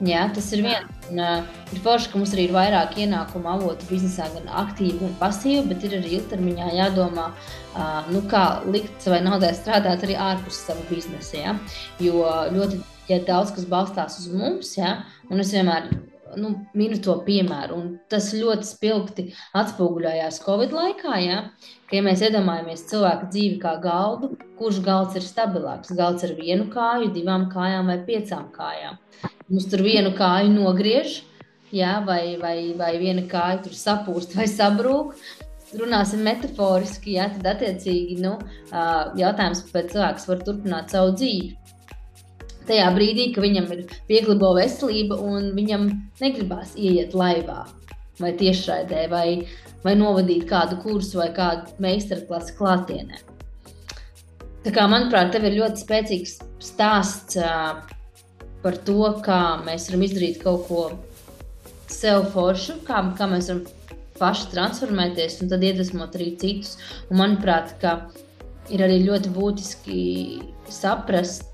Jā, 0.00 0.24
tas 0.32 0.46
ir 0.56 0.62
viens. 0.64 1.00
Un, 1.10 1.18
uh, 1.20 1.64
ir 1.74 1.80
forši, 1.84 2.08
ka 2.08 2.18
mums 2.18 2.32
arī 2.32 2.46
ir 2.48 2.54
vairāk 2.54 2.94
ienākumu 3.02 3.50
avotu 3.52 3.86
biznesā, 3.90 4.30
gan 4.32 4.46
aktīvi, 4.62 4.96
gan 5.02 5.12
pasīvi, 5.20 5.66
bet 5.68 5.84
ir 5.84 5.98
arī 5.98 6.14
ilgtermiņā 6.16 6.70
jādomā, 6.78 7.26
uh, 7.34 8.08
nu, 8.08 8.22
kā 8.30 8.44
likt 8.64 9.04
savai 9.04 9.20
naudai 9.26 9.52
strādāt 9.58 10.06
arī 10.06 10.16
ārpus 10.16 10.62
sava 10.64 10.86
biznesa. 10.88 11.36
Ja? 11.36 11.56
Jo 12.00 12.24
ļoti 12.54 12.80
ja 13.10 13.20
daudz 13.26 13.52
kas 13.56 13.66
balstās 13.68 14.18
uz 14.22 14.30
mums, 14.32 14.72
ja? 14.78 15.02
un 15.28 15.42
es 15.44 15.52
vienmēr 15.52 15.90
nu, 16.38 16.52
minu 16.76 16.98
to 17.02 17.16
piemēru. 17.26 17.76
Un 17.76 17.88
tas 18.10 18.30
ļoti 18.36 18.68
spilgti 18.68 19.26
atspoguļojās 19.56 20.40
Covid 20.44 20.74
laikā. 20.76 21.16
Ja? 21.24 21.40
Ka, 21.88 21.96
ja 21.98 22.04
mēs 22.06 22.22
iedomājamies 22.26 22.86
cilvēku 22.90 23.30
dzīvi 23.32 23.58
kā 23.62 23.76
galdu, 23.82 24.34
kurš 24.60 24.80
galds 24.86 25.18
ir 25.18 25.26
stabilāks? 25.26 25.94
Galds 25.98 26.26
ar 26.28 26.36
vienu 26.38 26.68
kāju, 26.72 27.10
divām 27.16 27.48
kājām 27.52 27.90
vai 27.90 27.98
piecām 28.06 28.48
kājām. 28.54 29.00
Mums 29.50 29.68
tur 29.70 29.82
vienu 29.82 30.14
kāju 30.16 30.52
nogriež, 30.54 31.20
jā, 31.74 31.98
vai, 32.06 32.36
vai, 32.40 32.56
vai 32.78 32.94
viena 33.02 33.26
kāja 33.30 33.62
tur 33.66 33.76
sapūst 33.76 34.36
vai 34.38 34.46
sabrūk. 34.50 35.16
Runāsim 35.70 36.24
metaforiski, 36.26 37.14
jā, 37.14 37.28
tad 37.36 37.46
attiecīgi 37.52 38.16
nu, 38.24 38.32
jautājums, 39.18 39.62
vai 39.70 39.84
cilvēks 39.86 40.26
var 40.26 40.40
turpināt 40.46 40.90
savu 40.90 41.12
dzīvi. 41.14 41.59
Tajā 42.70 42.86
brīdī, 42.94 43.30
kad 43.34 43.42
viņam 43.42 43.66
ir 43.74 43.80
pieglibo 44.06 44.52
veselība 44.54 45.18
un 45.18 45.50
viņam 45.56 45.88
negribās 46.20 46.76
ieiet 46.78 47.16
laivā 47.18 47.64
vai 48.20 48.30
tiešraidē, 48.38 49.08
vai, 49.10 49.26
vai 49.82 49.96
novadīt 49.98 50.46
kādu 50.48 50.78
kursu 50.84 51.18
vai 51.18 51.30
kādu 51.34 51.74
meistarklasi 51.82 52.54
klātienē. 52.58 53.24
Tā 54.60 54.74
kā, 54.76 54.84
manuprāt, 54.92 55.32
tev 55.32 55.48
ir 55.48 55.56
ļoti 55.56 55.82
spēcīgs 55.82 56.36
stāsts 56.62 57.38
par 58.60 58.80
to, 58.86 59.00
kā 59.24 59.40
mēs 59.64 59.88
varam 59.88 60.04
izdarīt 60.04 60.42
kaut 60.44 60.66
ko 60.68 60.86
sev 61.90 62.28
foršu, 62.34 62.82
kā, 62.86 63.02
kā 63.16 63.28
mēs 63.30 63.48
varam 63.50 63.64
paši 64.20 64.50
transformēties 64.52 65.40
un 65.42 65.50
tad 65.52 65.64
iedvesmot 65.64 66.16
arī 66.18 66.34
citus. 66.40 66.76
Un 67.08 67.22
manuprāt, 67.22 67.72
ka 67.80 67.96
ir 68.70 68.84
arī 68.84 69.00
ļoti 69.06 69.32
būtiski 69.34 70.02
saprast. 70.70 71.49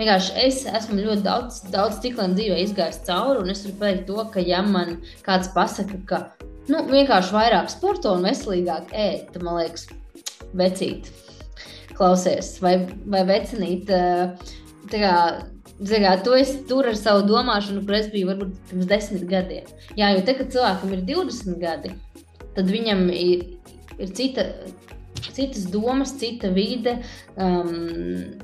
Vienkārši 0.00 0.36
es 0.40 0.62
esmu 0.64 1.02
ļoti 1.02 1.24
daudz, 1.26 1.58
daudz 1.68 1.98
cikliem 2.00 2.32
dzīvē 2.32 2.60
izgājis 2.62 3.02
cauri, 3.04 3.42
un 3.42 3.52
es 3.52 3.66
varu 3.66 3.76
pateikt 3.82 4.06
to, 4.08 4.22
ka, 4.32 4.40
ja 4.40 4.62
man 4.64 4.94
kāds 5.26 5.50
pasaka, 5.52 5.98
ka 6.08 6.20
nu, 6.70 6.86
vienkārši 6.88 7.34
vairāk 7.36 7.68
sporto 7.68 8.14
un 8.16 8.24
veselīgāk 8.24 8.94
ēst, 8.96 9.28
tad 9.34 9.44
man 9.44 9.58
liekas, 9.60 9.84
vecīt, 10.56 11.10
klausies, 11.98 12.54
vai, 12.64 12.78
vai 13.12 13.26
vecinīt. 13.28 13.92
Tā 14.90 15.02
kā 15.04 15.14
Zagā, 15.80 16.10
tu 16.20 16.34
esi 16.36 16.58
tur 16.68 16.84
ar 16.90 16.96
savu 16.98 17.22
domāšanu, 17.24 17.86
kur 17.88 17.96
es 17.96 18.10
biju 18.12 18.28
varbūt 18.28 18.56
pirms 18.68 18.88
desmit 18.88 19.22
gadiem. 19.28 19.68
Jā, 19.96 20.10
jo 20.12 20.24
te, 20.26 20.34
kad 20.36 20.50
cilvēkam 20.52 20.92
ir 20.92 21.04
20 21.08 21.56
gadi, 21.60 21.92
tad 22.56 22.68
viņam 22.68 23.06
ir, 23.16 23.46
ir 23.96 24.12
cita, 24.16 24.44
citas 25.22 25.64
domas, 25.72 26.12
cita 26.20 26.50
vide, 26.52 26.98
um, 27.40 28.36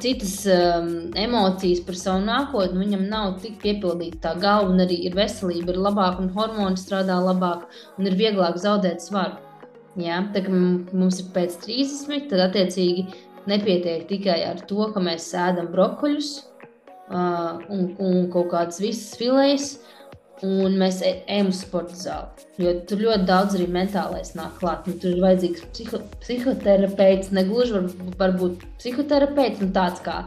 citas 0.00 0.34
um, 0.46 0.90
emocijas 1.18 1.82
par 1.86 1.98
savu 1.98 2.24
nākotni. 2.24 2.80
Viņam 2.84 3.06
nav 3.10 3.38
tik 3.42 3.58
piepildīta 3.62 4.20
tā 4.28 4.34
galva, 4.40 4.70
un 4.72 4.84
arī 4.84 5.02
ir 5.08 5.16
veselība, 5.18 5.74
ir 5.74 5.80
labāka, 5.84 6.22
un 6.24 6.30
hormoni 6.36 6.80
strādā 6.80 7.18
labāk, 7.20 7.66
un 7.98 8.08
ir 8.08 8.16
vieglāk 8.18 8.60
zaudēt 8.62 9.04
svaru. 9.04 9.40
Jā, 10.00 10.22
tā 10.32 10.40
kā 10.46 10.52
mums 10.52 11.20
ir 11.20 11.28
pēc 11.34 11.58
30, 11.66 12.30
tad 12.30 12.46
attiecīgi 12.46 13.06
nepietiek 13.50 14.06
tikai 14.08 14.38
ar 14.48 14.62
to, 14.68 14.86
ka 14.94 15.02
mēs 15.04 15.26
ēdam 15.36 15.68
brokoļus 15.74 16.30
uh, 16.40 17.60
un, 17.68 17.90
un 18.00 18.22
kaut 18.32 18.48
kādas 18.54 18.80
visas 18.80 19.18
filējas, 19.20 19.74
un 20.46 20.74
mēs 20.80 21.00
e, 21.06 21.12
ejam 21.30 21.52
uz 21.52 21.62
sporta 21.62 21.96
zāli. 21.98 22.46
Jo 22.62 22.74
tur 22.88 23.02
ļoti 23.04 23.26
daudz 23.28 23.56
arī 23.56 23.68
mentālais 23.70 24.34
nāk 24.38 24.58
klāt. 24.60 24.88
Nu, 24.88 24.96
tur 25.00 25.14
ir 25.14 25.22
vajadzīgs 25.22 25.64
psiho, 25.72 26.02
psihoterapeits, 26.24 27.32
ne 27.36 27.46
gluži 27.48 27.76
var, 27.76 27.88
varbūt 28.20 28.66
psihoterapeits, 28.82 29.62
nu 29.62 29.70
tāds 29.74 30.02
kā 30.04 30.22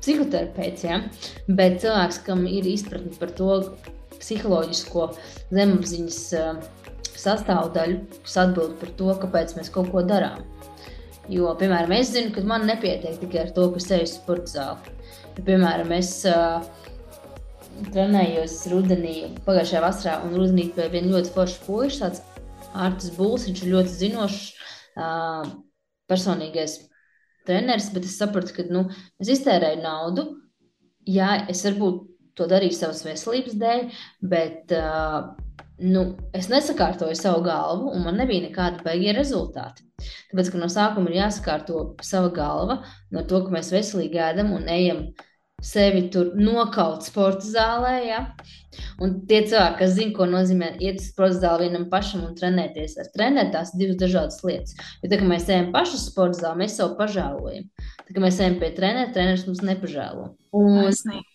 psihoterapeits, 0.00 0.86
ja? 0.86 1.00
bet 1.48 1.80
cilvēks, 1.82 2.22
kam 2.26 2.46
ir 2.46 2.68
izpratne 2.70 3.14
par 3.18 3.32
to 3.36 3.60
psiholoģisko 4.16 5.08
zemapziņas 5.54 6.20
uh, 6.38 6.60
sastāvdaļu, 7.16 8.00
kas 8.22 8.36
atbild 8.44 8.76
par 8.80 8.92
to, 8.98 9.10
kāpēc 9.24 9.56
mēs 9.58 9.72
kaut 9.74 9.90
ko 9.92 10.04
darām. 10.06 10.44
Jo, 11.32 11.50
piemēram, 11.58 11.90
es 11.96 12.12
zinu, 12.14 12.30
ka 12.34 12.44
man 12.46 12.68
nepietiek 12.68 13.18
tikai 13.18 13.46
ar 13.46 13.54
to, 13.56 13.66
ka 13.74 13.82
es 13.82 13.88
eju 13.90 14.06
uz 14.06 14.14
sporta 14.14 14.52
zāli. 14.52 14.92
Ja, 15.36 15.46
piemēram, 15.48 15.90
es 15.96 16.12
uh, 16.30 16.62
trenējos 17.92 18.56
rudenī, 18.72 19.14
pagājušajā 19.46 19.82
vasarā, 19.84 20.16
un 20.26 20.34
rudenī 20.38 20.68
pie 20.74 20.88
viena 20.92 21.14
ļoti 21.14 21.32
forša 21.34 21.62
puiša, 21.66 22.00
tāds 22.02 22.24
Artis 22.76 23.12
Būls, 23.16 23.46
viņš 23.48 23.62
ir 23.62 23.72
ļoti 23.72 23.94
zinošs 24.00 24.42
uh, 25.00 25.46
personīgais 26.10 26.80
treneris, 27.46 27.88
bet 27.94 28.08
es 28.08 28.18
sapratu, 28.20 28.54
ka 28.56 28.66
nu, 28.70 28.86
es 29.22 29.30
iztērēju 29.36 29.80
naudu. 29.84 30.26
Jā, 31.06 31.46
es 31.52 31.62
varbūt 31.66 32.04
to 32.36 32.48
darīju 32.50 32.76
savas 32.76 33.04
veselības 33.06 33.58
dēļ, 33.60 33.82
bet 34.32 34.74
uh, 34.76 35.30
nu, 35.82 36.02
es 36.36 36.50
nesakārtoju 36.52 37.16
savu 37.18 37.44
galvu, 37.46 37.92
un 37.94 38.04
man 38.06 38.18
nebija 38.20 38.48
nekāda 38.48 38.84
beigie 38.84 39.14
rezultāti. 39.16 39.86
Tāpēc, 40.30 40.50
ka 40.52 40.60
no 40.60 40.68
sākuma 40.72 41.12
ir 41.12 41.20
jāsakārto 41.22 41.86
sava 42.04 42.32
galva 42.34 42.80
no 43.14 43.24
to, 43.28 43.40
ka 43.46 43.54
mēs 43.54 43.72
veselīgi 43.74 44.20
ēdam 44.30 44.52
un 44.56 44.68
ejam 44.72 45.06
sevi 45.62 46.06
tur 46.12 46.32
nokaut 46.36 47.04
sporta 47.06 47.46
zālē. 47.46 47.94
Ja? 48.06 48.20
Un 49.00 49.14
tie 49.28 49.40
cilvēki, 49.48 49.78
kas 49.80 49.94
zina, 49.96 50.12
ko 50.16 50.26
nozīmē 50.28 50.74
iet 50.84 51.00
uz 51.00 51.08
sporta 51.12 51.38
zāli 51.40 51.68
vienam 51.70 51.86
pašam 51.92 52.26
un 52.28 52.36
trenēties 52.36 52.98
ar 53.00 53.08
treneru, 53.14 53.52
tās 53.54 53.72
divas 53.76 53.98
dažādas 54.02 54.42
lietas. 54.44 54.76
Jo 55.02 55.10
tā, 55.12 55.20
mēs 55.24 55.48
ejam 55.48 55.72
paši 55.74 55.96
uz 55.98 56.06
sporta 56.10 56.42
zāli, 56.42 56.64
mēs 56.64 56.76
sev 56.76 56.92
pažēlojam. 57.00 57.66
Tā, 58.02 58.08
kad 58.12 58.22
mēs 58.26 58.42
ejam 58.44 58.60
pie 58.60 58.70
treneru, 58.76 59.14
treneris 59.16 59.46
mums 59.48 59.64
nepažēlo. 59.64 60.30
Un, 60.60 60.78
taisnība. 60.82 61.26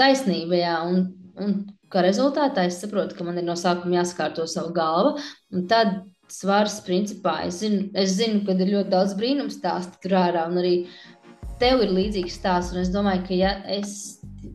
Taisnība, 0.00 0.60
jā. 0.60 0.76
Un, 0.86 1.02
un 1.40 1.58
kā 1.90 2.04
rezultātā 2.04 2.68
es 2.68 2.78
saprotu, 2.82 3.16
ka 3.16 3.26
man 3.26 3.40
ir 3.40 3.48
no 3.48 3.56
sākuma 3.58 4.02
jāsakārto 4.02 4.46
savu 4.50 4.74
galvu. 4.76 5.16
Un 5.56 5.64
tad 5.70 6.02
svars, 6.30 6.78
principā, 6.86 7.40
es 7.48 7.58
zinu, 7.64 7.88
es 7.98 8.14
zinu 8.18 8.44
ka 8.46 8.54
ir 8.54 8.76
ļoti 8.76 8.92
daudz 8.92 9.16
brīnumu 9.18 9.50
stāstu 9.54 9.98
tur 10.04 10.18
ārā. 10.20 10.46
Un 10.50 10.60
arī 10.62 10.74
tev 11.60 11.84
ir 11.84 11.92
līdzīgs 11.96 12.40
stāsts. 12.40 12.74
Un 12.74 12.82
es 12.82 12.90
domāju, 12.94 13.24
ka 13.28 13.36
ja, 13.38 13.52
es, 13.76 13.92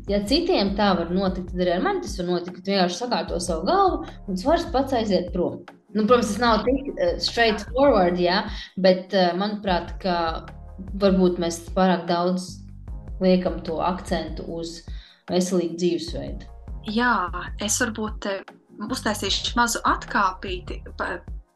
ja 0.10 0.22
citiem 0.28 0.74
tā 0.80 0.91
var 0.99 1.14
notikt, 1.14 1.51
tad 1.51 1.64
arī 1.64 1.78
ar 1.78 1.86
mani 1.86 2.03
tas 2.06 2.18
var 2.20 2.30
notikt. 2.32 2.62
Tu 2.64 2.74
vienkārši 2.74 3.01
sakārto 3.01 3.39
savu 3.43 3.68
galvu 3.70 4.03
un 4.32 4.41
svars 4.41 4.68
pats 4.74 4.97
aiziet 4.97 5.32
prom. 5.36 5.62
Nu, 5.95 6.03
protams, 6.03 6.34
tas 6.34 6.41
nav 6.41 6.66
tik 6.66 6.91
uh, 6.91 7.16
straightforward, 7.24 8.20
jā, 8.20 8.41
bet 8.84 9.16
uh, 9.16 9.32
manuprāt, 9.39 9.95
ka 10.01 10.18
varbūt 10.99 11.39
mēs 11.39 11.62
pārāk 11.76 12.03
daudz 12.10 12.49
liekam 13.24 13.62
to 13.64 13.80
akcentu 13.84 14.43
uz 14.58 14.82
veselīgu 15.32 15.80
dzīvesveidu. 15.80 16.51
Jā, 16.91 17.14
es 17.64 17.80
varbūt 17.82 18.28
uztaisīšu 18.91 19.56
mazu 19.58 19.82
atkāpīti. 19.88 20.82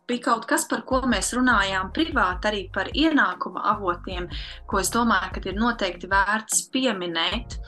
Bija 0.09 0.23
kaut 0.25 0.47
kas, 0.49 0.63
par 0.65 0.81
ko 0.89 1.03
mēs 1.05 1.35
runājām 1.37 1.91
privāti, 1.93 2.49
arī 2.49 2.61
par 2.73 2.87
ienākuma 2.97 3.61
avotiem, 3.75 4.25
ko 4.65 4.79
es 4.81 4.89
domāju, 4.89 5.35
ka 5.35 5.43
ir 5.51 5.59
noteikti 5.59 6.09
vērts 6.09 6.63
pieminēt. 6.73 7.59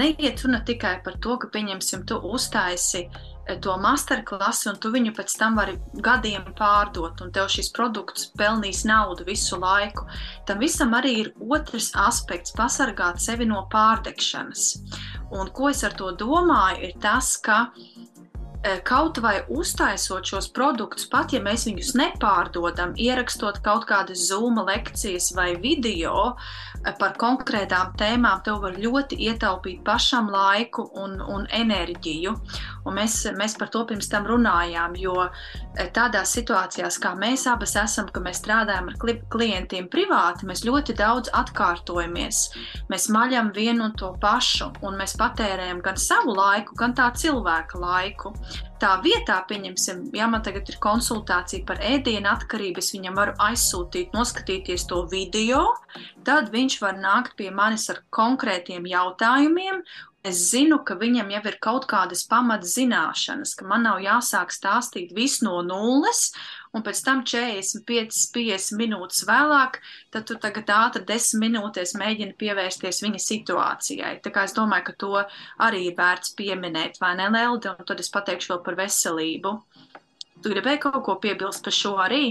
Neiet 0.00 0.40
runa 0.40 0.62
tikai 0.64 0.94
par 1.04 1.18
to, 1.20 1.36
ka, 1.36 1.50
pieņemsim, 1.52 2.06
tu 2.08 2.16
uztaisi 2.16 3.02
eh, 3.04 3.58
to 3.60 3.74
masterklasu, 3.82 4.70
un 4.70 4.78
tu 4.80 4.88
viņu 4.94 5.12
pēc 5.18 5.34
tam 5.36 5.60
vari 5.60 5.74
gadiem 6.06 6.46
pārdot, 6.56 7.20
un 7.20 7.34
tev 7.36 7.50
šis 7.52 7.68
produkts 7.76 8.30
pelnīs 8.40 8.86
naudu 8.88 9.28
visu 9.28 9.60
laiku. 9.60 10.06
Tam 10.48 10.64
visam 10.64 10.96
arī 10.96 11.12
ir 11.26 11.30
otrs 11.44 11.90
aspekts- 12.06 12.56
pasargāt 12.62 13.20
sevi 13.20 13.44
no 13.52 13.66
pārdekšanas. 13.74 14.64
Un 15.28 15.52
ko 15.52 15.68
es 15.68 15.84
ar 15.84 15.92
to 16.00 16.08
domāju, 16.16 16.88
ir 16.88 16.96
tas, 17.04 17.36
ka 17.36 17.66
Eh, 17.84 18.11
kaut 18.86 19.18
vai 19.22 19.40
uztaisot 19.50 20.28
šos 20.28 20.48
produktus, 20.54 21.06
pat 21.10 21.32
ja 21.34 21.40
mēs 21.42 21.66
viņus 21.66 21.94
nepārdodam, 21.98 22.94
ierakstot 22.94 23.58
kaut 23.64 23.88
kādas 23.88 24.28
zūma 24.30 24.62
lekcijas 24.68 25.32
vai 25.34 25.52
video 25.58 26.32
eh, 26.32 26.71
par 26.98 27.14
konkrētām 27.20 27.92
tēmām, 27.98 28.40
tev 28.44 28.60
var 28.64 28.78
ļoti 28.80 29.18
ietaupīt 29.28 29.82
pašam 29.86 30.30
laiku 30.32 30.84
un, 30.98 31.18
un 31.20 31.46
enerģiju. 31.54 32.34
Un 32.86 32.96
mēs, 32.98 33.20
mēs 33.38 33.54
par 33.58 33.70
to 33.74 33.84
pirms 33.86 34.10
tam 34.10 34.26
runājām, 34.26 34.96
jo 34.98 35.14
eh, 35.28 35.90
tādās 35.94 36.34
situācijās, 36.34 36.98
kā 37.02 37.14
mēs 37.18 37.46
abas 37.50 37.76
esam, 37.78 38.08
ka 38.10 38.22
mēs 38.24 38.42
strādājam 38.42 38.90
ar 38.90 38.98
klientiem 39.30 39.86
privāti, 39.92 40.48
mēs 40.48 40.64
ļoti 40.66 40.96
daudz 40.98 41.30
atkārtojamies. 41.42 42.42
Mēs 42.90 43.08
maļam 43.14 43.52
vienu 43.54 43.86
un 43.88 43.96
to 43.98 44.12
pašu, 44.22 44.72
un 44.82 44.98
mēs 44.98 45.14
patērējam 45.20 45.84
gan 45.86 46.00
savu 46.00 46.34
laiku, 46.36 46.76
gan 46.78 46.96
tā 46.98 47.12
cilvēka 47.14 47.78
laiku. 47.82 48.34
Tā 48.82 48.96
vietā, 48.98 49.36
pieņemsim, 49.46 50.08
ja 50.18 50.26
man 50.26 50.42
tagad 50.42 50.66
ir 50.72 50.80
konsultācija 50.82 51.62
par 51.68 51.78
ēdienu 51.86 52.26
atkarību, 52.26 52.82
es 52.82 52.88
viņam 52.90 53.14
varu 53.14 53.34
aizsūtīt, 53.44 54.10
noskatīties 54.16 54.88
to 54.90 55.04
video, 55.12 55.60
tad 56.26 56.50
viņš 56.50 56.80
var 56.82 56.98
nākt 56.98 57.36
pie 57.38 57.52
manis 57.54 57.86
ar 57.94 58.00
konkrētiem 58.10 58.88
jautājumiem. 58.90 59.84
Es 60.26 60.40
zinu, 60.50 60.80
ka 60.86 60.96
viņam 60.98 61.30
jau 61.34 61.44
ir 61.50 61.60
kaut 61.62 61.86
kādas 61.90 62.24
pamatzināšanas, 62.30 63.54
ka 63.58 63.66
man 63.70 63.86
nav 63.86 64.02
jāsāk 64.02 64.50
stāstīt 64.54 65.14
visu 65.14 65.46
no 65.46 65.62
nulles, 65.66 66.32
un 66.72 66.84
pēc 66.84 67.02
tam 67.04 67.22
45, 67.28 68.20
50 68.34 68.78
minūtes 68.80 69.24
vēlāk, 69.28 69.78
tad 70.14 70.26
tu 70.28 70.36
tagad 70.40 70.72
ātri 70.72 71.04
10 71.08 71.40
minūtēs 71.42 71.94
mēģini 72.00 72.36
pievērsties 72.40 73.02
viņa 73.04 73.22
situācijai. 73.22 74.14
Tā 74.24 74.32
kā 74.34 74.46
es 74.48 74.56
domāju, 74.56 74.88
ka 74.88 74.96
to 75.04 75.12
arī 75.66 75.86
ir 75.90 75.98
vērts 75.98 76.36
pieminēt, 76.38 77.00
vai 77.02 77.14
ne, 77.20 77.28
Leldi, 77.32 77.72
un 77.72 77.88
tad 77.88 78.00
es 78.00 78.12
pateikšu 78.12 78.54
vēl 78.54 78.62
par 78.66 78.78
veselību. 78.80 79.56
Tu 80.42 80.54
gribēji 80.54 80.84
kaut 80.86 81.02
ko 81.06 81.18
piebilst 81.22 81.64
par 81.64 81.76
šo 81.76 81.96
arī? 82.02 82.24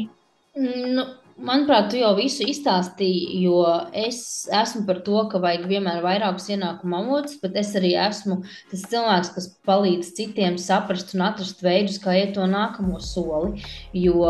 Nu, 0.58 1.06
Manuprāt, 1.42 1.88
tu 1.90 1.98
jau 1.98 2.12
visu 2.18 2.46
izstāstīji, 2.46 3.40
jo 3.42 3.62
es 3.98 4.20
esmu 4.54 4.84
par 4.86 5.00
to, 5.06 5.24
ka 5.32 5.40
vajag 5.42 5.64
vienmēr 5.72 6.04
vairākus 6.06 6.52
ienākumu 6.54 7.00
avotus, 7.00 7.40
bet 7.42 7.58
es 7.58 7.72
arī 7.80 7.96
esmu 7.98 8.44
tas 8.70 8.84
cilvēks, 8.92 9.32
kas 9.38 9.48
palīdz 9.66 10.12
citiem 10.20 10.60
saprast 10.62 11.16
un 11.18 11.26
atrast 11.32 11.64
veidus, 11.66 11.98
kā 12.04 12.14
iet 12.20 12.36
to 12.38 12.46
nākamo 12.50 13.02
soli. 13.02 13.64
Jo 13.98 14.30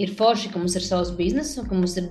ir 0.00 0.14
forši, 0.16 0.48
ka 0.52 0.62
mums 0.62 0.78
ir 0.80 0.86
savs 0.86 1.12
bizness, 1.18 1.58
ka 1.60 1.76
mums 1.76 1.98
ir 2.00 2.08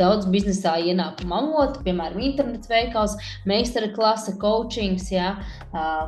daudz 0.00 0.26
biznesā 0.32 0.74
ienākuma 0.90 1.38
avotu, 1.44 1.84
piemēram, 1.86 2.22
internets 2.32 2.70
veikals, 2.70 3.14
meistara 3.46 3.92
klase, 3.94 4.34
coachings, 4.42 5.12
jā, 5.14 5.36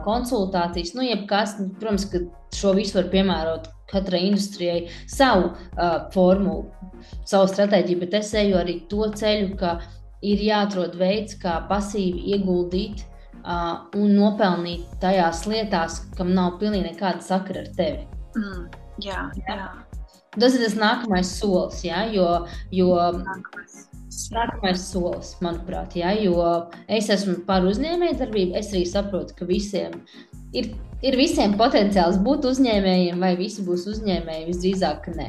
konsultācijas. 0.07 0.97
Nu, 0.99 1.07
jebkas, 1.07 1.55
protams, 1.79 2.09
ka 2.11 2.25
šo 2.57 2.75
visu 2.75 2.99
var 2.99 3.13
piemērot 3.15 3.71
katrai 3.91 4.25
industrijai 4.29 4.87
savu 5.11 5.51
uh, 5.51 6.11
formulu, 6.15 6.69
savu 7.25 7.49
stratēģiju, 7.51 8.01
bet 8.05 8.19
es 8.23 8.33
eju 8.39 8.59
arī 8.61 8.81
to 8.91 9.11
ceļu, 9.21 9.55
ka 9.61 9.79
ir 10.27 10.43
jāatrod 10.45 10.97
veids, 11.01 11.39
kā 11.41 11.61
pasīvi 11.71 12.35
ieguldīt 12.35 13.05
uh, 13.05 13.87
un 13.97 14.17
nopelnīt 14.17 14.89
tajās 15.03 15.47
lietās, 15.51 16.03
kam 16.17 16.35
nav 16.37 16.59
pilnīgi 16.63 16.93
nekāda 16.93 17.25
sakara 17.25 17.65
ar 17.65 17.73
tevi. 17.77 18.05
Mm, 18.37 18.67
jā, 19.05 19.25
jā. 19.47 19.71
Tas 20.39 20.55
ir 20.55 20.63
tas 20.63 20.77
nākamais 20.79 21.31
solis, 21.41 21.81
jā, 21.83 22.05
jo, 22.15 22.27
jo 22.71 22.95
nākamais. 23.19 23.87
Nākamais 24.31 24.83
solis, 24.83 25.33
manuprāt, 25.43 25.97
jā, 25.99 26.13
jo 26.23 26.45
es 26.91 27.09
esmu 27.11 27.41
par 27.49 27.67
uzņēmējdarbību. 27.67 28.55
Es 28.59 28.71
arī 28.71 28.85
saprotu, 28.87 29.35
ka 29.39 29.49
visiem 29.49 29.97
ir, 30.55 30.71
ir 31.03 31.19
visiem 31.19 31.57
potenciāls 31.59 32.21
būt 32.23 32.47
uzņēmējiem, 32.53 33.23
vai 33.23 33.35
visi 33.39 33.65
būs 33.67 33.89
uzņēmēji, 33.91 34.47
visdrīzāk, 34.51 35.03
ka 35.07 35.17
nē. 35.19 35.29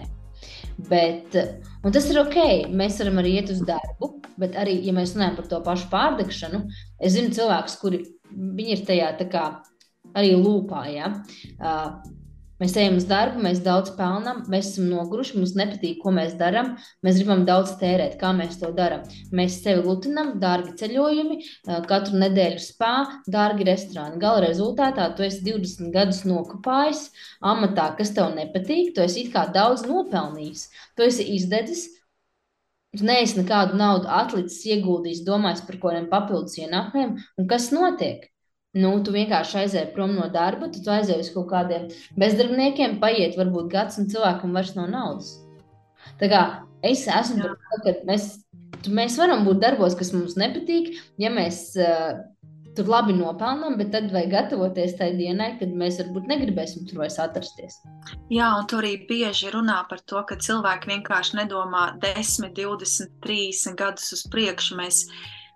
Bet, 0.91 1.38
un 1.86 1.93
tas 1.93 2.08
ir 2.10 2.22
ok, 2.22 2.70
mēs 2.74 3.02
varam 3.02 3.22
arī 3.22 3.36
iet 3.39 3.52
uz 3.54 3.62
darbu, 3.66 4.14
bet 4.41 4.56
arī, 4.58 4.80
ja 4.86 4.93
mēs 4.97 5.16
runājam 5.16 5.38
par 5.38 5.49
to 5.49 5.62
pašu 5.66 5.89
pārdegšanu, 5.91 6.64
es 7.02 7.18
zinu 7.18 7.34
cilvēkus, 7.38 7.78
kuri 7.82 8.04
ir 8.66 8.86
tajā 8.88 9.12
tā 9.20 9.30
kā 9.34 9.45
arī 10.18 10.34
lūpā. 10.38 10.86
Ja? 10.93 11.14
Uh, 11.58 12.02
Mēs 12.62 12.76
ejam 12.78 12.99
uz 12.99 13.07
darbu, 13.09 13.39
mēs 13.41 13.59
daudz 13.66 13.89
pelnām, 13.97 14.43
mēs 14.53 14.68
esam 14.70 14.91
noguruši, 14.91 15.34
mums 15.39 15.55
nepatīk, 15.57 15.95
ko 16.03 16.12
mēs 16.14 16.36
darām. 16.38 16.76
Mēs 17.01 17.18
gribam 17.18 17.41
daudz 17.47 17.72
tērēt, 17.80 18.20
kā 18.22 18.30
mēs 18.38 18.59
to 18.62 18.70
darām. 18.78 19.07
Mēs 19.34 19.55
sevi 19.64 19.82
lutinām, 19.88 20.36
dārgi 20.43 20.76
ceļojumi, 20.78 21.39
katru 21.89 22.20
nedēļu 22.22 22.62
spā, 22.62 22.91
dārgi 23.34 23.66
restorāni. 23.66 24.22
Gala 24.22 24.43
rezultātā 24.45 25.07
tu 25.18 25.26
esi 25.26 25.41
20 25.47 25.89
gadus 25.95 26.22
nokopājis 26.30 27.07
amatā, 27.41 27.88
kas 27.97 28.14
tev 28.14 28.30
nepatīk, 28.38 28.93
tu 28.93 29.01
esi 29.07 29.26
it 29.26 29.34
kā 29.34 29.47
daudz 29.55 29.88
nopelnījis, 29.89 30.68
tu 30.93 31.09
esi 31.09 31.26
izdedzis. 31.39 31.88
Tu 32.93 33.07
neesi 33.07 33.39
nekādu 33.39 33.78
naudu 33.80 34.09
atlicis, 34.12 34.62
ieguldījis, 34.70 35.26
domājis 35.26 35.66
par 35.66 35.80
kaut 35.80 35.95
kādiem 35.95 36.12
papildus 36.12 36.59
ienākumiem, 36.62 37.18
un 37.39 37.49
kas 37.49 37.72
notiek? 37.74 38.30
Nu, 38.78 38.91
tu 39.03 39.11
vienkārši 39.11 39.57
aizēji 39.65 39.91
prom 39.95 40.13
no 40.15 40.30
darba, 40.32 40.69
tu 40.72 40.80
aizēji 40.93 41.26
uz 41.26 41.32
kaut 41.34 41.49
kādiem 41.51 41.89
bezdarbniekiem, 42.19 42.99
paiet 43.01 43.36
varbūt 43.39 43.67
gads, 43.74 43.99
un 43.99 44.07
cilvēkam 44.11 44.55
vairs 44.55 44.76
nav 44.78 44.88
naudas. 44.93 45.34
Tā 46.22 46.30
kā 46.32 46.43
es 46.88 47.03
esmu 47.11 47.41
par 47.43 47.57
to, 47.57 47.80
ka 47.84 47.95
mēs, 48.07 48.30
mēs 48.88 49.17
varam 49.19 49.43
būt 49.47 49.59
darbos, 49.63 49.97
kas 49.99 50.13
mums 50.15 50.38
nepatīk, 50.39 50.93
ja 51.19 51.34
mēs 51.36 51.65
uh, 51.84 52.22
tur 52.78 52.88
labi 52.88 53.15
nopelnām, 53.17 53.76
bet 53.80 53.91
tad 53.91 54.07
vajag 54.13 54.32
gatavoties 54.32 54.95
tai 54.99 55.11
dienai, 55.17 55.51
kad 55.59 55.74
mēs 55.78 55.99
varbūt 56.01 56.32
negribēsim 56.32 56.88
tur 56.88 57.03
vairs 57.03 57.19
atrasties. 57.22 57.82
Jā, 58.32 58.53
un 58.55 58.67
tur 58.72 58.86
arī 58.86 58.95
bieži 59.09 59.51
runā 59.51 59.82
par 59.89 59.99
to, 60.07 60.24
ka 60.28 60.39
cilvēki 60.39 60.93
vienkārši 60.93 61.41
nedomā 61.41 61.86
10, 62.03 62.53
20, 62.55 63.13
30 63.26 63.80
gadus 63.80 64.11
uz 64.15 64.24
priekšu. 64.32 64.80
Mēs 64.80 65.03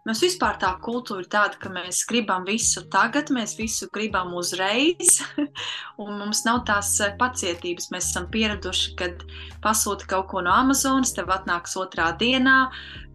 Mums 0.05 0.19
vispār 0.21 0.59
tā 0.61 0.69
kultūra 0.85 1.23
ir 1.23 1.29
tāda, 1.33 1.57
ka 1.57 1.69
mēs 1.73 2.03
gribam 2.05 2.43
visu 2.45 2.83
tagad, 2.93 3.31
mēs 3.33 3.55
visu 3.57 3.87
gribam 3.89 4.35
uzreiz, 4.37 5.15
un 6.03 6.19
mums 6.19 6.43
nav 6.45 6.61
tās 6.69 6.91
eh, 7.01 7.15
pacietības. 7.17 7.89
Mēs 7.89 8.11
esam 8.11 8.29
pieraduši, 8.29 8.93
kad 8.99 9.25
pasūti 9.65 10.05
kaut 10.11 10.29
ko 10.29 10.45
no 10.45 10.53
Amazonas, 10.53 11.15
tev 11.17 11.33
atnāks 11.33 11.73
otrā 11.81 12.11
dienā. 12.21 12.59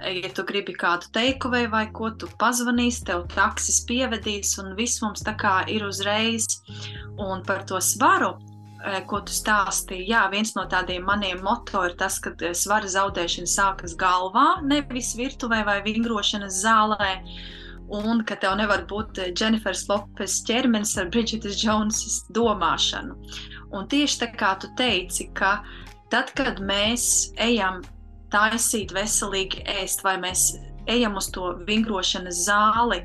Ja 0.02 0.34
tu 0.34 0.42
gribi 0.48 0.74
kādu 0.74 1.12
teikumu 1.14 1.60
vai, 1.60 1.64
vai 1.70 1.86
ko, 1.94 2.10
tu 2.10 2.26
pazvanīsi, 2.42 3.06
tev 3.06 3.28
taksis 3.36 3.84
pievedīs, 3.86 4.56
un 4.58 4.74
viss 4.74 4.98
mums 5.04 5.22
tā 5.22 5.38
kā 5.38 5.60
ir 5.70 5.86
uzreiz. 5.86 6.58
Un 7.22 7.46
par 7.46 7.62
to 7.70 7.78
svaru 7.78 8.34
Eh, 8.34 8.59
ko 9.08 9.20
tu 9.26 9.34
stāstīji. 9.34 10.08
Jā, 10.10 10.24
viens 10.32 10.54
no 10.56 10.64
tādiem 10.70 11.04
maniem 11.04 11.42
moto 11.44 11.82
ir 11.84 11.96
tas, 12.00 12.18
ka 12.22 12.32
eh, 12.40 12.54
svara 12.56 12.88
zaudēšana 12.88 13.50
sākas 13.50 13.96
galvā, 13.98 14.62
nevis 14.64 15.12
virtuvē 15.18 15.62
vai 15.68 15.80
vingrošanas 15.84 16.62
zālē. 16.64 17.12
Un 17.90 18.22
ka 18.22 18.36
tev 18.38 18.54
nevar 18.60 18.86
būt 18.88 19.18
eh, 19.18 19.74
Lopes 19.88 20.40
ķermenis 20.46 20.96
ar 20.98 21.10
Bridgetas 21.10 21.62
Jonesas 21.62 22.22
domāšanu. 22.32 23.16
Un 23.70 23.86
tieši 23.86 24.20
tā 24.24 24.32
kā 24.34 24.56
tu 24.58 24.70
teici, 24.78 25.28
ka 25.34 25.60
tad, 26.10 26.32
kad 26.34 26.60
mēs 26.60 27.32
ejam 27.38 27.82
taisīt 28.30 28.94
veselīgi 28.94 29.64
ēst, 29.66 30.02
vai 30.06 30.16
mēs 30.22 30.54
ejam 30.90 31.18
uz 31.18 31.28
to 31.34 31.52
vingrošanas 31.66 32.46
zāli, 32.46 33.02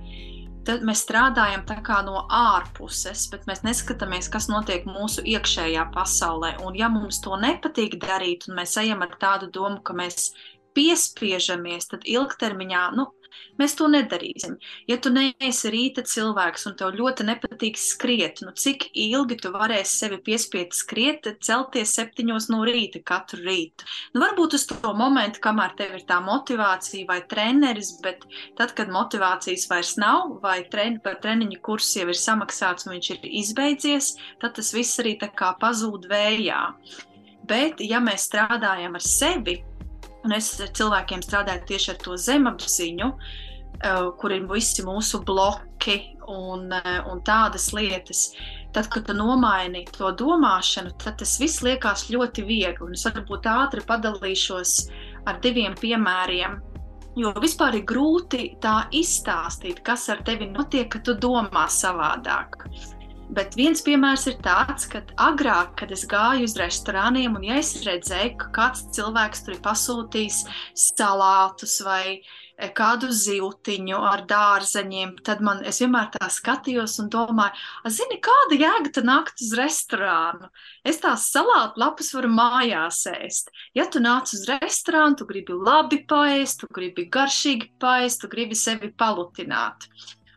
tad 0.65 0.83
mēs 0.85 1.03
strādājam 1.05 1.63
no 2.05 2.25
ārpuses, 2.29 3.27
bet 3.31 3.45
mēs 3.47 3.63
neskatāmies, 3.63 4.29
kas 4.31 4.47
notiek 4.49 4.85
mūsu 4.85 5.21
iekšējā 5.21 5.85
pasaulē. 5.93 6.55
Un, 6.65 6.75
ja 6.75 6.89
mums 6.89 7.21
to 7.21 7.37
nepatīk 7.37 7.99
darīt, 8.01 8.47
un 8.49 8.59
mēs 8.59 8.77
ejam 8.77 9.01
ar 9.01 9.15
tādu 9.21 9.49
domu, 9.51 9.81
ka 9.81 9.93
mēs 9.93 10.33
piespiežamies, 10.75 11.87
tad 11.91 12.03
ilgtermiņā 12.03 12.83
nu, 12.97 13.07
Mēs 13.59 13.75
to 13.79 13.87
nedarīsim. 13.87 14.57
Ja 14.89 14.97
tu 14.99 15.11
neesi 15.15 15.71
rīta 15.71 16.03
cilvēks 16.03 16.65
un 16.69 16.75
tev 16.79 16.95
ļoti 16.97 17.23
nepatīk 17.27 17.77
skriet, 17.79 18.41
nu 18.43 18.51
cik 18.51 18.89
ilgi 18.91 19.37
tu 19.39 19.51
varēsi 19.53 20.01
sevi 20.01 20.19
piespiest 20.25 20.75
skriet, 20.81 21.29
celties 21.45 21.93
septiņos 21.95 22.49
no 22.51 22.63
rīta 22.67 22.99
katru 23.07 23.39
rītu? 23.45 23.87
Nu, 24.13 24.23
varbūt 24.25 24.57
uz 24.59 24.67
to 24.71 24.91
momentu, 24.97 25.39
kamēr 25.45 25.75
tev 25.79 25.95
ir 25.95 26.03
tā 26.09 26.19
motivācija 26.25 27.07
vai 27.07 27.21
treneris, 27.31 27.93
bet 28.03 28.27
tad, 28.59 28.75
kad 28.75 28.91
motivācijas 28.91 29.69
vairs 29.71 29.95
nav, 30.01 30.35
vai 30.43 30.59
tren, 30.71 30.99
par 31.03 31.21
treniņu 31.23 31.61
kursu 31.63 32.01
jau 32.01 32.09
ir 32.11 32.19
samaksāts 32.19 32.89
un 32.89 32.97
viņš 32.97 33.11
ir 33.15 33.29
izbeidzies, 33.43 34.15
tad 34.43 34.57
tas 34.59 34.73
viss 34.75 34.99
arī 35.03 35.15
tā 35.21 35.31
kā 35.31 35.53
pazūd 35.61 36.09
vējā. 36.11 36.59
Bet, 37.45 37.79
ja 37.85 38.01
mēs 38.01 38.25
strādājam 38.27 38.97
ar 38.97 39.03
sevi, 39.05 39.59
un 40.25 40.33
es 40.35 40.51
cilvēkiem 40.57 41.23
strādāju 41.23 41.67
tieši 41.69 41.93
ar 41.93 42.01
to 42.01 42.17
zemapziņu, 42.19 43.09
eh, 43.13 44.03
kur 44.19 44.33
ir 44.33 44.47
visi 44.49 44.83
mūsu 44.83 45.21
bloki 45.25 46.17
un, 46.27 46.71
eh, 46.73 47.01
un 47.05 47.21
tādas 47.21 47.71
lietas. 47.73 48.31
Tad, 48.73 48.89
kad 48.89 49.05
tu 49.07 49.13
nomaini 49.13 49.85
to 49.85 50.11
domāšanu, 50.11 50.97
tad 50.99 51.19
tas 51.19 51.37
viss 51.39 51.61
liekas 51.61 52.09
ļoti 52.11 52.43
viegli. 52.43 52.81
Un 52.81 52.91
es 52.91 53.05
varbūt 53.05 53.47
ātri 53.47 53.85
padalīšos 53.85 54.89
ar 55.25 55.39
diviem 55.39 55.75
piemēriem. 55.75 56.59
Jo 57.15 57.31
vispār 57.39 57.75
ir 57.75 57.85
grūti 57.87 58.59
tā 58.59 58.89
izstāstīt, 58.91 59.81
kas 59.83 60.09
ar 60.09 60.17
tevi 60.27 60.49
notiek, 60.51 60.89
kad 60.89 61.05
tu 61.05 61.15
domā 61.15 61.69
savādāk. 61.71 62.67
Bet 63.33 63.55
viens 63.57 63.81
piemērs 63.81 64.27
ir 64.29 64.35
tāds, 64.45 64.85
ka 64.85 64.99
agrāk, 65.17 65.71
kad 65.79 65.89
es 65.91 66.03
gāju 66.05 66.45
uz 66.45 66.53
restorāniem, 66.59 67.33
un 67.39 67.45
ja 67.47 67.55
es 67.57 67.71
redzēju, 67.81 68.35
ka 68.37 68.51
kāds 68.53 68.83
cilvēks 68.93 69.41
tur 69.45 69.55
ir 69.55 69.61
pasūtījis 69.65 70.43
salātus 70.77 71.79
vai 71.81 72.03
e, 72.13 72.69
kādu 72.77 73.09
zīltiņu 73.09 74.03
ar 74.11 74.27
dārzeņiem, 74.29 75.15
tad 75.25 75.41
man 75.41 75.63
es 75.65 75.81
vienmēr 75.81 76.11
tā 76.13 76.29
skatījos 76.29 76.99
un 77.01 77.09
domāju, 77.15 77.57
zini, 77.97 78.19
kāda 78.29 78.61
jēga 78.61 78.93
tad 78.99 79.09
nākt 79.09 79.41
uz 79.41 79.57
restorānu? 79.57 80.51
Es 80.85 81.01
tās 81.01 81.25
salātu 81.33 81.81
lapas 81.81 82.13
varu 82.13 82.29
mājās 82.29 83.01
ēst. 83.09 83.49
Ja 83.73 83.89
tu 83.89 84.05
nāc 84.05 84.37
uz 84.37 84.45
restorānu, 84.53 85.17
tu 85.17 85.25
gribi 85.33 85.57
labi 85.57 86.03
paēst, 86.05 86.61
tu 86.61 86.69
gribi 86.69 87.09
garšīgi 87.09 87.73
paēst, 87.81 88.21
tu 88.21 88.29
gribi 88.29 88.53
sevi 88.53 88.93
palutināt. 88.93 89.89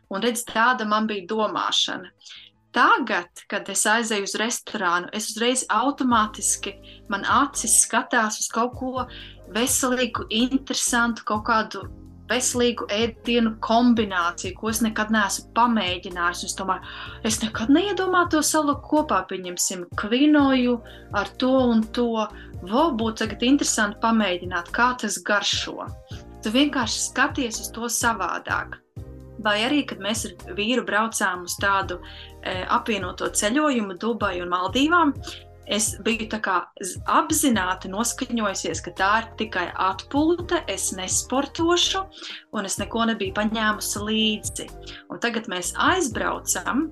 Un 0.09 0.25
redz, 0.25 0.41
tāda 0.41 0.89
man 0.89 1.05
bija 1.05 1.29
domāšana. 1.29 2.09
Tagad, 2.75 3.45
kad 3.49 3.69
es 3.73 3.81
aizēju 3.89 4.27
uz 4.27 4.35
restorānu, 4.37 5.09
es 5.17 5.31
uzreiz 5.31 5.63
automātiski 5.73 6.75
man 7.09 7.23
acis 7.25 7.79
skatās 7.85 8.37
uz 8.43 8.49
kaut 8.53 8.75
ko 8.77 9.07
veselīgu, 9.55 10.27
interesantu, 10.29 11.25
kaut 11.25 11.47
kādu 11.47 11.87
veselīgu 12.29 12.85
ēdienu 12.93 13.55
kombināciju, 13.65 14.53
ko 14.59 14.69
es 14.69 14.83
nekad 14.85 15.09
neesmu 15.13 15.49
pamēģinājis. 15.57 16.43
Es 16.45 16.57
domāju, 16.59 16.85
es 17.25 17.39
nekad 17.41 17.73
neiedomātos 17.73 18.51
salikt 18.53 18.85
kopā, 18.89 19.23
pieņemsim, 19.31 19.87
kvinoju 19.99 20.77
ar 21.17 21.31
to 21.41 21.53
un 21.71 21.81
to. 21.95 22.27
Vo 22.69 22.89
būtu 22.99 23.23
tagad 23.23 23.45
interesanti 23.47 24.01
pamēģināt, 24.03 24.69
kā 24.75 24.91
tas 24.99 25.17
garšo. 25.25 25.87
Tu 26.43 26.53
vienkārši 26.53 27.01
skaties 27.07 27.63
uz 27.63 27.73
to 27.75 27.89
savādāk. 27.91 28.77
Vai 29.43 29.59
arī, 29.67 29.83
kad 29.87 30.01
mēs 30.03 30.25
ar 30.27 30.55
vīru 30.57 30.83
braucām 30.87 31.45
uz 31.47 31.55
tādu 31.61 31.99
e, 31.99 32.59
apvienoto 32.67 33.29
ceļojumu 33.31 33.95
Dubai 34.01 34.39
un 34.43 34.51
Maldīvām, 34.51 35.13
es 35.69 35.91
biju 36.03 36.27
apzināti 37.13 37.91
noskaņojusies, 37.93 38.81
ka 38.85 38.93
tā 38.97 39.09
ir 39.21 39.27
tikai 39.43 39.67
atpūta, 39.89 40.63
es 40.67 40.89
nesportošu, 40.97 42.01
un 42.57 42.65
es 42.65 42.79
neko 42.81 43.05
nebiju 43.11 43.35
paņēmusi 43.37 44.05
līdzi. 44.09 44.69
Un 45.13 45.21
tagad 45.21 45.47
mēs 45.51 45.75
aizbraucam 45.77 46.89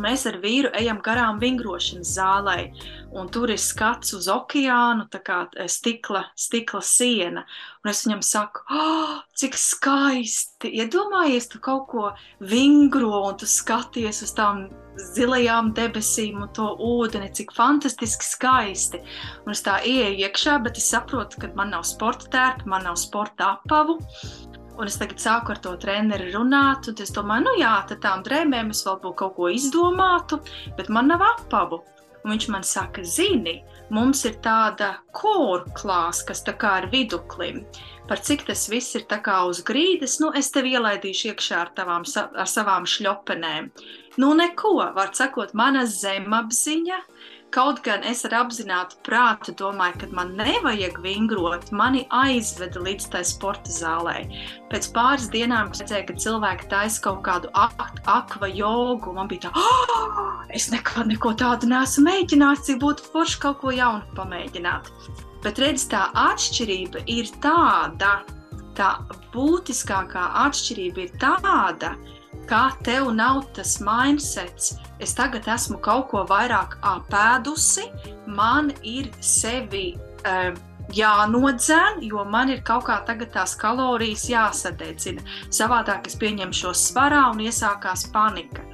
Mēs 0.00 0.26
ar 0.30 0.38
vīru 0.42 0.70
ejam 0.76 1.00
garām 1.04 1.40
vingrošanas 1.42 2.14
zālē, 2.16 2.56
un 3.16 3.28
tur 3.32 3.50
ir 3.52 3.60
skats 3.60 4.14
uz 4.16 4.28
okeānu, 4.32 5.08
tā 5.12 5.20
kā 5.24 5.40
e, 5.56 5.66
stikla, 5.68 6.24
stikla 6.38 6.80
siena. 6.84 7.44
Un 7.84 7.92
es 7.92 8.04
viņam 8.06 8.22
saku, 8.24 8.64
oh, 8.72 9.16
cik 9.36 9.58
skaisti! 9.60 10.72
Iedomājies, 10.80 11.50
tu 11.52 11.60
kaut 11.64 11.88
ko 11.92 12.10
vingro, 12.40 13.12
un 13.28 13.36
tu 13.40 13.48
skaties 13.50 14.22
uz 14.26 14.34
tām 14.36 14.68
zilajām 15.14 15.72
debesīm 15.76 16.42
un 16.44 16.52
to 16.56 16.68
ūdeni, 16.84 17.30
cik 17.36 17.54
fantastiski 17.56 18.26
skaisti. 18.26 19.02
Un 19.44 19.54
es 19.54 19.64
tā 19.66 19.78
ieeju 19.86 20.26
iekšā, 20.26 20.58
bet 20.64 20.80
es 20.80 20.90
saprotu, 20.92 21.40
ka 21.40 21.52
man 21.58 21.72
nav 21.74 21.86
sporta 21.88 22.30
tērpa, 22.32 22.68
man 22.70 22.88
nav 22.88 22.98
sporta 23.00 23.54
apavu. 23.58 24.00
Un 24.80 24.88
es 24.88 24.96
tagad 24.96 25.20
sāku 25.20 25.52
ar 25.52 25.58
to 25.60 25.74
treneri 25.76 26.30
runāt, 26.32 26.86
un 26.88 27.00
es 27.04 27.10
domāju, 27.12 27.44
nu 27.50 27.52
jā, 27.60 27.74
tad 27.90 28.00
tām 28.00 28.22
drēmēm 28.24 28.70
es 28.72 28.80
vēl 28.86 28.96
kaut 29.04 29.34
ko 29.36 29.50
izdomātu, 29.52 30.38
bet 30.78 30.88
man 30.88 31.10
nav 31.12 31.24
apavu. 31.26 31.82
Un 32.24 32.32
viņš 32.32 32.46
man 32.52 32.64
saka, 32.64 33.04
zini, 33.04 33.58
mums 33.92 34.24
ir 34.28 34.38
tāda 34.44 34.90
korklāsa, 35.16 36.26
kas 36.28 36.44
tā 36.44 36.52
kā 36.60 36.78
ir 36.82 36.88
viduklim. 36.92 37.62
Par 38.08 38.20
cik 38.24 38.46
tas 38.48 38.66
viss 38.72 38.96
ir 38.96 39.04
tā 39.08 39.20
kā 39.24 39.36
uz 39.48 39.60
grīdas, 39.64 40.18
nu 40.20 40.32
es 40.36 40.48
tevi 40.52 40.72
ielaidīšu 40.76 41.30
iekšā 41.30 41.60
ar, 41.60 41.72
tavām, 41.76 42.04
ar 42.16 42.48
savām 42.48 42.88
šļopenēm. 42.88 43.70
Nu 44.20 44.32
neko, 44.36 44.74
var 44.96 45.12
sakot, 45.16 45.52
mana 45.56 45.84
zemapziņa 45.88 46.98
Kaut 47.50 47.80
gan 47.82 48.04
es 48.06 48.20
ar 48.28 48.34
apzinātu 48.44 49.00
prātu 49.06 49.50
domāju, 49.58 49.96
ka 49.98 50.08
man 50.14 50.28
nevajag 50.38 51.00
vingrot, 51.02 51.72
mani 51.74 52.04
aizveda 52.14 52.78
līdz 52.84 53.08
tai 53.10 53.22
sporta 53.26 53.72
zālē. 53.74 54.20
Pēc 54.70 54.86
pāris 54.94 55.26
dienām 55.32 55.72
es 55.74 55.82
redzēju, 55.82 56.06
ka 56.06 56.16
cilvēki 56.24 56.68
taisa 56.70 57.02
kaut 57.08 57.24
kādu 57.26 57.50
ak 57.58 57.82
akva 58.06 58.52
jogu. 58.54 59.16
Man 59.16 59.26
bija 59.32 59.48
tā, 59.48 59.52
oh, 59.58 60.44
es 60.54 60.68
nekad 60.70 61.10
neko 61.10 61.34
tādu 61.42 61.72
neesmu 61.72 62.06
mēģinājis, 62.06 62.64
cik 62.68 62.78
būtu 62.84 63.10
forši 63.10 63.42
kaut 63.42 63.58
ko 63.64 63.74
jaunu 63.74 64.06
pamēģināt. 64.14 64.92
Bet 65.42 65.58
redz, 65.58 65.88
tā 65.90 66.06
atšķirība 66.28 67.02
ir 67.10 67.34
tāda, 67.42 68.20
tā 68.78 68.94
būtiskākā 69.34 70.28
atšķirība 70.46 71.08
ir 71.08 71.18
tāda, 71.18 71.96
ka 71.98 72.19
tev 72.82 73.12
nav 73.14 73.44
tas 73.54 73.76
mindsets, 73.80 74.74
es 74.98 75.14
tagad 75.14 75.46
esmu 75.48 75.78
kaut 75.82 76.08
ko 76.10 76.24
vairāk 76.26 76.76
apēdusi, 76.82 77.86
man 78.26 78.72
ir 78.82 79.06
sevi 79.22 79.94
um, 80.26 80.58
jānodzēn, 80.94 82.02
jo 82.02 82.24
man 82.26 82.50
ir 82.50 82.62
kaut 82.66 82.88
kā 82.88 82.98
tagad 83.06 83.30
tās 83.36 83.54
kalorijas 83.58 84.26
jāsadedzina. 84.32 85.22
Savādāk 85.54 86.10
es 86.10 86.18
pieņemšos 86.18 86.86
svarā 86.90 87.28
un 87.30 87.42
iesākās 87.46 88.08
panika. 88.14 88.66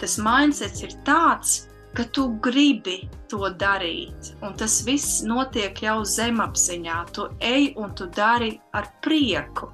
Tas 0.00 0.18
mindsets 0.18 0.82
ir 0.82 0.96
tāds, 1.06 1.60
ka 1.94 2.04
tu 2.14 2.26
gribi 2.42 3.08
to 3.30 3.50
darīt, 3.58 4.32
un 4.42 4.54
tas 4.58 4.80
viss 4.86 5.22
notiek 5.26 5.82
jau 5.82 6.00
zemapziņā. 6.06 6.98
Tu 7.14 7.26
ej 7.46 7.72
un 7.78 7.94
tu 7.94 8.06
dari 8.14 8.52
ar 8.74 8.90
prieku. 9.04 9.70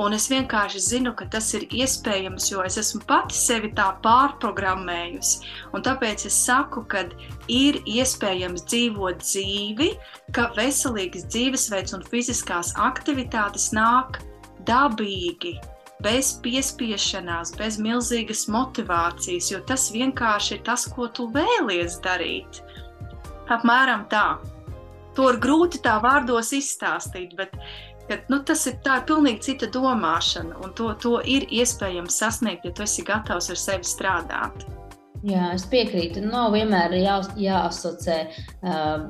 Un 0.00 0.14
es 0.16 0.24
vienkārši 0.26 0.80
zinu, 0.82 1.12
ka 1.14 1.28
tas 1.30 1.52
ir 1.54 1.68
iespējams, 1.70 2.48
jo 2.50 2.64
es 2.66 2.78
esmu 2.80 3.04
pati 3.06 3.36
sevi 3.38 3.70
tā 3.78 3.92
pārprogrammējusi. 4.02 5.44
Un 5.76 5.84
tāpēc 5.86 6.26
es 6.26 6.38
saku, 6.48 6.82
ka 6.90 7.04
ir 7.52 7.78
iespējams 7.86 8.66
dzīvot 8.66 9.22
dzīvi, 9.22 9.92
ka 10.34 10.48
veselīgs 10.58 11.28
dzīvesveids 11.30 11.94
un 11.94 12.02
fiziskās 12.10 12.72
aktivitātes 12.88 13.70
nāk 13.76 14.18
dabīgi, 14.66 15.54
bez 16.02 16.34
piespiešanās, 16.42 17.54
bez 17.58 17.78
milzīgas 17.78 18.48
motivācijas, 18.50 19.52
jo 19.52 19.62
tas 19.68 19.86
vienkārši 19.94 20.58
ir 20.58 20.66
tas, 20.66 20.88
ko 20.90 21.06
tu 21.06 21.28
vēlies 21.34 22.00
darīt. 22.04 22.64
Apmēram 23.52 24.08
tā. 24.10 24.40
To 25.14 25.30
ir 25.30 25.38
grūti 25.38 25.78
tā 25.84 26.00
vārdos 26.02 26.50
izstāstīt, 26.56 27.36
bet 27.38 27.54
Ka, 28.04 28.18
nu, 28.28 28.40
tas 28.44 28.66
ir 28.68 28.76
tā 28.84 28.98
ir 29.00 29.06
pilnīgi 29.08 29.46
cita 29.46 29.68
domāšana, 29.72 30.58
un 30.64 30.72
to, 30.76 30.90
to 31.00 31.14
ir 31.24 31.46
iespējams 31.48 32.18
sasniegt, 32.20 32.66
ja 32.68 32.72
tu 32.76 32.84
esi 32.84 33.04
gatavs 33.06 33.48
ar 33.54 33.60
sevi 33.60 33.88
strādāt. 33.88 34.66
Jā, 35.24 35.54
es 35.56 35.64
piekrītu. 35.72 36.20
Nav 36.28 36.52
vienmēr 36.52 36.98
jā, 36.98 37.16
jāasociē 37.40 38.18
uh, 38.28 39.06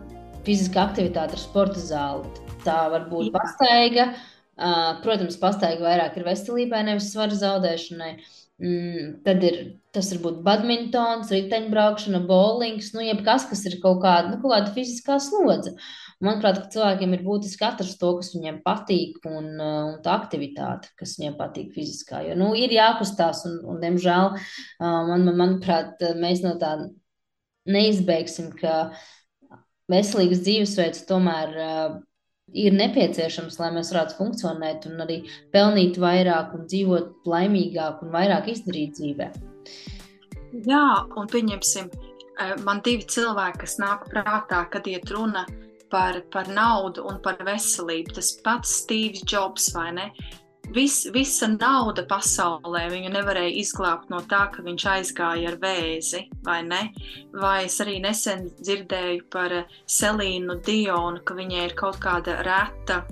fiziska 0.47 0.85
aktivitāte 0.85 1.35
ar 1.35 1.43
sporta 1.43 1.83
zāli. 1.83 2.31
Tā 2.63 2.85
var 2.93 3.09
būt 3.11 3.33
Jā. 3.33 3.35
pastaiga. 3.35 4.07
Uh, 4.55 5.03
protams, 5.03 5.35
pastaiga 5.43 5.83
vairāk 5.83 6.15
ir 6.21 6.29
veselībai, 6.29 6.85
nevis 6.87 7.11
svara 7.11 7.35
zaudēšanai. 7.35 8.13
Mm, 8.63 9.09
tad 9.27 9.43
ir 9.43 9.57
tas 9.91 10.13
var 10.13 10.21
būt 10.29 10.39
badmintons, 10.47 11.35
riteņbraukšana, 11.35 12.23
bowlings, 12.29 12.93
nu, 12.95 13.03
jebkas, 13.03 13.49
kas 13.51 13.65
ir 13.67 13.81
kaut 13.83 13.99
kāda, 14.07 14.31
nu, 14.31 14.39
kaut 14.39 14.55
kāda 14.55 14.71
fiziskā 14.77 15.19
slodze. 15.19 15.75
Uh, 15.75 16.04
Manuprāt, 16.23 16.61
cilvēkiem 16.75 17.17
ir 17.17 17.25
būtiski 17.27 17.67
atrast 17.67 17.99
to, 18.01 18.13
kas 18.21 18.31
viņiem 18.37 18.61
patīk, 18.67 19.19
un, 19.27 19.49
uh, 19.59 19.81
un 19.91 19.99
tā 20.05 20.15
aktivitāte, 20.21 20.93
kas 21.01 21.17
viņiem 21.19 21.35
patīk 21.41 21.75
fiziskā. 21.75 22.23
Jo 22.29 22.39
nu, 22.39 22.53
ir 22.59 22.75
jākustās, 22.75 23.43
un, 23.49 23.59
un 23.73 23.83
diemžēl, 23.83 24.37
uh, 24.37 25.01
man, 25.11 25.27
manuprāt, 25.35 26.03
mēs 26.21 26.45
no 26.47 26.55
tā 26.61 26.77
neizbeigsim, 27.67 28.53
ka 28.61 28.95
veselīgs 29.91 30.45
dzīvesveids 30.45 31.05
tomēr 31.09 31.59
uh, 31.59 31.97
ir 32.53 32.77
nepieciešams, 32.77 33.59
lai 33.61 33.73
mēs 33.75 33.91
varētu 33.95 34.19
funkcionēt 34.19 34.89
un 34.91 35.03
arī 35.05 35.21
pelnīt 35.55 35.99
vairāk 36.01 36.55
un 36.57 36.69
dzīvot 36.71 37.29
laimīgāk 37.29 38.05
un 38.05 38.15
vairāk 38.15 38.51
izdarīt 38.53 38.99
dzīvē. 38.99 39.31
Jā, 40.65 40.87
un 41.19 41.29
pieņemsim, 41.31 41.89
man 42.63 42.83
divi 42.87 43.07
cilvēki, 43.11 43.65
kas 43.65 43.79
nāk 43.83 44.07
prātā, 44.11 44.63
kad 44.71 44.87
iet 44.91 45.11
runa 45.11 45.43
par, 45.49 45.64
par 46.35 46.49
naudu 46.51 47.05
un 47.09 47.21
par 47.25 47.41
veselību. 47.47 48.17
Tas 48.19 48.33
pats 48.45 48.81
Steve's 48.83 49.25
Jobs, 49.31 49.71
vai 49.77 49.91
ne? 49.97 50.09
Vis, 50.73 51.03
visa 51.13 51.47
nauda 51.53 52.07
pasaulē 52.09 52.87
viņu 52.89 53.11
nevarēja 53.13 53.53
izglābt 53.61 54.09
no 54.09 54.23
tā, 54.31 54.47
ka 54.55 54.65
viņš 54.65 54.87
aizgāja 54.95 55.51
ar 55.53 55.59
vēzi, 55.61 56.23
vai 56.47 56.63
ne? 56.65 56.81
Vai 57.37 57.67
es 57.67 57.77
arī 57.85 57.99
nesen 58.01 58.49
dzirdēju 58.63 59.29
par 59.35 59.53
Selīnu 59.85 60.57
Dionu, 60.65 61.21
ka 61.21 61.37
viņai 61.37 61.69
ir 61.69 61.77
kaut 61.79 62.01
kāda 62.01 62.41
reta 62.49 63.03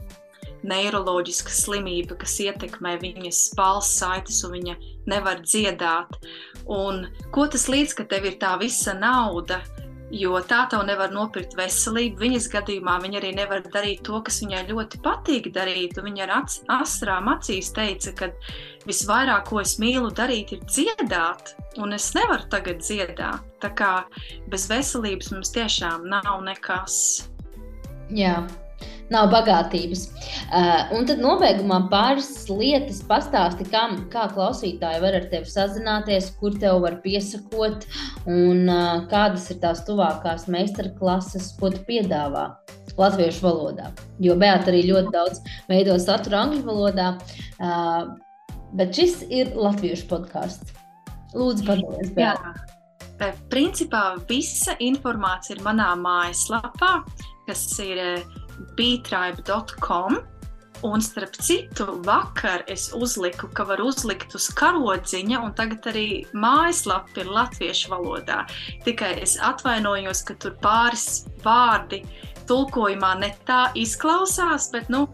neiroloģiska 0.66 1.52
slimība, 1.52 2.16
kas 2.22 2.38
ietekmē 2.40 2.96
viņas 3.02 3.44
balss 3.58 3.98
saites, 3.98 4.40
un 4.46 4.56
viņa 4.56 4.76
nevar 5.10 5.42
dziedāt. 5.44 6.18
Un 6.70 7.06
ko 7.34 7.46
tas 7.50 7.68
līdz, 7.70 7.96
ka 7.98 8.08
tev 8.08 8.30
ir 8.30 8.38
tā 8.42 8.54
visa 8.62 8.94
nauda, 8.96 9.60
jo 10.12 10.36
tā 10.44 10.62
tev 10.70 10.84
nevar 10.86 11.12
nopirkt 11.14 11.56
veselību. 11.56 12.20
Viņas 12.20 12.48
gadījumā 12.52 12.98
viņa 13.02 13.18
arī 13.20 13.32
nevar 13.36 13.64
darīt 13.64 14.02
to, 14.06 14.20
kas 14.24 14.42
viņai 14.44 14.66
ļoti 14.68 15.00
patīk 15.04 15.48
darīt. 15.54 15.96
Viņa 16.04 16.26
ar 16.26 16.34
asrām 16.76 17.30
acīs 17.32 17.72
teica, 17.76 18.12
ka 18.18 18.30
visvairāk, 18.88 19.48
ko 19.48 19.62
es 19.62 19.78
mīlu 19.82 20.12
darīt, 20.14 20.52
ir 20.56 20.64
dziedāt, 20.68 21.54
un 21.80 21.96
es 21.96 22.10
nevaru 22.16 22.48
tagad 22.52 22.82
dziedāt. 22.84 23.48
Tā 23.62 23.70
kā 23.78 23.92
bez 24.52 24.68
veselības 24.70 25.32
mums 25.32 25.54
tiešām 25.54 26.08
nav 26.10 26.42
nekas. 26.44 27.28
Jā, 28.12 28.42
nav 29.12 29.30
bagātības. 29.32 30.06
Uh, 30.52 30.92
un 30.96 31.06
tad 31.08 31.20
nobeigumā 31.22 31.82
pāris 31.92 32.30
lietas 32.50 33.02
pastāsti, 33.08 33.66
kā, 33.72 33.84
kā 34.12 34.26
klausītāji 34.32 35.02
var 35.04 35.18
ar 35.18 35.28
tevi 35.32 35.50
sazināties, 35.52 36.32
kur 36.40 36.56
tev 36.60 36.82
var 36.84 36.98
piesakot 37.04 37.86
un 38.30 38.66
uh, 38.66 39.04
kādas 39.12 39.48
ir 39.52 39.60
tās 39.62 39.84
tuvākās 39.88 40.48
meistarklases, 40.52 41.52
ko 41.60 41.72
tu 41.74 41.84
piedāvā. 41.88 42.50
Latviešu 42.92 43.40
valodā. 43.46 43.86
Jo 44.20 44.34
Beata 44.36 44.68
arī 44.68 44.82
ļoti 44.90 45.14
daudz 45.14 45.38
veido 45.70 45.94
saturu 46.02 46.36
angļu 46.42 46.60
valodā, 46.66 47.06
uh, 47.56 48.10
bet 48.76 48.92
šis 48.98 49.22
ir 49.32 49.54
latviešu 49.56 50.10
podkāsts. 50.10 50.74
Lūdzu, 51.32 51.64
padalies! 51.64 52.12
Jā. 52.20 52.36
Principā 53.48 54.16
visa 54.28 54.74
informācija 54.82 55.56
ir 55.56 55.62
manā 55.64 55.92
mājaslapā, 55.96 56.90
kas 57.46 57.62
ir 57.80 58.00
btribe.com. 58.76 60.20
Un 60.82 60.98
starp 60.98 61.36
citu, 61.38 61.84
vakar 62.02 62.64
es 62.66 62.88
uzliku, 62.90 63.46
ka 63.54 63.62
var 63.68 63.78
uzlikt 63.84 64.34
uz 64.34 64.48
karodziņa, 64.58 65.38
un 65.38 65.52
tagad 65.54 65.86
arī 65.92 66.06
mājaslapa 66.34 67.22
ir 67.22 67.30
latviešu 67.30 67.92
valodā. 67.92 68.40
Tikai 68.82 69.12
es 69.22 69.36
atvainojos, 69.38 70.24
ka 70.26 70.34
tur 70.42 70.56
pāris 70.64 71.22
vārdi 71.44 72.02
tulkojumā 72.50 73.12
ne 73.20 73.30
tā 73.46 73.68
izklausās, 73.78 74.72
bet 74.74 74.90
nu, 74.90 75.06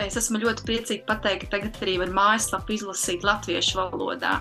es 0.00 0.16
esmu 0.18 0.40
ļoti 0.42 0.64
priecīga 0.66 1.06
pateikt, 1.08 1.46
ka 1.46 1.56
tagad 1.56 1.78
arī 1.84 1.96
var 2.02 2.12
mājaslapu 2.14 2.74
izlasīt 2.76 3.24
latviešu 3.26 3.78
valodā. 3.80 4.38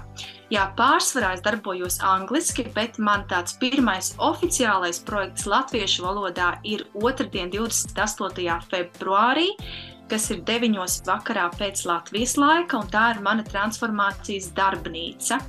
Jā, 0.53 0.67
pārsvarā 0.77 1.33
es 1.37 1.43
darbojos 1.45 1.99
angliski, 2.05 2.65
bet 2.75 2.99
man 3.01 3.25
tāds 3.31 3.57
pirmais 3.61 4.13
oficiālais 4.21 5.01
projekts 5.07 5.47
latviešu 5.49 6.05
valodā 6.05 6.53
ir 6.67 6.85
otrdien, 6.93 7.51
28. 7.53 8.59
februārī, 8.71 9.49
kas 10.11 10.29
ir 10.33 10.43
9. 10.45 10.75
vakarā 11.07 11.47
pēc 11.57 11.85
Latvijas 11.89 12.35
laika, 12.37 12.81
un 12.83 12.91
tā 12.93 13.13
ir 13.15 13.23
mana 13.25 13.45
transformācijas 13.47 14.51
darbnīca. 14.57 15.39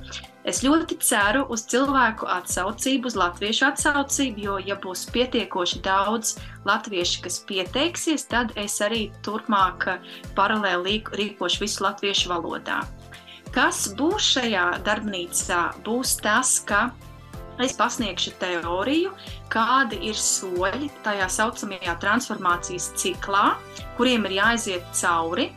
Es 0.45 0.59
ļoti 0.61 0.99
ceru 1.01 1.41
uz 1.49 1.63
cilvēku 1.71 2.27
atsaucību, 2.29 3.09
uz 3.09 3.15
latviešu 3.17 3.65
atsaucību, 3.71 4.43
jo, 4.43 4.57
ja 4.61 4.75
būs 4.77 5.07
pietiekoši 5.15 5.79
daudz 5.85 6.35
latviešu, 6.69 7.23
kas 7.25 7.39
pieteiksies, 7.49 8.27
tad 8.29 8.53
es 8.61 8.77
arī 8.85 9.07
turpmāk 9.25 9.87
paralēli 10.37 10.99
rīkošu 11.17 11.63
visu 11.65 11.87
latviešu 11.87 12.29
valodā. 12.29 12.83
Kas 13.55 13.87
būs 13.97 14.35
šajā 14.35 14.67
darbnīcā? 14.85 15.63
Būs 15.81 16.13
tas, 16.21 16.59
ka 16.67 16.91
es 17.57 17.73
pasniegšu 17.79 18.35
teoriju, 18.37 19.15
kādi 19.49 19.97
ir 20.11 20.17
soļi 20.19 20.91
tajā 21.05 21.25
saucamajā 21.39 21.97
transformācijas 22.05 22.91
ciklā, 22.99 23.55
kuriem 23.97 24.29
ir 24.29 24.37
jāiziet 24.43 24.89
cauri. 24.93 25.49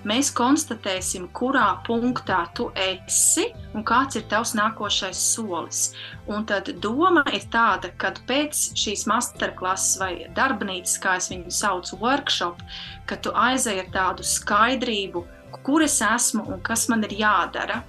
Mēs 0.00 0.30
konstatēsim, 0.32 1.26
kurā 1.36 1.82
punktā 1.84 2.38
tu 2.56 2.70
esi 2.72 3.50
un 3.76 3.84
kāds 3.84 4.16
ir 4.16 4.22
tavs 4.30 4.54
nākošais 4.56 5.18
solis. 5.34 5.80
Un 6.24 6.46
tad 6.48 6.70
doma 6.80 7.20
ir 7.36 7.44
tāda, 7.52 7.90
ka 8.00 8.14
pēc 8.28 8.70
šīs 8.80 9.04
masterklases 9.10 9.98
vai 10.00 10.12
darbnīcas, 10.36 10.96
kā 11.02 11.18
es 11.20 11.28
viņu 11.32 11.52
saucu, 11.52 11.98
workshop, 12.00 12.62
ka 13.04 13.20
tu 13.20 13.34
aizēji 13.36 13.84
ar 13.84 13.92
tādu 13.92 14.24
skaidrību, 14.24 15.26
kur 15.66 15.84
es 15.84 15.98
esmu 16.00 16.46
un 16.48 16.62
kas 16.64 16.86
man 16.88 17.04
ir 17.04 17.12
jādara. 17.20 17.82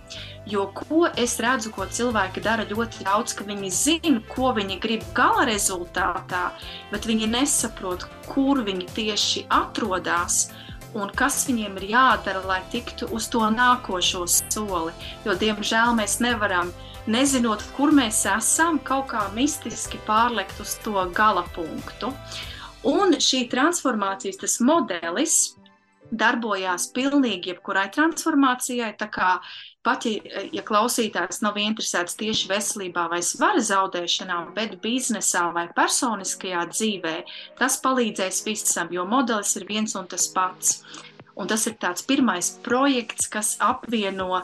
Jo 0.51 0.65
ko 0.75 1.05
es 1.21 1.37
redzu, 1.39 1.71
ko 1.71 1.85
cilvēki 1.85 2.43
dara 2.43 2.65
ļoti 2.67 3.05
daudz, 3.07 3.37
ka 3.37 3.45
viņi 3.47 3.69
zina, 3.71 4.17
ko 4.33 4.51
viņi 4.57 4.79
grib 4.83 5.05
gala 5.15 5.45
rezultātā, 5.47 6.49
bet 6.91 7.07
viņi 7.07 7.29
nesaprot, 7.31 8.03
kur 8.27 8.63
viņi 8.67 8.89
tieši 8.97 9.45
atrodas 9.61 10.49
un 10.97 11.11
kas 11.15 11.43
viņiem 11.47 11.77
ir 11.79 11.89
jādara, 11.93 12.41
lai 12.47 12.61
tiktu 12.71 13.09
uz 13.15 13.27
to 13.31 13.43
nākošo 13.53 14.25
soli. 14.29 14.93
Jo, 15.25 15.35
diemžēl, 15.39 15.95
mēs 15.97 16.19
nevaram, 16.23 16.71
nezinot, 17.07 17.63
kur 17.77 17.93
mēs 17.95 18.23
esam, 18.29 18.79
kaut 18.79 19.11
kā 19.13 19.25
mistiski 19.35 20.01
pārlekt 20.07 20.59
uz 20.61 20.77
to 20.83 21.05
gala 21.15 21.45
punktu. 21.55 22.11
Un 22.87 23.13
šī 23.21 23.45
transformācijas 23.51 24.59
modelis, 24.65 25.55
darbojās 26.11 26.89
pilnīgi 26.95 27.53
jebkurai 27.53 27.87
transformācijai. 27.93 28.91
Tā 28.99 29.07
kā 29.11 29.35
pat 29.85 30.05
ja, 30.05 30.43
ja 30.53 30.63
klausītājs 30.65 31.41
nav 31.45 31.57
interesēts 31.61 32.17
tieši 32.19 32.49
veselībā 32.51 33.07
vai 33.11 33.21
svara 33.25 33.61
zaudēšanā, 33.65 34.39
bet 34.55 34.77
biznesā 34.83 35.47
vai 35.55 35.67
personiskajā 35.75 36.65
dzīvē, 36.71 37.15
tas 37.59 37.79
palīdzēs 37.83 38.43
visam, 38.45 38.91
jo 38.93 39.05
modelis 39.09 39.55
ir 39.59 39.67
viens 39.69 39.95
un 39.97 40.09
tas 40.11 40.27
pats. 40.33 40.81
Un 41.39 41.47
tas 41.49 41.63
ir 41.65 41.77
tāds 41.81 42.03
pirmais 42.05 42.51
projekts, 42.61 43.29
kas 43.31 43.55
apvieno 43.63 44.43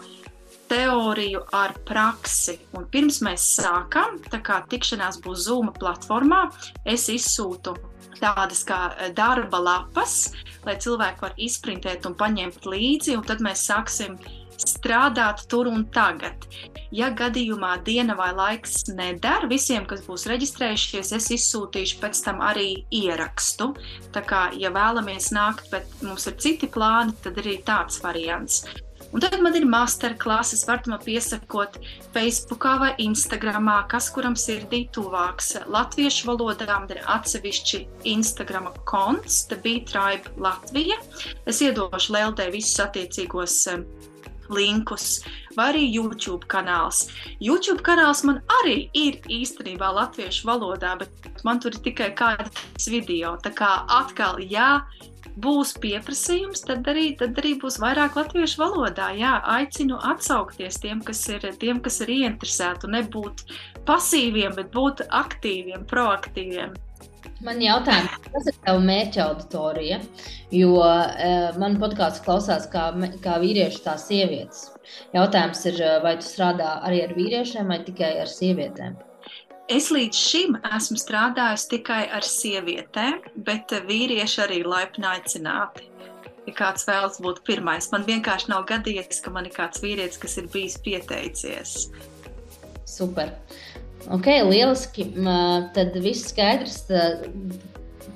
teoriju 0.71 1.43
ar 1.55 1.75
praksi. 1.87 2.57
Un 2.75 2.87
pirms 2.91 3.19
mēs 3.23 3.43
sākam, 3.59 4.17
tā 4.31 4.39
kā 4.43 4.61
tikšanās 4.71 5.19
būs 5.23 5.45
Zoom 5.47 5.71
platformā, 5.75 6.47
es 6.87 7.07
izsūtu 7.11 7.75
tādas 8.17 8.63
kā 8.67 9.11
darba 9.15 9.59
lapas, 9.61 10.31
lai 10.65 10.75
cilvēki 10.81 11.23
var 11.23 11.37
izprintēt 11.37 12.07
un 12.09 12.17
paņemt 12.17 12.65
līdzi, 12.65 13.15
un 13.19 13.25
tad 13.27 13.43
mēs 13.45 13.67
sāksim 13.69 14.17
strādāt 14.63 15.45
tur 15.51 15.69
un 15.71 15.85
tagad. 15.93 16.47
Ja 16.95 17.09
gadījumā 17.11 17.73
diena 17.83 18.15
vai 18.15 18.31
laiks 18.35 18.87
nedara, 18.87 19.49
visiem, 19.51 19.85
kas 19.89 20.05
būs 20.07 20.27
reģistrējušies, 20.31 21.13
es 21.17 21.29
izsūtīšu 21.35 22.01
pēc 22.01 22.23
tam 22.25 22.41
arī 22.45 22.69
ierakstu. 22.95 23.73
Tā 24.15 24.23
kā, 24.25 24.47
ja 24.55 24.71
vēlamies 24.73 25.31
nākt, 25.35 25.69
bet 25.73 25.87
mums 26.01 26.29
ir 26.31 26.37
citi 26.41 26.71
plāni, 26.71 27.15
tad 27.23 27.39
arī 27.43 27.59
tāds 27.67 28.01
variants. 28.03 28.63
Un 29.15 29.23
tad 29.23 29.37
man 29.39 29.55
ir 29.55 29.63
masterklases, 29.63 30.65
varat 30.67 30.87
man 30.91 30.99
piesakot 30.99 31.77
Facebook 32.13 32.65
vai 32.81 32.91
Instagram, 32.99 33.69
kas 33.87 34.09
kuram 34.11 34.35
sirdī 34.35 34.81
tuvāks. 34.91 35.53
Latviešu 35.71 36.27
valodām 36.27 36.89
ir 36.91 36.99
atsevišķi 37.15 37.79
Instagram 38.11 38.67
konts, 38.89 39.45
The 39.47 39.59
Beat 39.63 39.87
Tribe 39.93 40.35
Latvija. 40.35 40.99
Es 41.47 41.63
iedošu 41.63 42.17
Leldē 42.17 42.49
visus 42.51 42.83
attiecīgos 42.83 43.55
eh, 43.71 43.85
linkus, 44.53 45.21
vai 45.57 45.71
arī 45.73 45.83
YouTube 45.91 46.47
kanāls. 46.51 47.07
YouTube 47.43 47.83
kanāls 47.85 48.23
man 48.27 48.41
arī 48.61 48.87
ir 48.97 49.19
īstenībā 49.31 49.91
latviešu 49.99 50.47
valodā, 50.49 50.95
bet 51.01 51.43
man 51.47 51.61
tur 51.63 51.75
ir 51.75 51.83
tikai 51.89 52.13
kāds 52.17 52.89
video. 52.91 53.35
Tā 53.43 53.53
kā 53.57 53.71
atkal, 53.99 54.41
jā, 54.43 54.81
būs 55.37 55.75
pieprasījums, 55.81 56.63
tad 56.65 56.87
arī, 56.89 57.11
tad 57.19 57.37
arī 57.41 57.53
būs 57.61 57.79
vairāk 57.81 58.17
latviešu 58.17 58.61
valodā. 58.63 59.11
Jā, 59.17 59.37
aicinu 59.57 59.99
atsaukties 60.13 60.81
tiem, 60.81 61.03
kas 61.05 61.21
ir, 61.29 61.45
tiem, 61.61 61.81
kas 61.83 62.01
ir 62.05 62.13
ieinteresēti, 62.17 62.87
un 62.87 62.97
nebūt 62.97 63.45
pasīviem, 63.87 64.57
bet 64.57 64.73
būt 64.73 65.05
aktīviem, 65.23 65.85
proaktīviem. 65.89 66.75
Man 67.45 67.59
jautājums, 67.61 68.13
kas 68.33 68.47
ir 68.49 68.55
tava 68.65 68.81
mērķa 68.81 69.25
auditorija? 69.27 69.99
Jo 70.53 70.71
uh, 70.79 71.57
man 71.61 71.77
podkāsts 71.81 72.23
klausās 72.25 72.65
kā, 72.71 72.89
kā 73.23 73.35
vīrieši, 73.43 73.83
tā 73.85 73.97
sievietes. 74.01 74.71
Jautājums 75.13 75.65
ir, 75.69 75.83
vai 76.03 76.15
tu 76.21 76.25
strādā 76.25 76.77
arī 76.87 77.03
ar 77.05 77.13
vīriešiem 77.17 77.69
vai 77.69 77.81
tikai 77.85 78.15
ar 78.23 78.31
sievietēm? 78.31 78.95
Es 79.67 79.89
līdz 79.91 80.15
šim 80.15 80.53
esmu 80.77 80.95
strādājis 80.95 81.65
tikai 81.67 82.05
ar 82.15 82.23
sievietēm, 82.23 83.17
bet 83.43 83.73
vīrieši 83.89 84.43
arī 84.45 84.61
laipni 84.63 85.03
aicināti. 85.09 85.89
Ja 86.47 86.53
kāds 86.55 86.87
vēlas 86.87 87.19
būt 87.19 87.41
pirmais, 87.43 87.89
man 87.91 88.05
vienkārši 88.07 88.47
nav 88.53 88.63
gadījies, 88.69 89.19
ka 89.25 89.33
man 89.35 89.49
ir 89.49 89.55
kāds 89.57 89.83
vīrietis, 89.83 90.21
kas 90.21 90.37
ir 90.39 90.47
bijis 90.53 90.77
pieteicies. 90.85 91.73
Super. 92.87 93.33
Ok, 94.13 94.27
lieliski. 94.47 95.09
Tad 95.75 95.97
viss 96.03 96.29
skaidrs. 96.31 96.85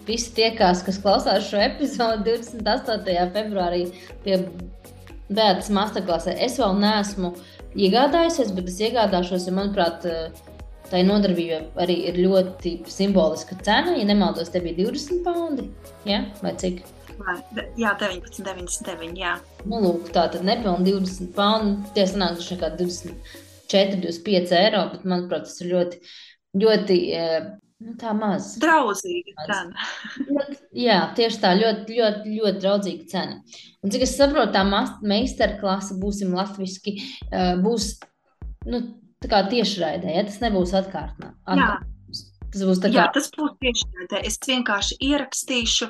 Visi 0.07 0.31
tie, 0.35 0.49
kas, 0.57 0.83
klausās 1.03 1.49
šo 1.49 1.59
epizodu 1.61 2.37
28. 2.39 3.27
februārī 3.35 3.83
pie 4.23 4.39
Bēdas 5.31 5.69
masterclassē, 5.71 6.33
es 6.43 6.57
vēl 6.59 6.73
neesmu 6.81 7.29
iegādājusies, 7.79 8.49
bet 8.55 8.67
es 8.67 8.79
iegādāšos, 8.83 9.45
jo, 9.47 9.53
manuprāt, 9.55 10.07
tai 10.91 11.03
nodarbībai 11.07 11.61
arī 11.79 11.95
ir 12.09 12.17
ļoti 12.19 12.73
simboliska 12.91 13.55
cena. 13.63 13.93
Ja 13.95 14.07
nemaldos, 14.09 14.51
te 14.51 14.59
bija 14.63 14.89
20 14.89 15.21
pounds. 15.23 15.93
Ja? 16.09 16.25
Vai 16.41 16.55
cik? 16.59 16.81
Jā, 17.79 17.93
19,99. 18.01 19.13
Jā, 19.21 19.37
nu, 19.69 19.79
lūk, 19.85 20.09
tā 20.15 20.25
tad 20.33 20.43
nepilnīgi 20.47 20.97
20 20.97 21.31
pounds. 21.37 21.93
Tie 21.95 22.07
sanāk, 22.09 22.41
ka 22.59 22.73
24, 22.75 23.15
25 23.71 24.55
eiro, 24.59 24.85
bet 24.93 25.07
manuprāt, 25.07 25.47
tas 25.49 25.59
ir 25.63 25.73
ļoti, 25.73 26.01
ļoti 26.61 27.01
Nu, 27.81 27.95
tā 27.97 28.11
maz. 28.13 28.51
Draudzīga 28.61 29.45
cena. 29.47 29.85
Jā, 30.77 30.99
tieši 31.17 31.39
tā, 31.41 31.55
ļoti, 31.57 31.95
ļoti, 31.97 32.33
ļoti 32.37 32.61
draudzīga 32.61 33.07
cena. 33.09 33.39
Un 33.81 33.93
cik 33.93 34.05
es 34.05 34.13
saprotu, 34.19 34.53
tā 34.53 34.61
meistarklase 35.01 35.97
būsim 35.97 36.35
latviski, 36.37 36.99
būs 37.63 37.95
nu, 38.69 38.83
tā 39.21 39.31
kā 39.31 39.41
tiešraidē, 39.49 40.13
ja 40.13 40.27
tas 40.27 40.37
nebūs 40.43 40.75
atkārtnā. 40.77 41.33
Tas 42.51 42.65
būs 42.67 42.83
tā 42.83 42.91
kā. 42.91 42.99
Jā, 42.99 43.07
tas 43.15 43.31
būs 43.33 43.55
tiešraidē. 43.63 44.21
Es 44.29 44.37
vienkārši 44.45 44.99
ierakstīšu 45.07 45.89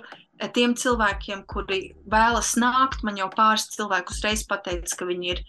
tiem 0.56 0.78
cilvēkiem, 0.80 1.44
kuri 1.50 1.82
vēlas 2.10 2.54
nākt. 2.62 3.04
Man 3.04 3.20
jau 3.20 3.28
pāris 3.34 3.68
cilvēku 3.76 4.16
uzreiz 4.16 4.46
pateica, 4.48 4.96
ka 4.96 5.10
viņi 5.12 5.36
ir 5.36 5.44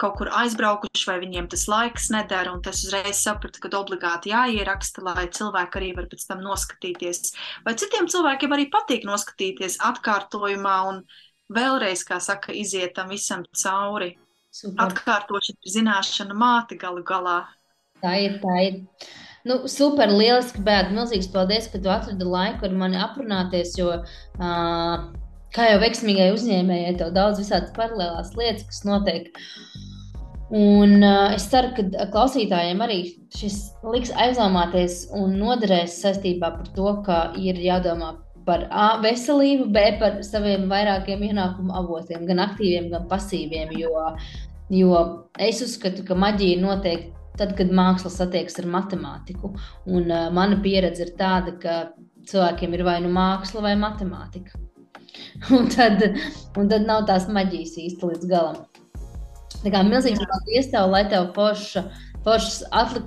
kaut 0.00 0.16
kur 0.18 0.30
aizbraukuši, 0.34 1.06
vai 1.08 1.18
viņiem 1.22 1.48
tas 1.52 1.66
laiks 1.70 2.08
nedara. 2.14 2.54
Un 2.54 2.62
tas 2.64 2.82
uzreiz 2.86 3.20
sapratu, 3.22 3.62
ka 3.62 3.70
obligāti 3.78 4.32
jāieraksta, 4.32 5.04
lai 5.06 5.28
cilvēki 5.34 5.80
arī 5.80 5.92
var 5.98 6.08
pēc 6.10 6.26
tam 6.30 6.42
noskatīties. 6.44 7.34
Vai 7.66 7.76
citiem 7.80 8.10
cilvēkiem 8.10 8.56
arī 8.56 8.68
patīk 8.72 9.06
noskatīties 9.08 9.78
atkārtojumā 9.90 10.78
un 10.90 11.02
vēlreiz, 11.54 12.04
kā 12.08 12.20
saka, 12.22 12.54
iziet 12.56 12.96
tam 12.98 13.12
visam 13.14 13.44
cauri. 13.54 14.14
Super. 14.54 14.86
Atkārtošana 14.86 15.66
ir 15.66 15.74
zināšana 15.78 16.34
māte 16.38 16.78
galu 16.78 17.02
galā. 17.06 17.40
Tā 18.02 18.12
ir, 18.22 18.38
tā 18.42 18.58
ir. 18.62 18.76
Nu, 19.44 19.64
super, 19.68 20.08
lieliski, 20.08 20.62
bet 20.64 20.92
milzīgs 20.94 21.26
paldies, 21.32 21.66
ka 21.72 21.80
tu 21.82 21.90
atradi 21.92 22.24
laiku 22.24 22.68
ar 22.68 22.76
mani 22.78 23.00
aprunāties, 23.02 23.74
jo 23.76 23.90
uh, 23.98 24.94
kā 25.54 25.70
jau 25.70 25.80
veiksmīgai 25.82 26.32
uzņēmējai, 26.34 26.96
tev 27.00 27.12
daudz 27.14 27.40
visādas 27.42 27.74
paralēlās 27.76 28.34
lietas, 28.38 28.66
kas 28.70 28.82
notiek. 28.88 29.30
Un 30.54 31.00
uh, 31.00 31.32
es 31.34 31.46
ceru, 31.50 31.72
ka 31.74 32.06
klausītājiem 32.12 32.82
arī 32.84 32.98
šis 33.34 33.56
liks 33.90 34.12
aizdomāties 34.20 35.04
un 35.16 35.38
noderēs 35.40 35.96
saistībā 36.02 36.52
par 36.58 36.68
to, 36.76 36.90
ka 37.06 37.18
ir 37.40 37.58
jādomā 37.62 38.12
par 38.44 38.66
A, 38.68 38.88
veselību, 39.00 39.70
B, 39.72 39.84
par 40.00 40.20
saviem 40.26 40.68
vairākiem 40.68 41.22
ienākumu 41.30 41.72
avotiem, 41.80 42.26
gan 42.28 42.42
aktīviem, 42.44 42.90
gan 42.92 43.08
pasīviem. 43.10 43.72
Jo, 43.80 44.10
jo 44.74 45.00
es 45.40 45.62
uzskatu, 45.64 46.04
ka 46.06 46.18
maģija 46.18 46.60
notiek 46.60 47.08
tad, 47.40 47.56
kad 47.58 47.72
māksla 47.74 48.12
satiekas 48.12 48.60
ar 48.60 48.68
matemātiku. 48.76 49.54
Un 49.88 50.12
uh, 50.12 50.28
mana 50.34 50.60
pieredze 50.62 51.08
ir 51.08 51.16
tāda, 51.18 51.56
ka 51.62 51.78
cilvēkiem 52.28 52.76
ir 52.76 52.84
vai 52.86 53.00
nu 53.04 53.10
māksla 53.16 53.64
vai 53.64 53.74
matemātika. 53.80 54.60
un, 55.56 55.68
tad, 55.72 56.02
un 56.58 56.70
tad 56.70 56.86
nav 56.88 57.04
tās 57.10 57.28
maģijas 57.32 57.76
īsti 57.86 58.12
līdz 58.12 58.30
galam. 58.30 58.62
Tā 59.64 59.72
kā 59.72 59.80
milzīgs 59.86 60.20
paldies 60.28 60.70
tev, 60.72 60.90
lai 60.92 61.04
tev 61.08 61.30
forša, 61.36 61.86
foršas 62.26 62.64
atlik, 62.76 63.06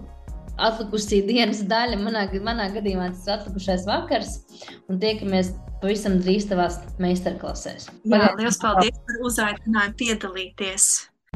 atlikusī 0.57 1.21
dienas 1.27 1.61
daļa, 1.69 1.99
manā, 2.01 2.25
manā 2.41 2.69
gadījumā 2.73 3.11
tas 3.13 3.27
ir 3.27 3.35
atlikušais 3.35 3.85
vakars, 3.89 4.31
un 4.89 4.97
tiekamies 5.01 5.53
pavisam 5.81 6.17
drīz 6.23 6.47
tavās 6.49 6.79
meistarklasēs. 7.01 7.91
Jā, 8.09 8.31
liels 8.39 8.57
paldies 8.61 8.97
par 9.05 9.21
uzaicinājumu 9.29 9.99
piedalīties! 10.01 10.87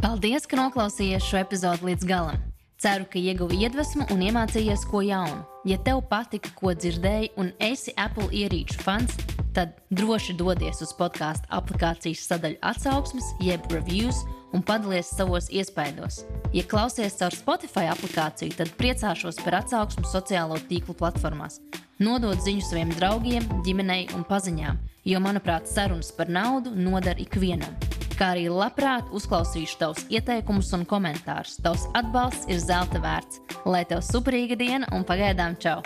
Paldies, 0.01 0.47
ka 0.49 0.57
noklausījāties 0.57 1.28
šo 1.30 1.43
epizodu 1.43 1.91
līdz 1.91 2.09
galam! 2.09 2.41
Ceru, 2.82 3.05
ka 3.05 3.22
ieguvi 3.22 3.59
iedvesmu 3.61 4.07
un 4.09 4.24
iemācījies 4.26 4.88
ko 4.89 5.03
jaunu. 5.05 5.43
Ja 5.69 5.78
tev 5.86 5.99
patika, 6.09 6.49
ko 6.57 6.74
dzirdēji, 6.74 7.30
un 7.38 7.51
esi 7.61 7.93
Apple 7.93 8.32
ierīču 8.34 8.82
fans, 8.82 9.13
tad 9.56 9.76
droši 9.91 10.36
dodies 10.39 10.82
uz 10.84 10.93
podkāstu 10.97 11.49
aplikācijas 11.54 12.24
sadaļu 12.30 12.60
atsauksmes, 12.72 13.34
jeb 13.43 13.66
reviews, 13.74 14.24
un 14.56 14.64
padalies 14.66 15.12
savos 15.16 15.47
iespaidos. 15.52 16.24
Ja 16.56 16.66
klausies 16.68 17.16
caur 17.20 17.36
Spotify 17.36 17.88
aplikāciju, 17.91 18.56
tad 18.58 18.74
priecāšos 18.80 19.39
par 19.45 19.62
atsauksmu 19.62 20.08
sociālo 20.10 20.60
tīklu 20.70 20.97
platformās. 20.99 21.62
Nodot 22.02 22.41
ziņu 22.41 22.66
saviem 22.66 22.91
draugiem, 22.97 23.45
ģimenei 23.66 24.08
un 24.18 24.26
paziņām, 24.28 24.82
jo, 25.06 25.24
manuprāt, 25.24 25.70
sarunas 25.70 26.12
par 26.16 26.32
naudu 26.32 26.74
noder 26.76 27.20
ikvienam 27.22 27.78
kā 28.22 28.36
arī 28.36 28.45
labprāt 28.54 29.10
uzklausīšu 29.18 29.80
tavus 29.82 30.04
ieteikumus 30.14 30.70
un 30.78 30.86
komentārus. 30.86 31.58
Tavs 31.66 31.88
atbalsts 31.97 32.45
ir 32.54 32.62
zelta 32.62 33.02
vērts. 33.02 33.41
Lai 33.66 33.82
tev 33.89 34.06
superīga 34.06 34.60
diena 34.60 34.89
un 34.93 35.08
pagaidām 35.08 35.58
čau! 35.58 35.80